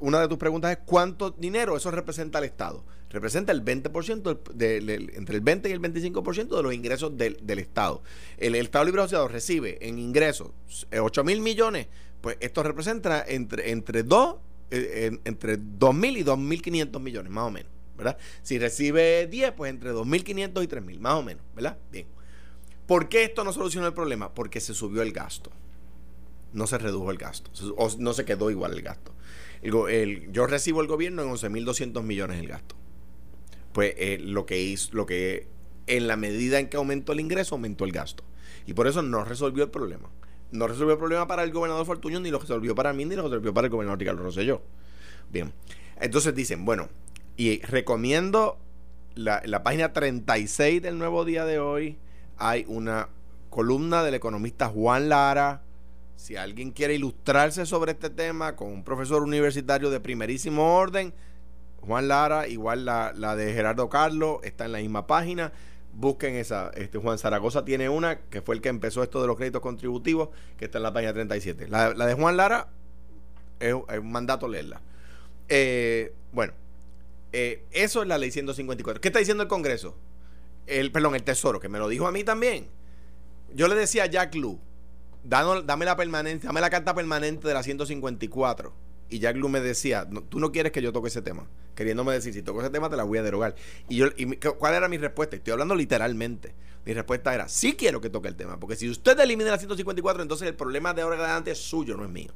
una 0.00 0.20
de 0.20 0.28
tus 0.28 0.36
preguntas 0.36 0.70
es 0.72 0.78
cuánto 0.84 1.30
dinero 1.30 1.76
eso 1.76 1.90
representa 1.90 2.38
al 2.38 2.44
Estado. 2.44 2.84
Representa 3.14 3.52
el 3.52 3.64
20%, 3.64 4.42
de, 4.54 5.10
entre 5.14 5.36
el 5.36 5.40
20 5.40 5.68
y 5.68 5.72
el 5.72 5.80
25% 5.80 6.56
de 6.56 6.62
los 6.64 6.74
ingresos 6.74 7.16
del, 7.16 7.58
Estado. 7.60 8.02
El, 8.38 8.56
Estado 8.56 8.84
Libre 8.84 9.02
Asociado 9.02 9.28
recibe 9.28 9.78
en 9.86 10.00
ingresos 10.00 10.50
8 10.92 11.20
eh, 11.20 11.24
mil 11.24 11.40
millones, 11.40 11.86
pues 12.20 12.36
esto 12.40 12.64
representa 12.64 13.24
entre, 13.24 13.70
entre 13.70 14.02
2 14.02 14.36
eh, 14.72 15.16
entre 15.24 15.60
2.000 15.60 16.18
y 16.18 16.24
2.500 16.24 16.98
millones, 16.98 17.30
más 17.30 17.44
o 17.44 17.50
menos, 17.52 17.70
¿verdad? 17.96 18.18
Si 18.42 18.58
recibe 18.58 19.28
10, 19.28 19.52
pues 19.52 19.70
entre 19.70 19.92
2.500 19.92 20.64
y 20.64 20.66
3.000, 20.66 20.98
más 20.98 21.14
o 21.14 21.22
menos, 21.22 21.44
¿verdad? 21.54 21.78
Bien. 21.92 22.08
¿Por 22.88 23.08
qué 23.08 23.22
esto 23.22 23.44
no 23.44 23.52
solucionó 23.52 23.86
el 23.86 23.94
problema? 23.94 24.34
Porque 24.34 24.60
se 24.60 24.74
subió 24.74 25.02
el 25.02 25.12
gasto. 25.12 25.52
No 26.52 26.66
se 26.66 26.78
redujo 26.78 27.12
el 27.12 27.18
gasto. 27.18 27.52
O 27.76 27.88
no 28.00 28.12
se 28.12 28.24
quedó 28.24 28.50
igual 28.50 28.72
el 28.72 28.82
gasto. 28.82 29.14
yo 29.62 30.46
recibo 30.48 30.80
el 30.80 30.88
gobierno 30.88 31.22
en 31.22 31.28
11.200 31.28 32.02
millones 32.02 32.40
el 32.40 32.48
gasto. 32.48 32.74
Pues 33.74 33.94
eh, 33.98 34.16
lo 34.18 34.46
que 34.46 34.62
hizo, 34.62 34.88
lo 34.94 35.04
que 35.04 35.46
en 35.86 36.08
la 36.08 36.16
medida 36.16 36.58
en 36.58 36.70
que 36.70 36.78
aumentó 36.78 37.12
el 37.12 37.20
ingreso, 37.20 37.56
aumentó 37.56 37.84
el 37.84 37.92
gasto. 37.92 38.24
Y 38.66 38.72
por 38.72 38.86
eso 38.86 39.02
no 39.02 39.22
resolvió 39.22 39.64
el 39.64 39.70
problema 39.70 40.08
no 40.54 40.68
resolvió 40.68 40.92
el 40.92 40.98
problema 40.98 41.26
para 41.26 41.42
el 41.42 41.52
gobernador 41.52 41.84
Fortuño, 41.84 42.20
ni 42.20 42.30
lo 42.30 42.38
resolvió 42.38 42.74
para 42.74 42.92
mí, 42.92 43.04
ni 43.04 43.16
lo 43.16 43.24
resolvió 43.24 43.52
para 43.52 43.66
el 43.66 43.70
gobernador 43.70 43.98
Ricardo 43.98 44.22
Rosselló. 44.22 44.62
Bien. 45.30 45.52
Entonces 46.00 46.34
dicen, 46.34 46.64
bueno, 46.64 46.88
y 47.36 47.60
recomiendo 47.62 48.58
la, 49.14 49.42
la 49.44 49.62
página 49.62 49.92
36 49.92 50.80
del 50.80 50.98
nuevo 50.98 51.24
día 51.24 51.44
de 51.44 51.58
hoy, 51.58 51.98
hay 52.36 52.64
una 52.68 53.08
columna 53.50 54.02
del 54.04 54.14
economista 54.14 54.68
Juan 54.68 55.08
Lara. 55.08 55.62
Si 56.16 56.36
alguien 56.36 56.70
quiere 56.70 56.94
ilustrarse 56.94 57.66
sobre 57.66 57.92
este 57.92 58.10
tema 58.10 58.54
con 58.54 58.68
un 58.68 58.84
profesor 58.84 59.22
universitario 59.22 59.90
de 59.90 59.98
primerísimo 59.98 60.76
orden, 60.76 61.12
Juan 61.84 62.08
Lara, 62.08 62.48
igual 62.48 62.84
la, 62.84 63.12
la 63.14 63.36
de 63.36 63.52
Gerardo 63.52 63.88
Carlos, 63.88 64.38
está 64.42 64.64
en 64.66 64.72
la 64.72 64.78
misma 64.78 65.06
página 65.06 65.52
busquen 65.96 66.34
esa. 66.34 66.70
Este, 66.74 66.98
Juan 66.98 67.18
Zaragoza 67.18 67.64
tiene 67.64 67.88
una, 67.88 68.20
que 68.20 68.42
fue 68.42 68.54
el 68.54 68.60
que 68.60 68.68
empezó 68.68 69.02
esto 69.02 69.20
de 69.20 69.26
los 69.26 69.36
créditos 69.36 69.60
contributivos, 69.60 70.30
que 70.56 70.66
está 70.66 70.78
en 70.78 70.84
la 70.84 70.92
página 70.92 71.12
37. 71.12 71.68
La, 71.68 71.92
de 71.92 72.14
Juan 72.14 72.36
Lara 72.36 72.68
es, 73.60 73.74
un 73.74 74.12
mandato 74.12 74.48
leerla. 74.48 74.80
Eh, 75.48 76.12
bueno, 76.32 76.52
eh, 77.32 77.64
eso 77.70 78.02
es 78.02 78.08
la 78.08 78.18
ley 78.18 78.30
154. 78.30 79.00
¿Qué 79.00 79.08
está 79.08 79.18
diciendo 79.18 79.42
el 79.42 79.48
Congreso? 79.48 79.96
El, 80.66 80.92
perdón, 80.92 81.14
el 81.14 81.22
Tesoro, 81.22 81.60
que 81.60 81.68
me 81.68 81.78
lo 81.78 81.88
dijo 81.88 82.06
a 82.06 82.12
mí 82.12 82.24
también. 82.24 82.68
Yo 83.54 83.68
le 83.68 83.74
decía 83.74 84.04
a 84.04 84.06
Jack 84.06 84.34
Lu, 84.34 84.58
dame 85.22 85.84
la 85.84 85.96
permanencia, 85.96 86.48
dame 86.48 86.60
la 86.60 86.70
carta 86.70 86.94
permanente 86.94 87.46
de 87.46 87.54
la 87.54 87.62
154 87.62 88.83
y 89.10 89.18
Jack 89.18 89.36
Lu 89.36 89.48
me 89.48 89.60
decía, 89.60 90.08
tú 90.28 90.40
no 90.40 90.50
quieres 90.52 90.72
que 90.72 90.82
yo 90.82 90.92
toque 90.92 91.08
ese 91.08 91.22
tema, 91.22 91.46
queriéndome 91.74 92.12
decir, 92.12 92.32
si 92.32 92.42
toco 92.42 92.60
ese 92.60 92.70
tema 92.70 92.88
te 92.88 92.96
la 92.96 93.04
voy 93.04 93.18
a 93.18 93.22
derogar. 93.22 93.54
Y 93.88 93.96
yo, 93.96 94.06
y 94.16 94.36
¿cuál 94.36 94.74
era 94.74 94.88
mi 94.88 94.98
respuesta? 94.98 95.36
Estoy 95.36 95.52
hablando 95.52 95.74
literalmente. 95.74 96.54
Mi 96.84 96.92
respuesta 96.92 97.34
era, 97.34 97.48
sí 97.48 97.74
quiero 97.74 98.00
que 98.00 98.10
toque 98.10 98.28
el 98.28 98.36
tema, 98.36 98.60
porque 98.60 98.76
si 98.76 98.88
usted 98.90 99.18
elimina 99.18 99.50
la 99.50 99.58
154, 99.58 100.22
entonces 100.22 100.48
el 100.48 100.54
problema 100.54 100.92
de 100.92 101.02
ahora 101.02 101.16
en 101.16 101.22
adelante 101.22 101.50
es 101.50 101.58
suyo, 101.58 101.96
no 101.96 102.04
es 102.04 102.10
mío. 102.10 102.32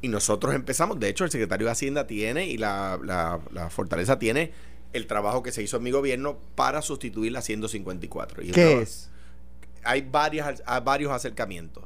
Y 0.00 0.08
nosotros 0.08 0.54
empezamos, 0.54 0.98
de 1.00 1.08
hecho 1.08 1.24
el 1.24 1.30
secretario 1.30 1.66
de 1.66 1.72
Hacienda 1.72 2.06
tiene 2.06 2.46
y 2.46 2.56
la, 2.56 2.98
la, 3.02 3.68
Fortaleza 3.68 4.18
tiene 4.18 4.52
el 4.92 5.06
trabajo 5.06 5.42
que 5.42 5.52
se 5.52 5.62
hizo 5.62 5.78
en 5.78 5.82
mi 5.82 5.90
gobierno 5.90 6.38
para 6.54 6.80
sustituir 6.80 7.32
la 7.32 7.42
154. 7.42 8.42
Y 8.42 8.52
¿Qué 8.52 8.80
es? 8.80 9.10
Hay 9.82 10.02
varias, 10.02 10.62
varios 10.84 11.12
acercamientos 11.12 11.84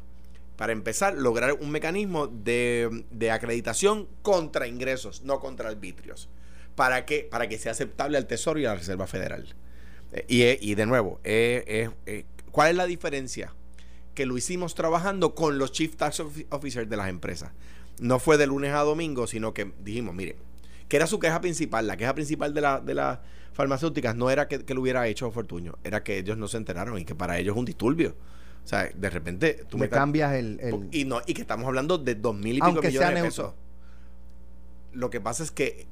para 0.56 0.72
empezar, 0.72 1.16
lograr 1.16 1.54
un 1.54 1.70
mecanismo 1.70 2.26
de, 2.26 3.30
acreditación 3.32 4.08
contra 4.22 4.66
ingresos, 4.66 5.22
no 5.22 5.40
contra 5.40 5.68
arbitrios. 5.68 6.28
¿Para 6.74 7.04
que 7.04 7.28
Para 7.30 7.48
que 7.48 7.58
sea 7.58 7.72
aceptable 7.72 8.16
al 8.16 8.26
Tesoro 8.26 8.58
y 8.58 8.64
a 8.64 8.70
la 8.70 8.76
Reserva 8.76 9.06
Federal. 9.06 9.54
Eh, 10.12 10.58
y, 10.60 10.74
de 10.74 10.86
nuevo, 10.86 11.20
eh, 11.24 11.90
eh, 12.06 12.24
¿cuál 12.50 12.70
es 12.70 12.76
la 12.76 12.86
diferencia? 12.86 13.54
Que 14.14 14.26
lo 14.26 14.36
hicimos 14.36 14.74
trabajando 14.74 15.34
con 15.34 15.58
los 15.58 15.72
Chief 15.72 15.96
Tax 15.96 16.22
Officers 16.50 16.88
de 16.88 16.96
las 16.96 17.08
empresas. 17.08 17.52
No 17.98 18.18
fue 18.18 18.36
de 18.36 18.46
lunes 18.46 18.74
a 18.74 18.80
domingo, 18.80 19.26
sino 19.26 19.54
que 19.54 19.72
dijimos, 19.80 20.14
mire, 20.14 20.36
que 20.88 20.96
era 20.96 21.06
su 21.06 21.18
queja 21.18 21.40
principal. 21.40 21.86
La 21.86 21.96
queja 21.96 22.14
principal 22.14 22.52
de, 22.52 22.60
la, 22.60 22.80
de 22.80 22.94
las 22.94 23.20
farmacéuticas 23.52 24.14
no 24.16 24.30
era 24.30 24.48
que, 24.48 24.64
que, 24.64 24.74
lo 24.74 24.82
hubiera 24.82 25.06
hecho 25.08 25.30
Fortuño, 25.30 25.78
era 25.84 26.02
que 26.02 26.18
ellos 26.18 26.36
no 26.36 26.48
se 26.48 26.58
enteraron 26.58 26.98
y 26.98 27.04
que 27.04 27.14
para 27.14 27.38
ellos 27.38 27.54
es 27.54 27.58
un 27.58 27.64
disturbio. 27.64 28.14
O 28.64 28.68
sea, 28.68 28.88
de 28.94 29.10
repente 29.10 29.64
tú 29.68 29.76
me, 29.76 29.88
cambias 29.88 30.34
el, 30.34 30.88
Y, 30.92 31.04
no, 31.04 31.20
y 31.26 31.34
que 31.34 31.42
estamos 31.42 31.66
hablando 31.66 31.98
de 31.98 32.14
dos 32.14 32.34
mil 32.34 32.56
y 32.56 32.60
pico 32.60 32.80
millones 32.80 33.14
de 33.14 33.22
pesos. 33.22 33.54
Lo 34.92 35.10
que 35.10 35.20
pasa 35.20 35.42
es 35.42 35.50
que 35.50 35.86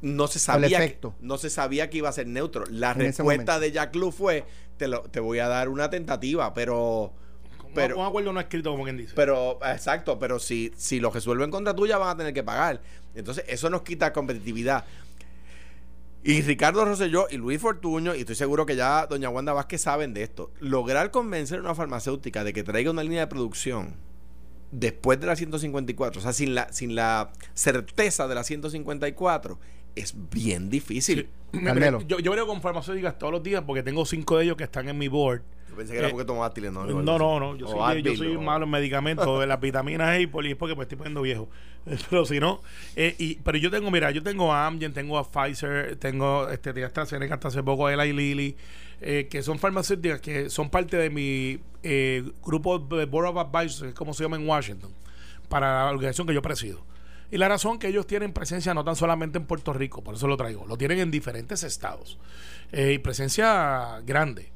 no 0.00 0.26
se 0.26 0.38
sabía 0.38 0.78
que, 0.80 0.98
no 1.20 1.38
se 1.38 1.50
sabía 1.50 1.90
que 1.90 1.98
iba 1.98 2.08
a 2.08 2.12
ser 2.12 2.26
neutro. 2.26 2.64
La 2.70 2.94
respuesta 2.94 3.60
de 3.60 3.72
Jack 3.72 3.94
Lu 3.94 4.10
fue 4.10 4.44
te, 4.76 4.88
lo, 4.88 5.02
te 5.02 5.20
voy 5.20 5.38
a 5.38 5.48
dar 5.48 5.68
una 5.68 5.90
tentativa, 5.90 6.54
pero 6.54 7.12
pero 7.74 7.98
un 7.98 8.06
acuerdo 8.06 8.32
no 8.32 8.40
escrito 8.40 8.70
como 8.70 8.84
quien 8.84 8.96
dice. 8.96 9.12
Pero 9.14 9.58
exacto, 9.64 10.18
pero 10.18 10.38
si 10.38 10.72
si 10.76 11.00
lo 11.00 11.10
resuelven 11.10 11.50
contra 11.50 11.74
tuya 11.74 11.98
van 11.98 12.10
a 12.10 12.16
tener 12.16 12.34
que 12.34 12.42
pagar. 12.42 12.80
Entonces, 13.14 13.44
eso 13.48 13.68
nos 13.70 13.82
quita 13.82 14.12
competitividad. 14.12 14.84
Y 16.24 16.40
Ricardo 16.42 16.84
Rosselló 16.84 17.26
y 17.30 17.36
Luis 17.36 17.60
Fortuño, 17.60 18.14
y 18.14 18.20
estoy 18.20 18.36
seguro 18.36 18.64
que 18.64 18.76
ya 18.76 19.06
doña 19.06 19.28
Wanda 19.28 19.52
Vázquez 19.52 19.82
saben 19.82 20.14
de 20.14 20.22
esto, 20.22 20.52
lograr 20.60 21.10
convencer 21.10 21.58
a 21.58 21.62
una 21.62 21.74
farmacéutica 21.74 22.44
de 22.44 22.52
que 22.52 22.62
traiga 22.62 22.92
una 22.92 23.02
línea 23.02 23.20
de 23.20 23.26
producción 23.26 23.96
después 24.70 25.20
de 25.20 25.26
la 25.26 25.34
154, 25.34 26.20
o 26.20 26.22
sea, 26.22 26.32
sin 26.32 26.54
la, 26.54 26.72
sin 26.72 26.94
la 26.94 27.32
certeza 27.54 28.28
de 28.28 28.34
la 28.36 28.44
154, 28.44 29.58
es 29.96 30.14
bien 30.30 30.70
difícil. 30.70 31.28
yo, 32.06 32.20
yo 32.20 32.32
veo 32.32 32.46
con 32.46 32.62
farmacéuticas 32.62 33.18
todos 33.18 33.32
los 33.32 33.42
días 33.42 33.64
porque 33.66 33.82
tengo 33.82 34.06
cinco 34.06 34.38
de 34.38 34.44
ellos 34.44 34.56
que 34.56 34.64
están 34.64 34.88
en 34.88 34.98
mi 34.98 35.08
board 35.08 35.42
yo 35.72 35.76
pensé 35.78 35.92
que 35.94 36.00
era 36.00 36.08
eh, 36.08 36.10
porque 36.10 36.26
tomaba 36.26 36.52
No, 36.54 37.02
no, 37.02 37.18
no, 37.18 37.40
no. 37.40 37.56
Yo 37.56 37.66
soy, 37.66 38.02
yo 38.02 38.14
soy 38.14 38.36
malo 38.36 38.66
en 38.66 38.70
medicamentos, 38.70 39.40
de 39.40 39.46
las 39.46 39.58
vitaminas 39.58 40.20
y 40.20 40.26
porque 40.26 40.54
me 40.76 40.82
estoy 40.82 40.98
poniendo 40.98 41.22
viejo. 41.22 41.48
Pero 42.10 42.26
si 42.26 42.38
no, 42.38 42.60
eh, 42.94 43.16
y, 43.18 43.36
pero 43.36 43.58
yo 43.58 43.68
tengo, 43.68 43.90
mira, 43.90 44.12
yo 44.12 44.22
tengo 44.22 44.52
a 44.52 44.68
Amgen, 44.68 44.92
tengo 44.92 45.18
a 45.18 45.28
Pfizer, 45.28 45.96
tengo 45.96 46.48
este, 46.48 46.72
de 46.72 46.84
AstraZeneca 46.84 47.34
hasta 47.34 47.48
hace 47.48 47.60
poco, 47.60 47.88
Eli 47.88 48.12
Lilly, 48.12 48.56
eh, 49.00 49.26
que 49.28 49.42
son 49.42 49.58
farmacéuticas 49.58 50.20
que 50.20 50.48
son 50.48 50.70
parte 50.70 50.96
de 50.96 51.10
mi 51.10 51.58
grupo 52.40 52.78
de 52.78 53.06
Board 53.06 53.30
of 53.30 53.36
Advisors, 53.38 53.94
como 53.94 54.14
se 54.14 54.22
llama 54.22 54.36
en 54.36 54.48
Washington, 54.48 54.92
para 55.48 55.86
la 55.86 55.90
organización 55.90 56.28
que 56.28 56.34
yo 56.34 56.42
presido. 56.42 56.84
Y 57.32 57.38
la 57.38 57.48
razón 57.48 57.80
que 57.80 57.88
ellos 57.88 58.06
tienen 58.06 58.32
presencia 58.32 58.74
no 58.74 58.84
tan 58.84 58.94
solamente 58.94 59.38
en 59.38 59.46
Puerto 59.46 59.72
Rico, 59.72 60.04
por 60.04 60.14
eso 60.14 60.28
lo 60.28 60.36
traigo, 60.36 60.64
lo 60.68 60.76
tienen 60.76 61.00
en 61.00 61.10
diferentes 61.10 61.64
estados. 61.64 62.16
y 62.72 62.98
presencia 62.98 64.00
grande 64.04 64.52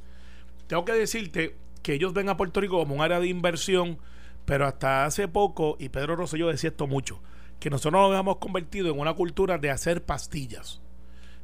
tengo 0.67 0.85
que 0.85 0.93
decirte 0.93 1.57
que 1.83 1.95
ellos 1.95 2.13
ven 2.13 2.29
a 2.29 2.37
Puerto 2.37 2.61
Rico 2.61 2.79
como 2.79 2.95
un 2.95 3.01
área 3.01 3.21
de 3.21 3.29
inversión, 3.29 3.99
pero 4.45 4.67
hasta 4.67 5.05
hace 5.05 5.29
poco, 5.29 5.77
y 5.79 5.89
Pedro 5.89 6.17
Rosselló 6.17 6.49
decía 6.49 6.71
esto 6.71 6.87
mucho, 6.87 7.21
que 7.61 7.71
nosotros 7.71 8.11
nos 8.11 8.19
hemos 8.19 8.39
convertido 8.39 8.91
en 8.91 8.99
una 8.99 9.15
cultura 9.15 9.59
de 9.59 9.71
hacer 9.71 10.05
pastillas. 10.05 10.81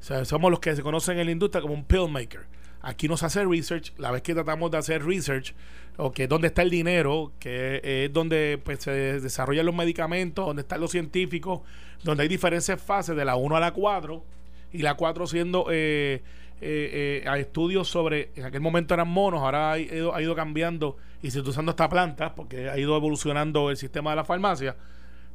O 0.00 0.04
sea, 0.04 0.24
somos 0.24 0.50
los 0.50 0.60
que 0.60 0.74
se 0.74 0.82
conocen 0.82 1.18
en 1.18 1.26
la 1.26 1.32
industria 1.32 1.62
como 1.62 1.74
un 1.74 1.84
pill 1.84 2.08
maker. 2.10 2.46
Aquí 2.80 3.06
nos 3.06 3.22
hace 3.22 3.44
research, 3.44 3.92
la 3.96 4.10
vez 4.10 4.22
que 4.22 4.34
tratamos 4.34 4.70
de 4.72 4.78
hacer 4.78 5.04
research, 5.04 5.54
o 5.96 6.10
que 6.10 6.24
es 6.24 6.28
donde 6.28 6.48
está 6.48 6.62
el 6.62 6.70
dinero, 6.70 7.32
que 7.38 7.80
es 7.84 8.12
donde 8.12 8.60
pues, 8.64 8.80
se 8.82 9.20
desarrollan 9.20 9.66
los 9.66 9.74
medicamentos, 9.74 10.44
donde 10.44 10.62
están 10.62 10.80
los 10.80 10.90
científicos, 10.90 11.60
donde 12.02 12.24
hay 12.24 12.28
diferentes 12.28 12.82
fases 12.82 13.14
de 13.14 13.24
la 13.24 13.36
1 13.36 13.56
a 13.56 13.60
la 13.60 13.72
4, 13.72 14.24
y 14.72 14.78
la 14.78 14.94
4 14.94 15.26
siendo 15.28 15.66
eh, 15.70 16.22
eh, 16.64 17.22
eh, 17.24 17.28
a 17.28 17.38
estudios 17.38 17.88
sobre, 17.88 18.30
en 18.36 18.44
aquel 18.44 18.60
momento 18.60 18.94
eran 18.94 19.08
monos, 19.08 19.40
ahora 19.40 19.72
ha 19.72 19.78
ido, 19.78 20.34
cambiando 20.36 20.96
y 21.20 21.32
se 21.32 21.38
está 21.38 21.50
usando 21.50 21.70
esta 21.70 21.88
planta 21.88 22.36
porque 22.36 22.70
ha 22.70 22.78
ido 22.78 22.96
evolucionando 22.96 23.68
el 23.68 23.76
sistema 23.76 24.10
de 24.10 24.16
la 24.16 24.24
farmacia. 24.24 24.76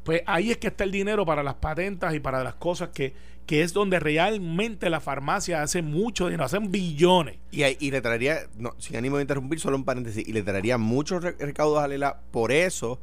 Pues 0.06 0.22
ahí 0.26 0.52
es 0.52 0.58
que 0.58 0.68
está 0.68 0.86
el 0.86 0.92
dinero 0.92 1.26
para 1.26 1.44
las 1.44 1.56
patentes 1.56 2.14
y 2.14 2.22
para 2.22 2.46
las 2.46 2.56
cosas 2.56 2.90
que, 2.90 3.14
que 3.46 3.62
es 3.62 3.74
donde 3.74 4.00
realmente 4.00 4.90
la 4.90 5.02
farmacia 5.02 5.62
hace 5.62 5.82
mucho 5.82 6.28
dinero, 6.28 6.46
hacen 6.46 6.72
billones. 6.72 7.36
Y, 7.52 7.66
y 7.66 7.92
le 7.92 8.00
traería, 8.00 8.40
no, 8.58 8.74
sin 8.78 8.96
ánimo 8.96 9.18
de 9.18 9.24
interrumpir, 9.24 9.60
solo 9.60 9.76
un 9.76 9.84
paréntesis, 9.84 10.26
y 10.26 10.32
le 10.32 10.44
traería 10.44 10.78
muchos 10.78 11.22
recaudos 11.22 11.84
a 11.84 11.90
Lela 11.90 12.22
por 12.32 12.54
eso 12.54 13.02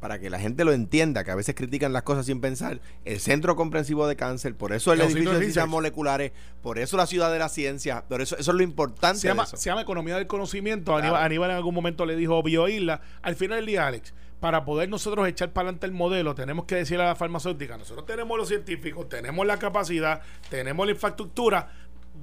para 0.00 0.18
que 0.18 0.30
la 0.30 0.40
gente 0.40 0.64
lo 0.64 0.72
entienda, 0.72 1.24
que 1.24 1.30
a 1.30 1.34
veces 1.34 1.54
critican 1.54 1.92
las 1.92 2.02
cosas 2.02 2.26
sin 2.26 2.40
pensar, 2.40 2.80
el 3.04 3.20
Centro 3.20 3.54
Comprensivo 3.54 4.08
de 4.08 4.16
Cáncer, 4.16 4.54
por 4.54 4.72
eso 4.72 4.92
el 4.92 5.02
edificio 5.02 5.32
de 5.32 5.38
ciencias 5.38 5.68
moleculares, 5.68 6.32
por 6.62 6.78
eso 6.78 6.96
la 6.96 7.06
ciudad 7.06 7.30
de 7.30 7.38
la 7.38 7.50
ciencia, 7.50 8.04
por 8.08 8.22
eso, 8.22 8.36
eso 8.38 8.50
es 8.50 8.56
lo 8.56 8.62
importante. 8.62 9.20
Se 9.20 9.28
llama, 9.28 9.46
Se 9.46 9.56
llama 9.58 9.82
economía 9.82 10.16
del 10.16 10.26
conocimiento. 10.26 10.96
Aníbal, 10.96 11.50
en 11.50 11.56
algún 11.56 11.74
momento 11.74 12.06
le 12.06 12.16
dijo 12.16 12.42
Bioisla. 12.42 13.02
Al 13.22 13.36
final 13.36 13.58
del 13.58 13.66
día, 13.66 13.86
Alex, 13.86 14.14
para 14.40 14.64
poder 14.64 14.88
nosotros 14.88 15.28
echar 15.28 15.52
para 15.52 15.68
adelante 15.68 15.86
el 15.86 15.92
modelo, 15.92 16.34
tenemos 16.34 16.64
que 16.64 16.76
decirle 16.76 17.04
a 17.04 17.08
la 17.08 17.16
farmacéutica, 17.16 17.76
nosotros 17.76 18.06
tenemos 18.06 18.38
los 18.38 18.48
científicos, 18.48 19.08
tenemos 19.08 19.46
la 19.46 19.58
capacidad, 19.58 20.22
tenemos 20.48 20.86
la 20.86 20.92
infraestructura, 20.92 21.72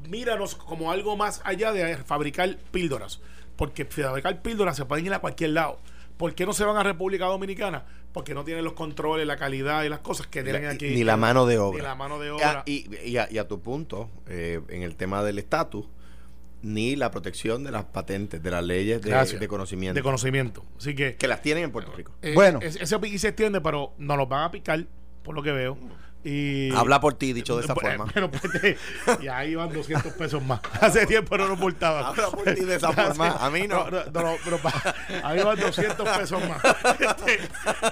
míranos 0.10 0.56
como 0.56 0.92
algo 0.92 1.16
más 1.16 1.42
allá 1.44 1.72
de 1.72 1.98
fabricar 1.98 2.58
píldoras. 2.72 3.22
Porque 3.56 3.86
fabricar 3.86 4.42
píldoras 4.42 4.78
se 4.78 4.86
pueden 4.86 5.06
ir 5.06 5.14
a 5.14 5.20
cualquier 5.20 5.52
lado. 5.52 5.80
¿Por 6.18 6.34
qué 6.34 6.46
no 6.46 6.54
se 6.54 6.66
van 6.66 6.78
a 6.78 6.84
República 6.84 7.26
Dominicana? 7.26 7.86
Porque 8.12 8.34
no 8.34 8.44
tienen 8.44 8.64
los 8.64 8.74
controles, 8.74 9.28
la 9.28 9.38
calidad 9.38 9.84
y 9.84 9.90
las 9.90 10.00
cosas 10.00 10.28
que 10.28 10.44
tienen 10.44 10.66
aquí. 10.66 10.90
Ni 10.90 11.04
la 11.04 11.16
mano 11.16 11.46
de 11.46 11.60
obra. 11.60 11.78
Ni 11.78 11.84
la 11.84 11.96
mano 11.96 12.20
de 12.20 12.32
obra. 12.32 12.64
Y, 12.66 12.88
y, 13.06 13.18
a, 13.18 13.48
tu 13.48 13.62
punto, 13.62 14.10
eh, 14.28 14.60
en 14.70 14.82
el 14.82 14.96
tema 14.96 15.24
del 15.24 15.38
estatus, 15.38 15.86
ni 16.64 16.96
la 16.96 17.12
protección 17.12 17.64
de 17.64 17.72
las 17.72 17.86
patentes, 17.86 18.42
de 18.42 18.52
las 18.52 18.64
leyes 18.64 19.02
de, 19.02 19.48
conocimiento. 19.48 19.94
De 19.94 20.04
conocimiento. 20.04 20.66
Así 20.78 20.96
que. 20.96 21.16
Que 21.16 21.28
las 21.28 21.42
tienen 21.42 21.66
en 21.66 21.72
Puerto 21.72 21.92
Rico. 21.92 22.14
Eh, 22.24 22.34
bueno. 22.34 22.60
Ese 22.62 23.00
pique 23.00 23.20
se 23.20 23.30
extiende, 23.30 23.62
pero 23.62 23.94
no 24.00 24.18
los 24.18 24.28
van 24.28 24.44
a 24.44 24.52
picar, 24.52 24.86
por 25.24 25.36
lo 25.36 25.44
que 25.44 25.52
veo. 25.52 25.78
Y, 26.30 26.76
Habla 26.76 27.00
por 27.00 27.14
ti, 27.14 27.32
dicho 27.32 27.56
de 27.56 27.64
esa 27.64 27.74
pues, 27.74 27.96
forma. 27.96 28.30
Pues, 28.30 28.76
y 29.22 29.30
ahí 29.30 29.56
van 29.56 29.72
200 29.72 30.12
pesos 30.12 30.44
más. 30.44 30.60
Hace 30.82 31.06
tiempo 31.06 31.38
no 31.38 31.48
nos 31.48 31.58
multaban. 31.58 32.04
Habla 32.04 32.30
por 32.32 32.44
ti 32.54 32.66
de 32.66 32.76
esa 32.76 32.92
forma. 32.94 33.30
A 33.38 33.50
mí 33.50 33.66
no. 33.66 33.88
ahí 35.24 35.42
van 35.42 35.58
200 35.58 36.18
pesos 36.18 36.42
más. 36.50 36.62
Este, 37.00 37.40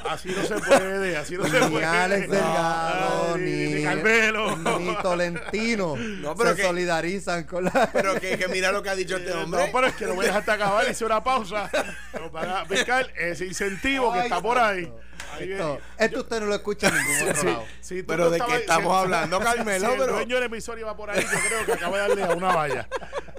así 0.10 0.30
no 0.36 0.44
se 0.44 0.56
puede. 0.56 1.16
Así 1.16 1.38
no 1.38 1.46
se 1.48 1.62
ni 1.62 1.68
puede. 1.70 1.86
Alex 1.86 2.30
Delgado, 2.30 3.38
ni, 3.38 3.86
ni, 3.86 4.96
Tolentino 5.02 5.96
no, 5.96 6.36
pero 6.36 6.56
se 6.58 6.64
solidarizan 6.64 7.46
con 7.46 7.64
la. 7.64 7.90
Pero 7.94 8.20
que, 8.20 8.38
que 8.38 8.48
mira 8.50 8.72
lo 8.74 8.84
que 8.84 8.90
ha 8.90 8.96
dicho 8.96 9.16
este 9.16 9.32
hombre. 9.32 9.66
No, 9.66 9.72
pero 9.72 9.88
es 9.88 9.96
que 9.96 10.06
lo 10.06 10.16
voy 10.16 10.26
a 10.26 10.28
dejar 10.28 10.42
hasta 10.42 10.54
acabar. 10.54 10.90
Hice 10.90 11.06
una 11.06 11.24
pausa. 11.24 11.70
Pero 12.12 12.32
para 12.32 12.66
picar 12.66 13.10
ese 13.16 13.46
incentivo 13.46 14.12
que 14.12 14.20
está 14.20 14.42
por 14.42 14.58
ahí. 14.58 14.92
Esto, 15.40 15.80
esto, 15.98 16.20
usted 16.20 16.40
no 16.40 16.46
lo 16.48 16.56
escucha 16.56 16.88
en 16.88 16.96
ningún 17.06 17.30
otro 17.30 17.44
lado. 17.44 17.64
pero 18.08 18.30
de 18.30 18.40
qué 18.40 18.56
estamos 18.56 18.96
hablando, 18.96 19.40
Carmelo. 19.40 19.88
Si 19.96 20.02
el 20.02 20.08
dueño 20.08 20.36
del 20.36 20.46
emisor 20.46 20.80
iba 20.80 20.96
por 20.96 21.10
ahí, 21.10 21.22
yo 21.22 21.40
creo 21.48 21.66
que 21.66 21.74
acaba 21.74 21.98
de 21.98 22.08
darle 22.08 22.24
a 22.24 22.36
una 22.36 22.56
valla. 22.56 22.88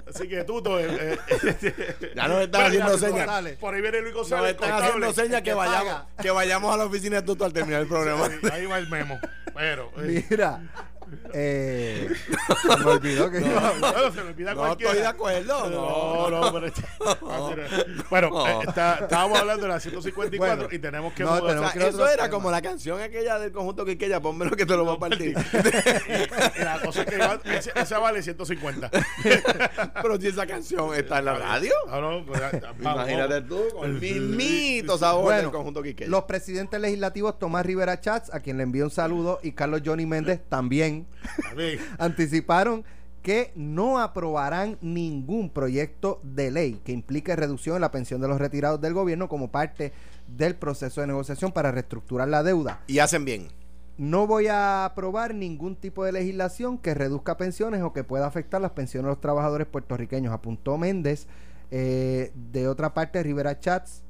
Así 0.07 0.27
que 0.27 0.43
tú, 0.43 0.61
eh, 0.77 1.17
eh, 1.29 2.11
ya 2.15 2.27
nos 2.27 2.41
están 2.41 2.65
haciendo 2.67 2.97
señas. 2.97 3.29
Por 3.59 3.73
ahí 3.73 3.81
viene 3.81 4.01
Luis 4.01 4.13
González. 4.13 4.55
Nos 4.55 4.63
están 4.63 4.83
haciendo 4.83 5.13
señas 5.13 5.41
que, 5.41 5.53
vayamos, 5.53 6.03
que 6.21 6.31
vayamos 6.31 6.73
a 6.73 6.77
la 6.77 6.85
oficina 6.85 7.17
de 7.17 7.21
Tuto 7.23 7.45
al 7.45 7.53
terminar 7.53 7.81
el 7.81 7.87
programa. 7.87 8.29
ahí 8.51 8.65
va 8.65 8.77
el 8.77 8.89
memo. 8.89 9.19
Pero, 9.53 9.91
eh. 9.97 10.25
Mira, 10.29 10.61
eh, 11.33 12.09
se 12.61 12.77
me 12.83 12.85
olvidó 12.85 13.29
que 13.29 13.39
no, 13.39 13.75
no, 13.75 14.11
se 14.11 14.23
me 14.23 14.29
olvida 14.29 14.53
no 14.53 14.71
estoy 14.71 14.97
de 14.97 15.05
acuerdo. 15.05 15.69
No, 15.69 16.29
no, 16.29 16.53
pero 16.53 16.67
este, 16.67 16.83
ah, 17.05 17.55
bueno, 18.09 18.47
eh, 18.47 18.59
está, 18.67 18.95
estábamos 19.01 19.39
hablando 19.39 19.63
de 19.63 19.69
la 19.69 19.79
154 19.79 20.69
y 20.71 20.79
tenemos 20.79 21.13
que, 21.13 21.23
no, 21.23 21.41
tenemos 21.45 21.71
que 21.71 21.87
eso 21.87 22.07
era 22.07 22.29
como 22.29 22.51
la 22.51 22.61
canción 22.61 23.01
aquella 23.01 23.39
del 23.39 23.51
conjunto 23.51 23.85
que 23.85 23.97
Quiqueya, 23.97 24.19
lo 24.19 24.51
que 24.51 24.65
te 24.65 24.75
lo 24.75 24.85
voy 24.85 24.95
a 24.95 24.99
partir. 24.99 25.37
y, 26.57 26.63
la 26.63 26.79
cosa 26.83 27.03
es 27.03 27.07
que 27.07 27.79
esa, 27.79 27.99
vale 27.99 28.21
150. 28.21 28.89
pero 30.01 30.19
si 30.19 30.27
esa 30.27 30.47
canción 30.47 30.93
está 30.95 31.19
en 31.19 31.25
la 31.25 31.35
radio. 31.35 31.73
Ah, 31.89 31.99
no, 31.99 32.25
pues, 32.25 32.41
Imagínate 32.79 33.41
tú 33.41 33.61
con 33.73 33.89
el 33.89 33.99
mismito 33.99 34.97
sabor 34.97 35.25
bueno, 35.25 35.41
del 35.43 35.51
conjunto 35.51 35.83
Quiqueya. 35.83 36.09
Los 36.09 36.23
presidentes 36.23 36.79
legislativos 36.79 37.37
Tomás 37.39 37.65
Rivera 37.65 37.99
Chats, 37.99 38.33
a 38.33 38.39
quien 38.39 38.57
le 38.57 38.63
envío 38.63 38.85
un 38.85 38.91
saludo, 38.91 39.39
y 39.43 39.51
Carlos 39.51 39.81
Johnny 39.85 40.05
Méndez 40.05 40.41
también 40.49 40.96
anticiparon 41.97 42.83
que 43.21 43.51
no 43.55 43.99
aprobarán 43.99 44.77
ningún 44.81 45.49
proyecto 45.49 46.21
de 46.23 46.49
ley 46.49 46.81
que 46.85 46.93
implique 46.93 47.35
reducción 47.35 47.75
en 47.75 47.81
la 47.81 47.91
pensión 47.91 48.21
de 48.21 48.27
los 48.29 48.39
retirados 48.39 48.79
del 48.79 48.93
gobierno 48.93 49.27
como 49.27 49.51
parte 49.51 49.91
del 50.27 50.55
proceso 50.55 51.01
de 51.01 51.07
negociación 51.07 51.51
para 51.51 51.71
reestructurar 51.71 52.29
la 52.29 52.43
deuda. 52.43 52.81
Y 52.87 52.99
hacen 52.99 53.25
bien. 53.25 53.49
No 53.97 54.27
voy 54.27 54.47
a 54.47 54.85
aprobar 54.85 55.33
ningún 55.33 55.75
tipo 55.75 56.05
de 56.05 56.11
legislación 56.11 56.77
que 56.77 56.93
reduzca 56.93 57.35
pensiones 57.35 57.81
o 57.81 57.91
que 57.91 58.03
pueda 58.03 58.27
afectar 58.27 58.61
las 58.61 58.71
pensiones 58.71 59.05
de 59.05 59.09
los 59.09 59.21
trabajadores 59.21 59.67
puertorriqueños, 59.67 60.33
apuntó 60.33 60.77
Méndez. 60.77 61.27
Eh, 61.69 62.31
de 62.33 62.67
otra 62.69 62.93
parte, 62.93 63.21
Rivera 63.23 63.59
Chats 63.59 64.03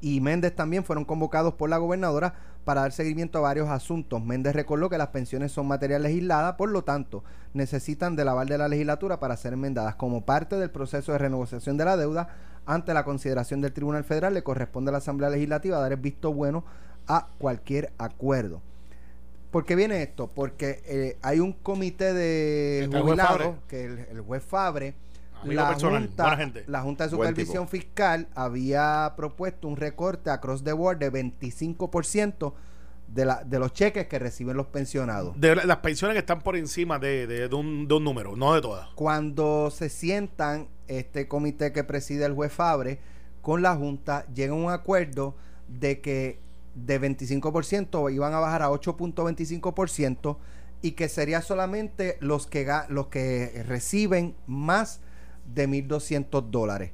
y 0.00 0.20
Méndez 0.20 0.54
también 0.54 0.84
fueron 0.84 1.04
convocados 1.04 1.54
por 1.54 1.70
la 1.70 1.78
gobernadora 1.78 2.34
para 2.64 2.82
dar 2.82 2.92
seguimiento 2.92 3.38
a 3.38 3.42
varios 3.42 3.68
asuntos. 3.68 4.22
Méndez 4.22 4.54
recordó 4.54 4.90
que 4.90 4.98
las 4.98 5.08
pensiones 5.08 5.52
son 5.52 5.66
materia 5.66 5.98
legislada, 5.98 6.56
por 6.56 6.68
lo 6.68 6.84
tanto, 6.84 7.24
necesitan 7.54 8.14
del 8.14 8.28
aval 8.28 8.48
de 8.48 8.58
la 8.58 8.68
legislatura 8.68 9.18
para 9.18 9.36
ser 9.36 9.54
enmendadas. 9.54 9.94
Como 9.94 10.24
parte 10.24 10.56
del 10.56 10.70
proceso 10.70 11.12
de 11.12 11.18
renegociación 11.18 11.76
de 11.76 11.84
la 11.84 11.96
deuda, 11.96 12.28
ante 12.66 12.92
la 12.92 13.04
consideración 13.04 13.60
del 13.60 13.72
Tribunal 13.72 14.04
Federal, 14.04 14.34
le 14.34 14.42
corresponde 14.42 14.90
a 14.90 14.92
la 14.92 14.98
Asamblea 14.98 15.30
Legislativa 15.30 15.78
dar 15.78 15.92
el 15.92 15.98
visto 15.98 16.32
bueno 16.32 16.64
a 17.06 17.28
cualquier 17.38 17.90
acuerdo. 17.96 18.60
¿Por 19.50 19.64
qué 19.64 19.74
viene 19.74 20.02
esto? 20.02 20.28
Porque 20.28 20.82
eh, 20.84 21.16
hay 21.22 21.40
un 21.40 21.54
comité 21.54 22.12
de 22.12 22.86
jubilados, 22.92 23.56
que 23.66 23.86
el, 23.86 23.98
el 24.10 24.20
juez 24.20 24.44
Fabre, 24.44 24.94
la 25.44 25.74
junta, 25.74 26.38
la 26.66 26.80
Junta 26.82 27.04
de 27.04 27.10
Supervisión 27.10 27.68
Fiscal 27.68 28.28
había 28.34 29.14
propuesto 29.16 29.68
un 29.68 29.76
recorte 29.76 30.30
across 30.30 30.64
the 30.64 30.72
board 30.72 30.98
de 30.98 31.12
25% 31.12 32.52
de, 33.08 33.24
la, 33.24 33.42
de 33.44 33.58
los 33.58 33.72
cheques 33.72 34.06
que 34.06 34.18
reciben 34.18 34.56
los 34.56 34.66
pensionados. 34.66 35.38
De 35.40 35.54
las 35.56 35.78
pensiones 35.78 36.14
que 36.14 36.20
están 36.20 36.40
por 36.40 36.56
encima 36.56 36.98
de, 36.98 37.26
de, 37.26 37.54
un, 37.54 37.88
de 37.88 37.94
un 37.94 38.04
número, 38.04 38.36
no 38.36 38.54
de 38.54 38.60
todas. 38.60 38.88
Cuando 38.94 39.70
se 39.70 39.88
sientan 39.88 40.68
este 40.86 41.28
comité 41.28 41.72
que 41.72 41.84
preside 41.84 42.24
el 42.24 42.34
juez 42.34 42.52
Fabre 42.52 42.98
con 43.42 43.62
la 43.62 43.74
Junta, 43.76 44.26
llega 44.34 44.54
un 44.54 44.70
acuerdo 44.70 45.36
de 45.68 46.00
que 46.00 46.40
de 46.74 47.00
25% 47.00 48.12
iban 48.12 48.34
a 48.34 48.40
bajar 48.40 48.62
a 48.62 48.70
8.25% 48.70 50.36
y 50.82 50.92
que 50.92 51.08
sería 51.08 51.42
solamente 51.42 52.18
los 52.20 52.46
que, 52.46 52.66
los 52.88 53.08
que 53.08 53.64
reciben 53.66 54.36
más 54.46 55.00
de 55.54 55.68
1.200 55.68 56.50
dólares. 56.50 56.92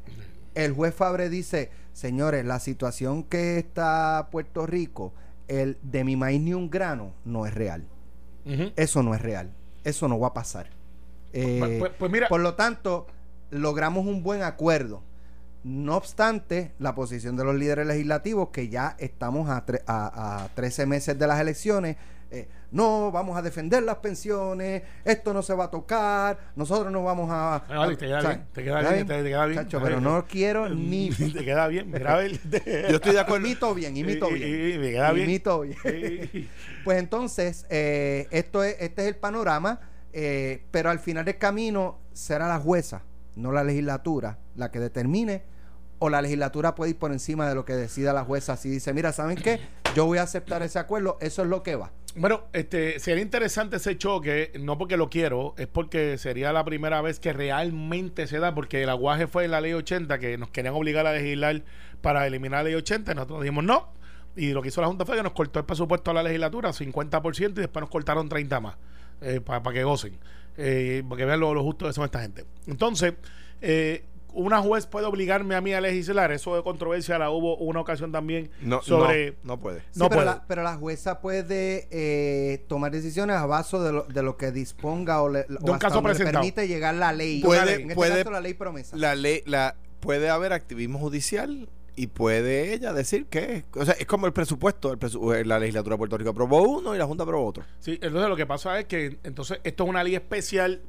El 0.55 0.72
juez 0.72 0.94
Fabre 0.94 1.28
dice, 1.28 1.70
señores, 1.92 2.44
la 2.44 2.61
situación 2.61 3.24
que 3.24 3.59
está 3.59 4.28
Puerto 4.30 4.66
Rico, 4.66 5.12
el 5.48 5.78
de 5.82 6.05
mi 6.05 6.16
maíz 6.16 6.40
ni 6.40 6.55
un 6.55 6.70
grano, 6.70 7.12
no 7.24 7.46
es 7.46 7.55
real. 7.55 7.84
Eso 8.76 9.02
no 9.02 9.14
es 9.14 9.22
real. 9.22 9.50
Eso 9.84 10.07
no 10.07 10.18
va 10.18 10.28
a 10.28 10.34
pasar. 10.34 10.68
Eh, 11.32 11.57
pues, 11.59 11.78
pues, 11.78 11.92
pues 11.98 12.12
mira. 12.12 12.28
Por 12.28 12.40
lo 12.40 12.55
tanto, 12.55 13.07
logramos 13.50 14.07
un 14.07 14.22
buen 14.22 14.42
acuerdo. 14.42 15.02
No 15.64 15.96
obstante, 15.96 16.72
la 16.78 16.94
posición 16.94 17.36
de 17.36 17.44
los 17.44 17.55
líderes 17.55 17.86
legislativos, 17.86 18.50
que 18.50 18.68
ya 18.68 18.96
estamos 18.98 19.48
a, 19.48 19.64
a, 19.86 20.44
a 20.44 20.48
13 20.48 20.84
meses 20.84 21.18
de 21.18 21.26
las 21.26 21.40
elecciones, 21.40 21.96
eh, 22.35 22.49
no, 22.72 23.12
vamos 23.12 23.37
a 23.37 23.43
defender 23.43 23.85
las 23.85 23.97
pensiones, 23.99 24.82
esto 25.05 25.32
no 25.32 25.43
se 25.43 25.55
va 25.55 25.64
a 25.64 25.70
tocar, 25.70 26.37
nosotros 26.57 26.91
no 26.91 27.05
vamos 27.05 27.28
a... 27.30 27.62
te 27.68 27.97
queda 27.97 28.20
bien, 28.20 28.47
te 28.53 28.64
queda 28.64 28.80
bien, 28.80 29.07
te 29.07 29.22
queda 29.22 29.47
bien. 29.47 29.68
pero 29.70 30.01
no 30.01 30.24
quiero 30.26 30.68
ni... 30.74 31.11
te 31.11 31.45
queda 31.45 31.68
bien, 31.68 31.93
Yo 31.93 32.97
estoy 32.97 33.12
de 33.12 33.20
acuerdo. 33.20 33.47
Imito 33.47 33.74
bien, 33.74 33.97
imito 33.97 34.28
bien. 34.28 34.80
me 34.80 34.91
queda 34.91 35.12
bien. 35.12 35.28
Imito 35.28 35.61
bien. 35.61 35.76
pues 36.85 36.99
entonces, 36.99 37.64
eh, 37.70 38.26
esto 38.32 38.64
es, 38.64 38.76
este 38.80 39.03
es 39.03 39.09
el 39.09 39.16
panorama, 39.16 39.80
eh, 40.12 40.64
pero 40.72 40.91
al 40.91 40.99
final 40.99 41.24
del 41.24 41.39
camino 41.39 42.01
será 42.12 42.49
la 42.49 42.59
jueza, 42.59 43.03
no 43.37 43.53
la 43.53 43.62
legislatura, 43.62 44.39
la 44.57 44.72
que 44.72 44.80
determine 44.80 45.53
o 46.05 46.11
la 46.11 46.20
legislatura 46.20 46.74
puede 46.74 46.90
ir 46.90 46.98
por 46.98 47.12
encima 47.12 47.48
de 47.48 47.55
lo 47.55 47.64
que 47.64 47.72
decida 47.72 48.12
la 48.12 48.24
jueza 48.24 48.59
si 48.59 48.68
dice, 48.68 48.92
mira, 48.92 49.11
¿saben 49.12 49.36
qué? 49.36 49.59
Yo 49.96 50.05
voy 50.05 50.18
a 50.18 50.22
aceptar 50.22 50.62
ese 50.62 50.78
acuerdo, 50.78 51.16
eso 51.22 51.42
es 51.42 51.48
lo 51.48 51.62
que 51.62 51.76
va. 51.76 51.92
Bueno, 52.14 52.42
este 52.52 53.00
sería 53.00 53.22
interesante 53.22 53.76
ese 53.76 53.96
choque, 53.96 54.52
no 54.61 54.76
porque 54.76 54.98
lo 54.98 55.09
quiero, 55.09 55.55
es 55.57 55.66
porque 55.66 56.18
sería 56.18 56.52
la 56.52 56.62
primera 56.62 57.00
vez 57.00 57.20
que 57.20 57.32
realmente 57.32 58.26
se 58.26 58.38
da, 58.38 58.55
porque 58.55 58.82
el 58.82 58.90
aguaje 58.90 59.26
fue 59.26 59.46
en 59.46 59.52
la 59.52 59.62
ley 59.62 59.72
80, 59.72 60.18
que 60.18 60.36
nos 60.36 60.50
querían 60.50 60.74
obligar 60.74 61.07
a 61.07 61.14
legislar 61.14 61.62
para 62.02 62.26
eliminar 62.26 62.59
la 62.59 62.64
ley 62.64 62.74
80, 62.74 63.12
y 63.12 63.14
nosotros 63.14 63.40
dijimos 63.40 63.64
no, 63.64 63.88
y 64.36 64.52
lo 64.52 64.61
que 64.61 64.68
hizo 64.68 64.82
la 64.82 64.88
Junta 64.88 65.07
fue 65.07 65.16
que 65.16 65.22
nos 65.22 65.32
cortó 65.32 65.59
el 65.59 65.64
presupuesto 65.64 66.11
a 66.11 66.14
la 66.14 66.22
legislatura, 66.22 66.70
50%, 66.70 67.50
y 67.50 67.52
después 67.55 67.80
nos 67.80 67.88
cortaron 67.88 68.28
30 68.28 68.61
más, 68.61 68.76
eh, 69.22 69.40
para 69.40 69.62
que 69.72 69.84
gocen, 69.84 70.18
eh, 70.59 71.02
para 71.09 71.16
que 71.18 71.24
vean 71.24 71.40
lo, 71.40 71.55
lo 71.55 71.62
justo 71.62 71.86
que 71.86 71.94
son 71.94 72.05
esta 72.05 72.20
gente. 72.20 72.44
Entonces, 72.66 73.14
eh, 73.62 74.05
una 74.35 74.61
juez 74.61 74.87
puede 74.87 75.07
obligarme 75.07 75.55
a 75.55 75.61
mí 75.61 75.72
a 75.72 75.80
legislar. 75.80 76.32
Eso 76.32 76.57
de 76.57 76.62
controversia 76.62 77.18
la 77.18 77.30
hubo 77.30 77.57
una 77.57 77.80
ocasión 77.80 78.12
también 78.12 78.51
sobre. 78.82 79.37
No, 79.43 79.59
puede. 79.59 79.82
no 79.95 80.09
pero, 80.09 80.24
La, 80.24 80.45
pero, 80.47 80.62
La, 80.62 80.76
jueza 80.76 81.20
puede 81.20 81.89
eh, 81.91 82.64
tomar 82.68 82.93
decisiones 82.93 83.37
a 83.37 83.47
base 83.47 83.78
de 83.78 83.93
lo, 83.93 84.03
de 84.05 84.22
lo 84.22 84.37
que 84.37 84.53
disponga 84.53 85.22
o, 85.22 85.28
le, 85.28 85.47
un 85.61 85.78
caso 85.78 86.03
permite 86.03 86.68
llegar 86.68 86.95
la 86.95 87.12
ley. 87.12 87.43
Puede, 87.43 87.74
en 87.74 87.80
este 87.82 87.95
puede, 87.95 88.24
la 88.24 88.41
ley 88.41 88.55
promesa. 88.55 88.97
La 88.97 89.14
ley, 89.14 89.43
la, 89.47 89.76
puede 90.01 90.28
haber 90.28 90.53
activismo 90.53 90.99
judicial 90.99 91.68
y 91.97 92.09
puede 92.09 92.74
ella 92.74 92.93
decir 92.93 93.26
que, 93.26 93.64
o 93.74 93.85
sea, 93.85 93.95
es 93.99 94.07
como 94.07 94.26
el 94.26 94.32
presupuesto, 94.32 94.93
el 94.93 95.49
la 95.49 95.59
legislatura 95.59 95.95
de 95.95 95.99
Puerto 95.99 96.18
Rico 96.18 96.30
aprobó 96.30 96.62
uno 96.62 96.95
y 96.95 96.99
la 96.99 97.07
Junta 97.07 97.22
aprobó 97.22 97.47
otro. 97.47 97.64
Sí, 97.78 97.99
entonces 98.03 98.28
lo 98.28 98.37
que 98.37 98.47
pasa 98.47 98.78
es 98.80 98.87
que 98.87 99.18
entonces 99.22 99.61
esto 99.62 99.85
es 99.85 99.91
una 99.91 100.03
ley 100.03 100.14
especial 100.14 100.82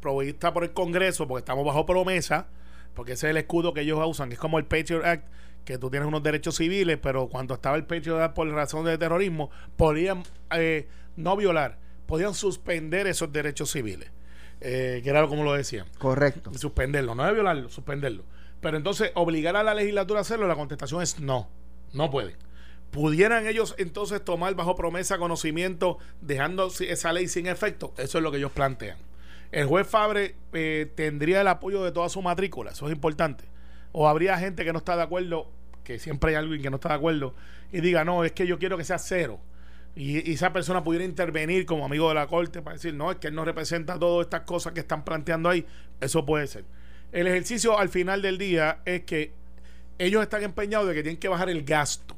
provista 0.00 0.52
por 0.52 0.64
el 0.64 0.72
Congreso 0.72 1.26
porque 1.26 1.40
estamos 1.40 1.64
bajo 1.64 1.86
promesa, 1.86 2.48
porque 2.94 3.12
ese 3.12 3.26
es 3.26 3.30
el 3.30 3.36
escudo 3.36 3.72
que 3.74 3.82
ellos 3.82 4.00
usan, 4.04 4.28
que 4.28 4.34
es 4.34 4.40
como 4.40 4.58
el 4.58 4.64
Patriot 4.64 5.04
Act, 5.04 5.26
que 5.64 5.78
tú 5.78 5.90
tienes 5.90 6.08
unos 6.08 6.22
derechos 6.22 6.56
civiles, 6.56 6.98
pero 7.00 7.28
cuando 7.28 7.54
estaba 7.54 7.76
el 7.76 7.84
Patriot 7.84 8.20
Act 8.20 8.34
por 8.34 8.48
razón 8.48 8.84
de 8.84 8.98
terrorismo, 8.98 9.50
podían 9.76 10.22
eh, 10.52 10.88
no 11.16 11.36
violar, 11.36 11.78
podían 12.06 12.34
suspender 12.34 13.06
esos 13.06 13.32
derechos 13.32 13.70
civiles, 13.70 14.10
eh, 14.60 15.00
que 15.02 15.10
era 15.10 15.26
como 15.26 15.44
lo 15.44 15.52
decían. 15.52 15.86
Correcto. 15.98 16.52
Suspenderlo, 16.54 17.14
no 17.14 17.24
de 17.24 17.32
violarlo, 17.32 17.68
suspenderlo. 17.68 18.24
Pero 18.60 18.76
entonces, 18.76 19.10
obligar 19.14 19.56
a 19.56 19.62
la 19.62 19.74
legislatura 19.74 20.20
a 20.20 20.22
hacerlo, 20.22 20.46
la 20.46 20.56
contestación 20.56 21.02
es 21.02 21.20
no, 21.20 21.48
no 21.92 22.10
pueden. 22.10 22.36
¿Pudieran 22.90 23.46
ellos 23.46 23.74
entonces 23.78 24.24
tomar 24.24 24.54
bajo 24.54 24.74
promesa 24.74 25.18
conocimiento, 25.18 25.98
dejando 26.20 26.70
esa 26.80 27.12
ley 27.12 27.28
sin 27.28 27.46
efecto? 27.46 27.94
Eso 27.96 28.18
es 28.18 28.24
lo 28.24 28.32
que 28.32 28.38
ellos 28.38 28.50
plantean. 28.50 28.98
El 29.52 29.66
juez 29.66 29.86
Fabre 29.86 30.36
eh, 30.52 30.90
tendría 30.94 31.40
el 31.40 31.48
apoyo 31.48 31.82
de 31.82 31.92
toda 31.92 32.08
su 32.08 32.22
matrícula, 32.22 32.70
eso 32.70 32.86
es 32.86 32.92
importante. 32.92 33.44
O 33.92 34.08
habría 34.08 34.38
gente 34.38 34.64
que 34.64 34.72
no 34.72 34.78
está 34.78 34.96
de 34.96 35.02
acuerdo, 35.02 35.50
que 35.82 35.98
siempre 35.98 36.30
hay 36.30 36.36
alguien 36.36 36.62
que 36.62 36.70
no 36.70 36.76
está 36.76 36.90
de 36.90 36.94
acuerdo, 36.96 37.34
y 37.72 37.80
diga, 37.80 38.04
no, 38.04 38.24
es 38.24 38.32
que 38.32 38.46
yo 38.46 38.58
quiero 38.58 38.76
que 38.76 38.84
sea 38.84 38.98
cero. 38.98 39.40
Y, 39.96 40.30
y, 40.30 40.34
esa 40.34 40.52
persona 40.52 40.84
pudiera 40.84 41.04
intervenir 41.04 41.66
como 41.66 41.84
amigo 41.84 42.08
de 42.08 42.14
la 42.14 42.28
corte 42.28 42.62
para 42.62 42.76
decir, 42.76 42.94
no, 42.94 43.10
es 43.10 43.18
que 43.18 43.26
él 43.26 43.34
no 43.34 43.44
representa 43.44 43.98
todas 43.98 44.26
estas 44.26 44.42
cosas 44.42 44.72
que 44.72 44.80
están 44.80 45.04
planteando 45.04 45.48
ahí. 45.48 45.66
Eso 46.00 46.24
puede 46.24 46.46
ser. 46.46 46.64
El 47.10 47.26
ejercicio 47.26 47.76
al 47.76 47.88
final 47.88 48.22
del 48.22 48.38
día 48.38 48.80
es 48.84 49.02
que 49.02 49.32
ellos 49.98 50.22
están 50.22 50.42
empeñados 50.44 50.86
de 50.88 50.94
que 50.94 51.02
tienen 51.02 51.18
que 51.18 51.28
bajar 51.28 51.50
el 51.50 51.64
gasto. 51.64 52.16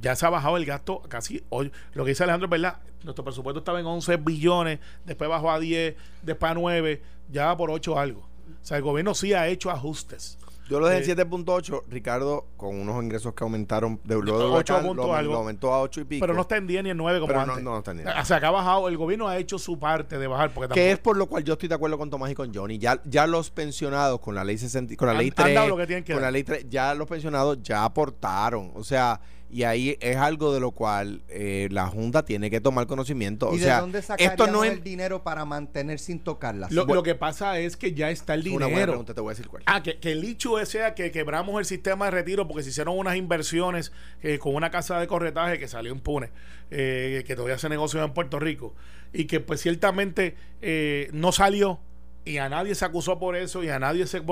Ya 0.00 0.16
se 0.16 0.24
ha 0.24 0.30
bajado 0.30 0.56
el 0.56 0.64
gasto 0.64 1.02
casi 1.08 1.44
hoy. 1.50 1.72
Lo 1.92 2.04
que 2.04 2.10
dice 2.10 2.22
Alejandro 2.22 2.48
verdad. 2.48 2.78
Nuestro 3.04 3.24
presupuesto 3.24 3.58
estaba 3.58 3.80
en 3.80 3.86
11 3.86 4.16
billones, 4.18 4.78
después 5.04 5.28
bajó 5.28 5.50
a 5.50 5.58
10, 5.58 5.94
después 6.22 6.52
a 6.52 6.54
9, 6.54 7.02
ya 7.30 7.46
va 7.46 7.56
por 7.56 7.70
8 7.70 7.98
algo. 7.98 8.20
O 8.20 8.64
sea, 8.64 8.76
el 8.76 8.82
gobierno 8.82 9.14
sí 9.14 9.32
ha 9.32 9.48
hecho 9.48 9.70
ajustes. 9.70 10.38
Yo 10.68 10.80
lo 10.80 10.86
dejé 10.86 11.10
en 11.10 11.18
7.8, 11.18 11.82
Ricardo, 11.88 12.46
con 12.56 12.80
unos 12.80 13.02
ingresos 13.02 13.34
que 13.34 13.44
aumentaron 13.44 14.00
de 14.04 14.14
luego 14.14 14.54
8 14.54 14.94
lo, 14.94 15.14
algo. 15.14 15.34
aumentó 15.34 15.72
a 15.72 15.82
8 15.82 16.00
y 16.00 16.04
pico. 16.04 16.22
Pero 16.22 16.34
no 16.34 16.42
está 16.42 16.56
en 16.56 16.66
10 16.66 16.84
ni 16.84 16.90
en 16.90 16.96
9 16.96 17.20
como 17.20 17.38
antes. 17.38 17.62
No, 17.62 17.72
no 17.72 17.78
está 17.78 17.90
en 17.90 17.98
10. 17.98 18.08
O 18.08 18.24
sea, 18.24 18.40
que 18.40 18.46
ha 18.46 18.50
bajado, 18.50 18.88
el 18.88 18.96
gobierno 18.96 19.28
ha 19.28 19.36
hecho 19.36 19.58
su 19.58 19.78
parte 19.78 20.18
de 20.18 20.26
bajar. 20.26 20.54
Porque 20.54 20.72
que 20.72 20.92
es 20.92 20.98
por 20.98 21.16
lo 21.16 21.26
cual 21.26 21.44
yo 21.44 21.54
estoy 21.54 21.68
de 21.68 21.74
acuerdo 21.74 21.98
con 21.98 22.08
Tomás 22.08 22.30
y 22.30 22.34
con 22.34 22.54
Johnny. 22.54 22.78
Ya, 22.78 23.00
ya 23.04 23.26
los 23.26 23.50
pensionados 23.50 24.20
con 24.20 24.34
la 24.34 24.44
ley 24.44 24.56
60, 24.56 24.96
con 24.96 25.08
la 25.08 25.14
ley 25.14 25.30
3, 25.30 25.70
con 26.06 26.22
la 26.22 26.30
ley 26.30 26.44
3, 26.44 26.66
ya 26.70 26.94
los 26.94 27.08
pensionados 27.08 27.62
ya 27.62 27.84
aportaron. 27.84 28.70
O 28.74 28.84
sea, 28.84 29.20
y 29.52 29.64
ahí 29.64 29.98
es 30.00 30.16
algo 30.16 30.54
de 30.54 30.60
lo 30.60 30.70
cual 30.70 31.20
eh, 31.28 31.68
la 31.70 31.86
Junta 31.86 32.24
tiene 32.24 32.50
que 32.50 32.62
tomar 32.62 32.86
conocimiento. 32.86 33.50
¿Y 33.52 33.56
o 33.56 33.58
de 33.58 33.64
sea, 33.64 33.80
dónde 33.80 33.98
esto 33.98 34.46
no 34.46 34.64
es 34.64 34.72
el 34.72 34.82
dinero 34.82 35.22
para 35.22 35.44
mantener 35.44 35.98
sin 35.98 36.20
tocarlas? 36.20 36.72
Lo, 36.72 36.86
lo, 36.86 37.02
que 37.02 37.14
pasa 37.14 37.58
es 37.58 37.76
que 37.76 37.92
ya 37.92 38.10
está 38.10 38.32
el 38.32 38.44
dinero. 38.44 38.66
Una 38.66 38.74
buena 38.74 38.86
pregunta, 38.86 39.12
te 39.12 39.20
voy 39.20 39.32
a 39.32 39.34
decir 39.34 39.48
cuál. 39.48 39.62
Ah, 39.66 39.82
que, 39.82 39.98
que 39.98 40.12
el 40.12 40.24
hecho 40.24 40.64
sea 40.64 40.94
que 40.94 41.10
quebramos 41.10 41.58
el 41.58 41.66
sistema 41.66 42.06
de 42.06 42.12
retiro 42.12 42.48
porque 42.48 42.62
se 42.62 42.70
hicieron 42.70 42.98
unas 42.98 43.16
inversiones 43.16 43.92
eh, 44.22 44.38
con 44.38 44.54
una 44.54 44.70
casa 44.70 44.98
de 44.98 45.06
corretaje 45.06 45.58
que 45.58 45.68
salió 45.68 45.92
impune, 45.92 46.30
eh, 46.70 47.22
que 47.26 47.36
todavía 47.36 47.58
se 47.58 47.68
negoció 47.68 48.02
en 48.02 48.14
Puerto 48.14 48.38
Rico 48.38 48.74
y 49.12 49.26
que 49.26 49.40
pues 49.40 49.60
ciertamente 49.60 50.34
eh, 50.62 51.10
no 51.12 51.32
salió 51.32 51.78
y 52.24 52.38
a 52.38 52.48
nadie 52.48 52.74
se 52.74 52.84
acusó 52.84 53.18
por 53.18 53.36
eso 53.36 53.62
y 53.62 53.68
a 53.68 53.78
nadie 53.78 54.06
se, 54.06 54.22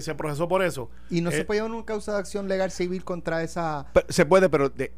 se, 0.00 0.14
procesó 0.14 0.48
por 0.48 0.62
eso. 0.62 0.90
¿Y 1.10 1.20
no 1.20 1.30
se 1.30 1.40
eh, 1.40 1.44
puede 1.44 1.62
una 1.62 1.84
causa 1.84 2.12
de 2.12 2.18
acción 2.18 2.48
legal 2.48 2.70
civil 2.70 3.04
contra 3.04 3.42
esa...? 3.42 3.86
se 4.08 4.26
puede, 4.26 4.48
pero... 4.48 4.68
De, 4.68 4.92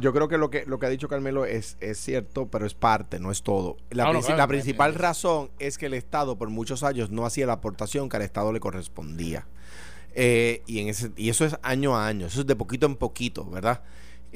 yo 0.00 0.12
creo 0.12 0.28
que 0.28 0.38
lo 0.38 0.50
que 0.50 0.64
lo 0.66 0.78
que 0.78 0.86
ha 0.86 0.88
dicho 0.88 1.08
Carmelo 1.08 1.46
es, 1.46 1.76
es 1.80 1.98
cierto, 1.98 2.46
pero 2.46 2.64
es 2.64 2.74
parte, 2.74 3.18
no 3.18 3.32
es 3.32 3.42
todo. 3.42 3.76
La, 3.90 4.12
la 4.12 4.46
principal 4.46 4.94
razón 4.94 5.50
es 5.58 5.78
que 5.78 5.86
el 5.86 5.94
Estado 5.94 6.38
por 6.38 6.48
muchos 6.48 6.84
años 6.84 7.10
no 7.10 7.26
hacía 7.26 7.46
la 7.46 7.54
aportación 7.54 8.08
que 8.08 8.16
al 8.16 8.22
Estado 8.22 8.52
le 8.52 8.60
correspondía. 8.60 9.46
Eh, 10.14 10.62
y, 10.66 10.78
en 10.78 10.88
ese, 10.88 11.10
y 11.16 11.28
eso 11.28 11.44
es 11.44 11.56
año 11.62 11.96
a 11.96 12.06
año, 12.06 12.26
eso 12.26 12.40
es 12.40 12.46
de 12.46 12.56
poquito 12.56 12.86
en 12.86 12.96
poquito, 12.96 13.44
¿verdad? 13.50 13.82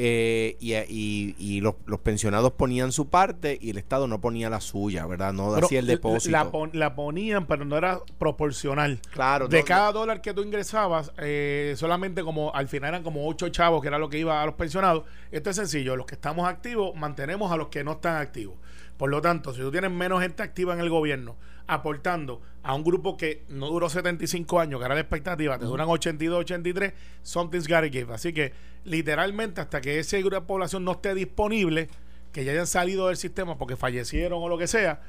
Eh, 0.02 0.56
y, 0.60 1.60
los, 1.60 1.74
pensionados 2.02 2.52
ponían 2.52 2.90
su 2.90 3.10
parte 3.10 3.58
y 3.60 3.68
el 3.68 3.76
Estado 3.76 4.08
no 4.08 4.18
ponía 4.18 4.48
la 4.48 4.62
suya, 4.62 5.04
¿verdad? 5.04 5.34
No 5.34 5.54
hacía 5.54 5.80
el 5.80 5.86
depósito. 5.86 6.30
La, 6.72 6.94
ponían, 6.94 7.44
pero 7.44 7.66
no 7.66 7.76
era 7.76 8.00
proporcional. 8.18 8.98
Claro. 9.12 9.46
De 9.46 9.62
cada 9.62 9.92
dólar 9.92 10.22
que 10.22 10.32
tú 10.32 10.42
ingresabas, 10.42 11.12
eh, 11.18 11.74
solamente 11.76 12.22
como 12.22 12.54
al 12.54 12.66
final 12.68 12.88
eran 12.88 13.02
como 13.02 13.28
ocho 13.28 13.50
chavos, 13.50 13.82
que 13.82 13.88
era 13.88 13.98
lo 13.98 14.08
que 14.08 14.18
iba 14.18 14.42
a 14.42 14.46
los 14.46 14.54
pensionados. 14.54 15.04
Esto 15.30 15.50
es 15.50 15.56
sencillo, 15.56 15.96
los 15.96 16.06
que 16.06 16.14
estamos 16.14 16.48
activos 16.48 16.96
mantenemos 16.96 17.52
a 17.52 17.58
los 17.58 17.68
que 17.68 17.84
no 17.84 17.92
están 17.92 18.16
activos. 18.16 18.56
Por 19.00 19.08
lo 19.08 19.22
tanto, 19.22 19.54
si 19.54 19.62
tú 19.62 19.70
tienes 19.70 19.90
menos 19.90 20.20
gente 20.20 20.42
activa 20.42 20.74
en 20.74 20.80
el 20.80 20.90
gobierno, 20.90 21.38
aportando 21.66 22.42
a 22.62 22.74
un 22.74 22.84
grupo 22.84 23.16
que 23.16 23.44
no 23.48 23.68
duró 23.68 23.88
75 23.88 24.60
años, 24.60 24.78
que 24.78 24.84
era 24.84 24.94
la 24.94 25.00
expectativa, 25.00 25.58
te 25.58 25.64
duran 25.64 25.88
82, 25.88 26.40
83, 26.40 26.92
something's 27.22 27.66
gotta 27.66 27.88
give. 27.88 28.12
Así 28.12 28.34
que 28.34 28.52
literalmente 28.84 29.62
hasta 29.62 29.80
que 29.80 29.98
ese 29.98 30.20
grupo 30.20 30.34
de 30.34 30.42
población 30.42 30.84
no 30.84 30.92
esté 30.92 31.14
disponible, 31.14 31.88
que 32.30 32.44
ya 32.44 32.52
hayan 32.52 32.66
salido 32.66 33.06
del 33.06 33.16
sistema 33.16 33.56
porque 33.56 33.74
fallecieron 33.74 34.42
o 34.42 34.50
lo 34.50 34.58
que 34.58 34.66
sea, 34.66 35.00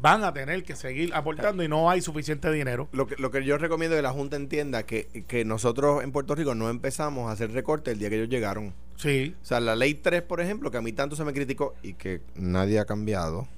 van 0.00 0.22
a 0.22 0.32
tener 0.32 0.62
que 0.62 0.76
seguir 0.76 1.12
aportando 1.12 1.64
y 1.64 1.68
no 1.68 1.90
hay 1.90 2.02
suficiente 2.02 2.52
dinero. 2.52 2.88
Lo 2.92 3.08
que, 3.08 3.16
lo 3.16 3.32
que 3.32 3.44
yo 3.44 3.58
recomiendo 3.58 3.96
que 3.96 4.02
la 4.02 4.12
Junta 4.12 4.36
entienda 4.36 4.84
que, 4.84 5.24
que 5.26 5.44
nosotros 5.44 6.04
en 6.04 6.12
Puerto 6.12 6.36
Rico 6.36 6.54
no 6.54 6.70
empezamos 6.70 7.28
a 7.28 7.32
hacer 7.32 7.50
recortes 7.50 7.94
el 7.94 7.98
día 7.98 8.10
que 8.10 8.14
ellos 8.14 8.28
llegaron. 8.28 8.74
Sí. 9.00 9.34
O 9.42 9.44
sea, 9.46 9.60
la 9.60 9.74
ley 9.76 9.94
3, 9.94 10.20
por 10.20 10.42
ejemplo, 10.42 10.70
que 10.70 10.76
a 10.76 10.82
mí 10.82 10.92
tanto 10.92 11.16
se 11.16 11.24
me 11.24 11.32
criticó 11.32 11.74
y 11.82 11.94
que 11.94 12.20
nadie 12.34 12.78
ha 12.78 12.84
cambiado 12.84 13.48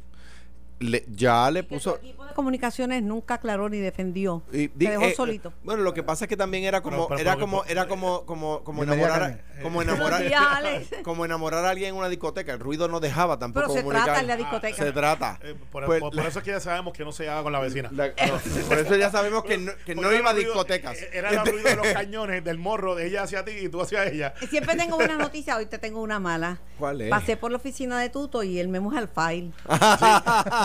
ya 1.09 1.51
le 1.51 1.62
puso. 1.62 1.97
El 1.97 2.07
equipo 2.07 2.24
de 2.24 2.35
comunicaciones 2.35 3.03
nunca 3.03 3.35
aclaró 3.35 3.68
ni 3.68 3.78
defendió. 3.78 4.43
Y, 4.53 4.68
dejó 4.68 5.05
eh, 5.05 5.14
solito. 5.14 5.53
Bueno, 5.62 5.83
lo 5.83 5.95
que 5.95 6.03
pasa 6.03 6.24
es 6.24 6.28
que 6.28 6.37
también 6.37 6.64
era 6.64 6.83
como, 6.83 7.09
era 7.16 7.37
como, 7.37 7.64
era 7.64 7.87
como, 7.87 8.24
como, 8.26 8.62
como 8.64 8.83
enamorar, 8.83 9.45
como 9.62 9.83
enamorar, 9.83 10.22
como 11.03 11.24
enamorar 11.24 11.64
a 11.64 11.70
alguien 11.70 11.91
en 11.91 11.97
una 11.97 12.09
discoteca. 12.09 12.53
El 12.53 12.61
ruido 12.61 12.89
no 12.89 13.01
dejaba 13.01 13.39
tampoco. 13.39 13.66
Pero 13.68 13.83
se 13.83 13.89
trata 13.89 14.20
en 14.20 14.26
la 14.26 14.37
discoteca. 14.37 14.76
se 14.76 14.93
trata. 14.93 15.39
Eh, 15.43 15.55
pues, 15.70 16.01
por, 16.01 16.18
eso 16.26 16.39
es 16.39 16.45
que 16.45 16.51
ya 16.51 16.61
sabemos 16.61 16.93
que 16.93 17.05
no 17.05 17.12
se 17.12 17.28
haga 17.28 17.43
con 17.43 17.53
la 17.53 17.61
vecina. 17.61 17.91
por 18.68 18.78
eso 18.78 18.97
ya 18.97 19.11
sabemos 19.11 19.45
que 19.45 19.59
no, 19.59 19.72
que 19.87 19.95
no 19.95 20.12
iba 20.12 20.30
a 20.30 20.35
discotecas. 20.35 21.01
Eh, 21.01 21.11
era 21.12 21.30
el 21.30 21.47
ruido 21.47 21.68
de 21.68 21.76
los 21.76 21.87
cañones, 21.93 22.45
del 22.45 22.59
morro, 22.59 22.95
de 22.95 23.07
ella 23.07 23.22
hacia 23.22 23.45
ti 23.45 23.53
y 23.53 23.68
tú 23.68 23.80
hacia 23.80 24.07
ella. 24.07 24.35
Siempre 24.49 24.76
tengo 24.76 24.97
una 24.97 25.16
noticia, 25.16 25.57
hoy 25.57 25.66
te 25.66 25.78
tengo 25.78 26.01
una 26.01 26.18
mala. 26.18 26.59
¿Cuál 26.78 27.03
es? 27.03 27.11
Pasé 27.11 27.37
por 27.37 27.51
la 27.51 27.59
oficina 27.59 27.99
de 28.01 28.09
Tuto 28.09 28.43
y 28.43 28.59
él 28.59 28.68
me 28.68 28.80
moja 28.80 28.99
el 29.01 29.09
file. 29.09 29.53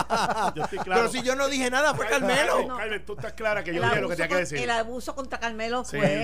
Pero 0.84 1.08
si 1.08 1.22
yo 1.22 1.34
no 1.34 1.48
dije 1.48 1.70
nada, 1.70 1.94
fue 1.94 2.06
Carmelo. 2.06 2.66
No. 2.66 2.76
Carmen, 2.76 3.04
tú 3.04 3.14
estás 3.14 3.32
clara 3.32 3.62
que 3.62 3.74
yo 3.74 3.82
dije 3.82 4.00
lo 4.00 4.08
que 4.08 4.16
tenía 4.16 4.28
que 4.28 4.36
decir. 4.36 4.58
El 4.58 4.70
abuso 4.70 5.14
contra 5.14 5.38
Carmelo 5.38 5.84
fue. 5.84 6.22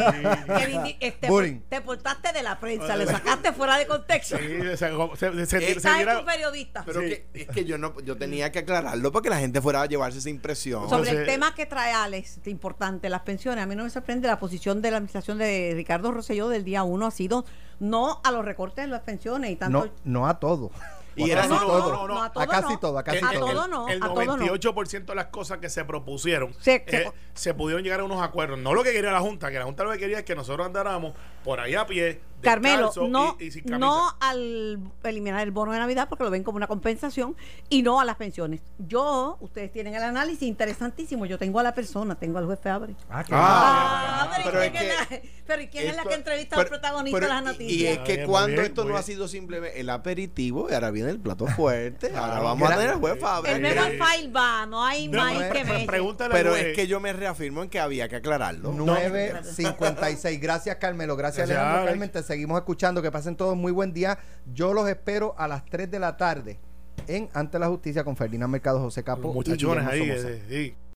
Sí, 0.65 0.97
este, 1.01 1.29
te 1.69 1.81
portaste 1.81 2.33
de 2.33 2.43
la 2.43 2.59
prensa, 2.59 2.97
le 2.97 3.07
sacaste 3.07 3.53
fuera 3.53 3.79
de 3.79 3.87
contexto. 3.87 4.39
Sí, 4.39 4.45
se, 4.45 4.77
se, 4.77 5.47
se, 5.47 5.81
se 5.81 5.91
periodista. 6.25 6.83
Pero 6.85 7.01
que, 7.01 7.27
es 7.35 7.49
que 7.49 7.65
yo 7.65 7.79
no 7.79 8.01
yo 8.01 8.17
tenía 8.17 8.51
que 8.53 8.61
aclararlo 8.61 9.13
para 9.13 9.23
que 9.23 9.31
la 9.31 9.39
gente 9.39 9.61
fuera 9.61 9.83
a 9.83 9.87
llevarse 9.87 10.19
esa 10.19 10.31
impresión. 10.31 10.89
Sobre 10.89 11.11
el 11.11 11.27
tema 11.27 11.55
que 11.55 11.67
trae 11.67 11.93
Alex, 11.93 12.41
importante, 12.47 13.09
las 13.09 13.23
pensiones. 13.23 13.63
A 13.63 13.67
mí 13.67 13.77
no 13.77 13.85
me 13.85 13.91
sorprende 13.91 14.29
la 14.29 14.39
posición 14.39 14.83
de 14.83 14.91
la 14.91 14.99
administración 14.99 15.39
de 15.39 15.73
Ricardo 15.75 16.13
Rosselló 16.13 16.49
del 16.49 16.65
día 16.65 16.83
uno 16.83 17.07
ha 17.07 17.11
sido 17.11 17.45
no 17.81 18.21
a 18.25 18.31
los 18.31 18.45
recortes 18.45 18.85
de 18.85 18.91
las 18.91 19.03
pensiones 19.03 19.51
y 19.51 19.57
tanto. 19.57 19.87
No, 19.87 19.93
no 20.05 20.29
a 20.29 20.39
todo. 20.39 20.71
Y 21.17 21.31
era 21.31 21.47
no, 21.47 21.61
todo. 21.61 21.93
No, 21.93 22.09
no, 22.09 22.23
a, 22.23 22.33
casi 22.47 22.77
todo, 22.79 22.99
a 22.99 23.05
casi 23.05 23.21
todo. 23.21 23.47
todo 23.47 23.69
no, 23.69 23.89
el, 23.89 24.01
98% 24.01 25.05
de 25.05 25.15
las 25.15 25.27
cosas 25.27 25.59
que 25.59 25.69
se 25.69 25.85
propusieron 25.85 26.55
eh, 26.67 27.11
se 27.35 27.55
pudieron 27.55 27.83
llegar 27.83 28.01
a 28.01 28.05
unos 28.05 28.23
acuerdos. 28.23 28.59
No 28.59 28.75
lo 28.75 28.83
que 28.83 28.93
quería 28.93 29.13
la 29.13 29.21
Junta, 29.21 29.51
que 29.51 29.59
la 29.59 29.65
Junta 29.65 29.85
lo 29.85 29.93
que 29.93 29.99
quería 29.99 30.19
es 30.19 30.25
que 30.25 30.35
nosotros 30.35 30.67
andáramos 30.67 31.15
por 31.45 31.61
ahí 31.61 31.75
a 31.75 31.87
pie. 31.87 32.21
Carmelo, 32.45 32.93
no, 33.09 33.37
no 33.65 34.17
al 34.21 34.79
eliminar 35.03 35.41
el 35.41 35.51
bono 35.51 35.73
de 35.73 35.79
Navidad 35.79 36.09
porque 36.09 36.25
lo 36.25 36.31
ven 36.31 36.45
como 36.45 36.57
una 36.57 36.67
compensación 36.67 37.35
y 37.69 37.83
no 37.83 38.01
a 38.01 38.05
las 38.05 38.17
pensiones. 38.17 38.61
Yo, 38.79 39.39
ustedes 39.41 39.73
tienen 39.73 39.95
el 39.95 40.03
análisis 40.03 40.43
interesantísimo. 40.43 41.27
Yo 41.27 41.39
tengo 41.39 41.59
a 41.59 41.63
la 41.63 41.75
persona, 41.75 42.15
tengo 42.17 42.39
al 42.39 42.47
juez 42.47 42.61
Feabre. 42.61 42.95
Ah, 43.09 43.25
ah, 43.31 44.43
pero, 44.45 44.65
¿y 44.65 44.71
quién, 44.71 44.85
es, 44.85 45.21
pero 45.47 45.63
quién 45.71 45.89
es 45.89 45.97
la 45.97 46.05
que 46.05 46.15
entrevista 46.15 46.57
al 46.61 46.67
protagonista 46.67 47.21
de 47.21 47.29
las 47.29 47.45
noticias? 47.45 47.73
Y 47.73 47.87
es 47.87 47.99
que 48.01 48.25
cuando 48.25 48.61
esto 48.63 48.85
no 48.85 48.97
ha 48.97 49.03
sido 49.03 49.27
simplemente 49.27 49.81
el 49.81 49.91
aperitivo, 49.91 50.69
y 50.71 50.75
ahora 50.75 50.91
viene 50.91 51.11
el 51.11 51.21
plato 51.21 51.47
fuerte, 51.57 52.13
ahora 52.15 52.41
vamos 52.41 52.71
a 52.71 52.77
tener 52.77 52.91
al 52.91 53.01
juez 53.01 53.19
Fabre. 53.19 53.53
El 53.53 53.63
memo 53.63 53.83
file 53.83 54.31
va, 54.31 54.67
no 54.67 54.85
hay 54.85 55.09
más 55.09 55.51
que 55.51 55.65
ver. 55.65 55.87
Pero 56.31 56.57
es 56.57 56.77
que 56.77 56.87
yo 56.87 57.01
me 57.01 57.13
reafirmo 57.13 57.63
en 57.63 57.71
que 57.71 57.81
había 57.81 58.09
que 58.09 58.17
aclararlo. 58.17 58.73
9.56. 58.73 60.41
Gracias, 60.41 60.77
Carmelo. 60.77 61.17
Gracias. 61.17 61.34
Gracias, 61.37 61.59
Alejandro 61.59 61.87
Carmen. 61.87 62.11
Te 62.11 62.23
seguimos 62.23 62.59
escuchando. 62.59 63.03
Que 63.03 63.11
pasen 63.11 63.37
todos 63.37 63.57
muy 63.57 63.73
buen 63.73 63.93
día. 63.93 64.19
Yo 64.53 64.73
los 64.73 64.89
espero 64.89 65.35
a 65.37 65.49
las 65.49 65.65
3 65.67 65.91
de 65.91 65.99
la 65.99 66.17
tarde 66.17 66.59
en 67.07 67.29
Ante 67.35 67.59
la 67.59 67.69
Justicia 67.69 68.05
con 68.05 68.17
Ferdinand 68.17 68.51
Mercado, 68.51 68.81
José 68.81 69.03
Capo. 69.03 69.33
Muchachones 69.33 69.87
ahí. 69.87 70.11
Eh, 70.11 70.75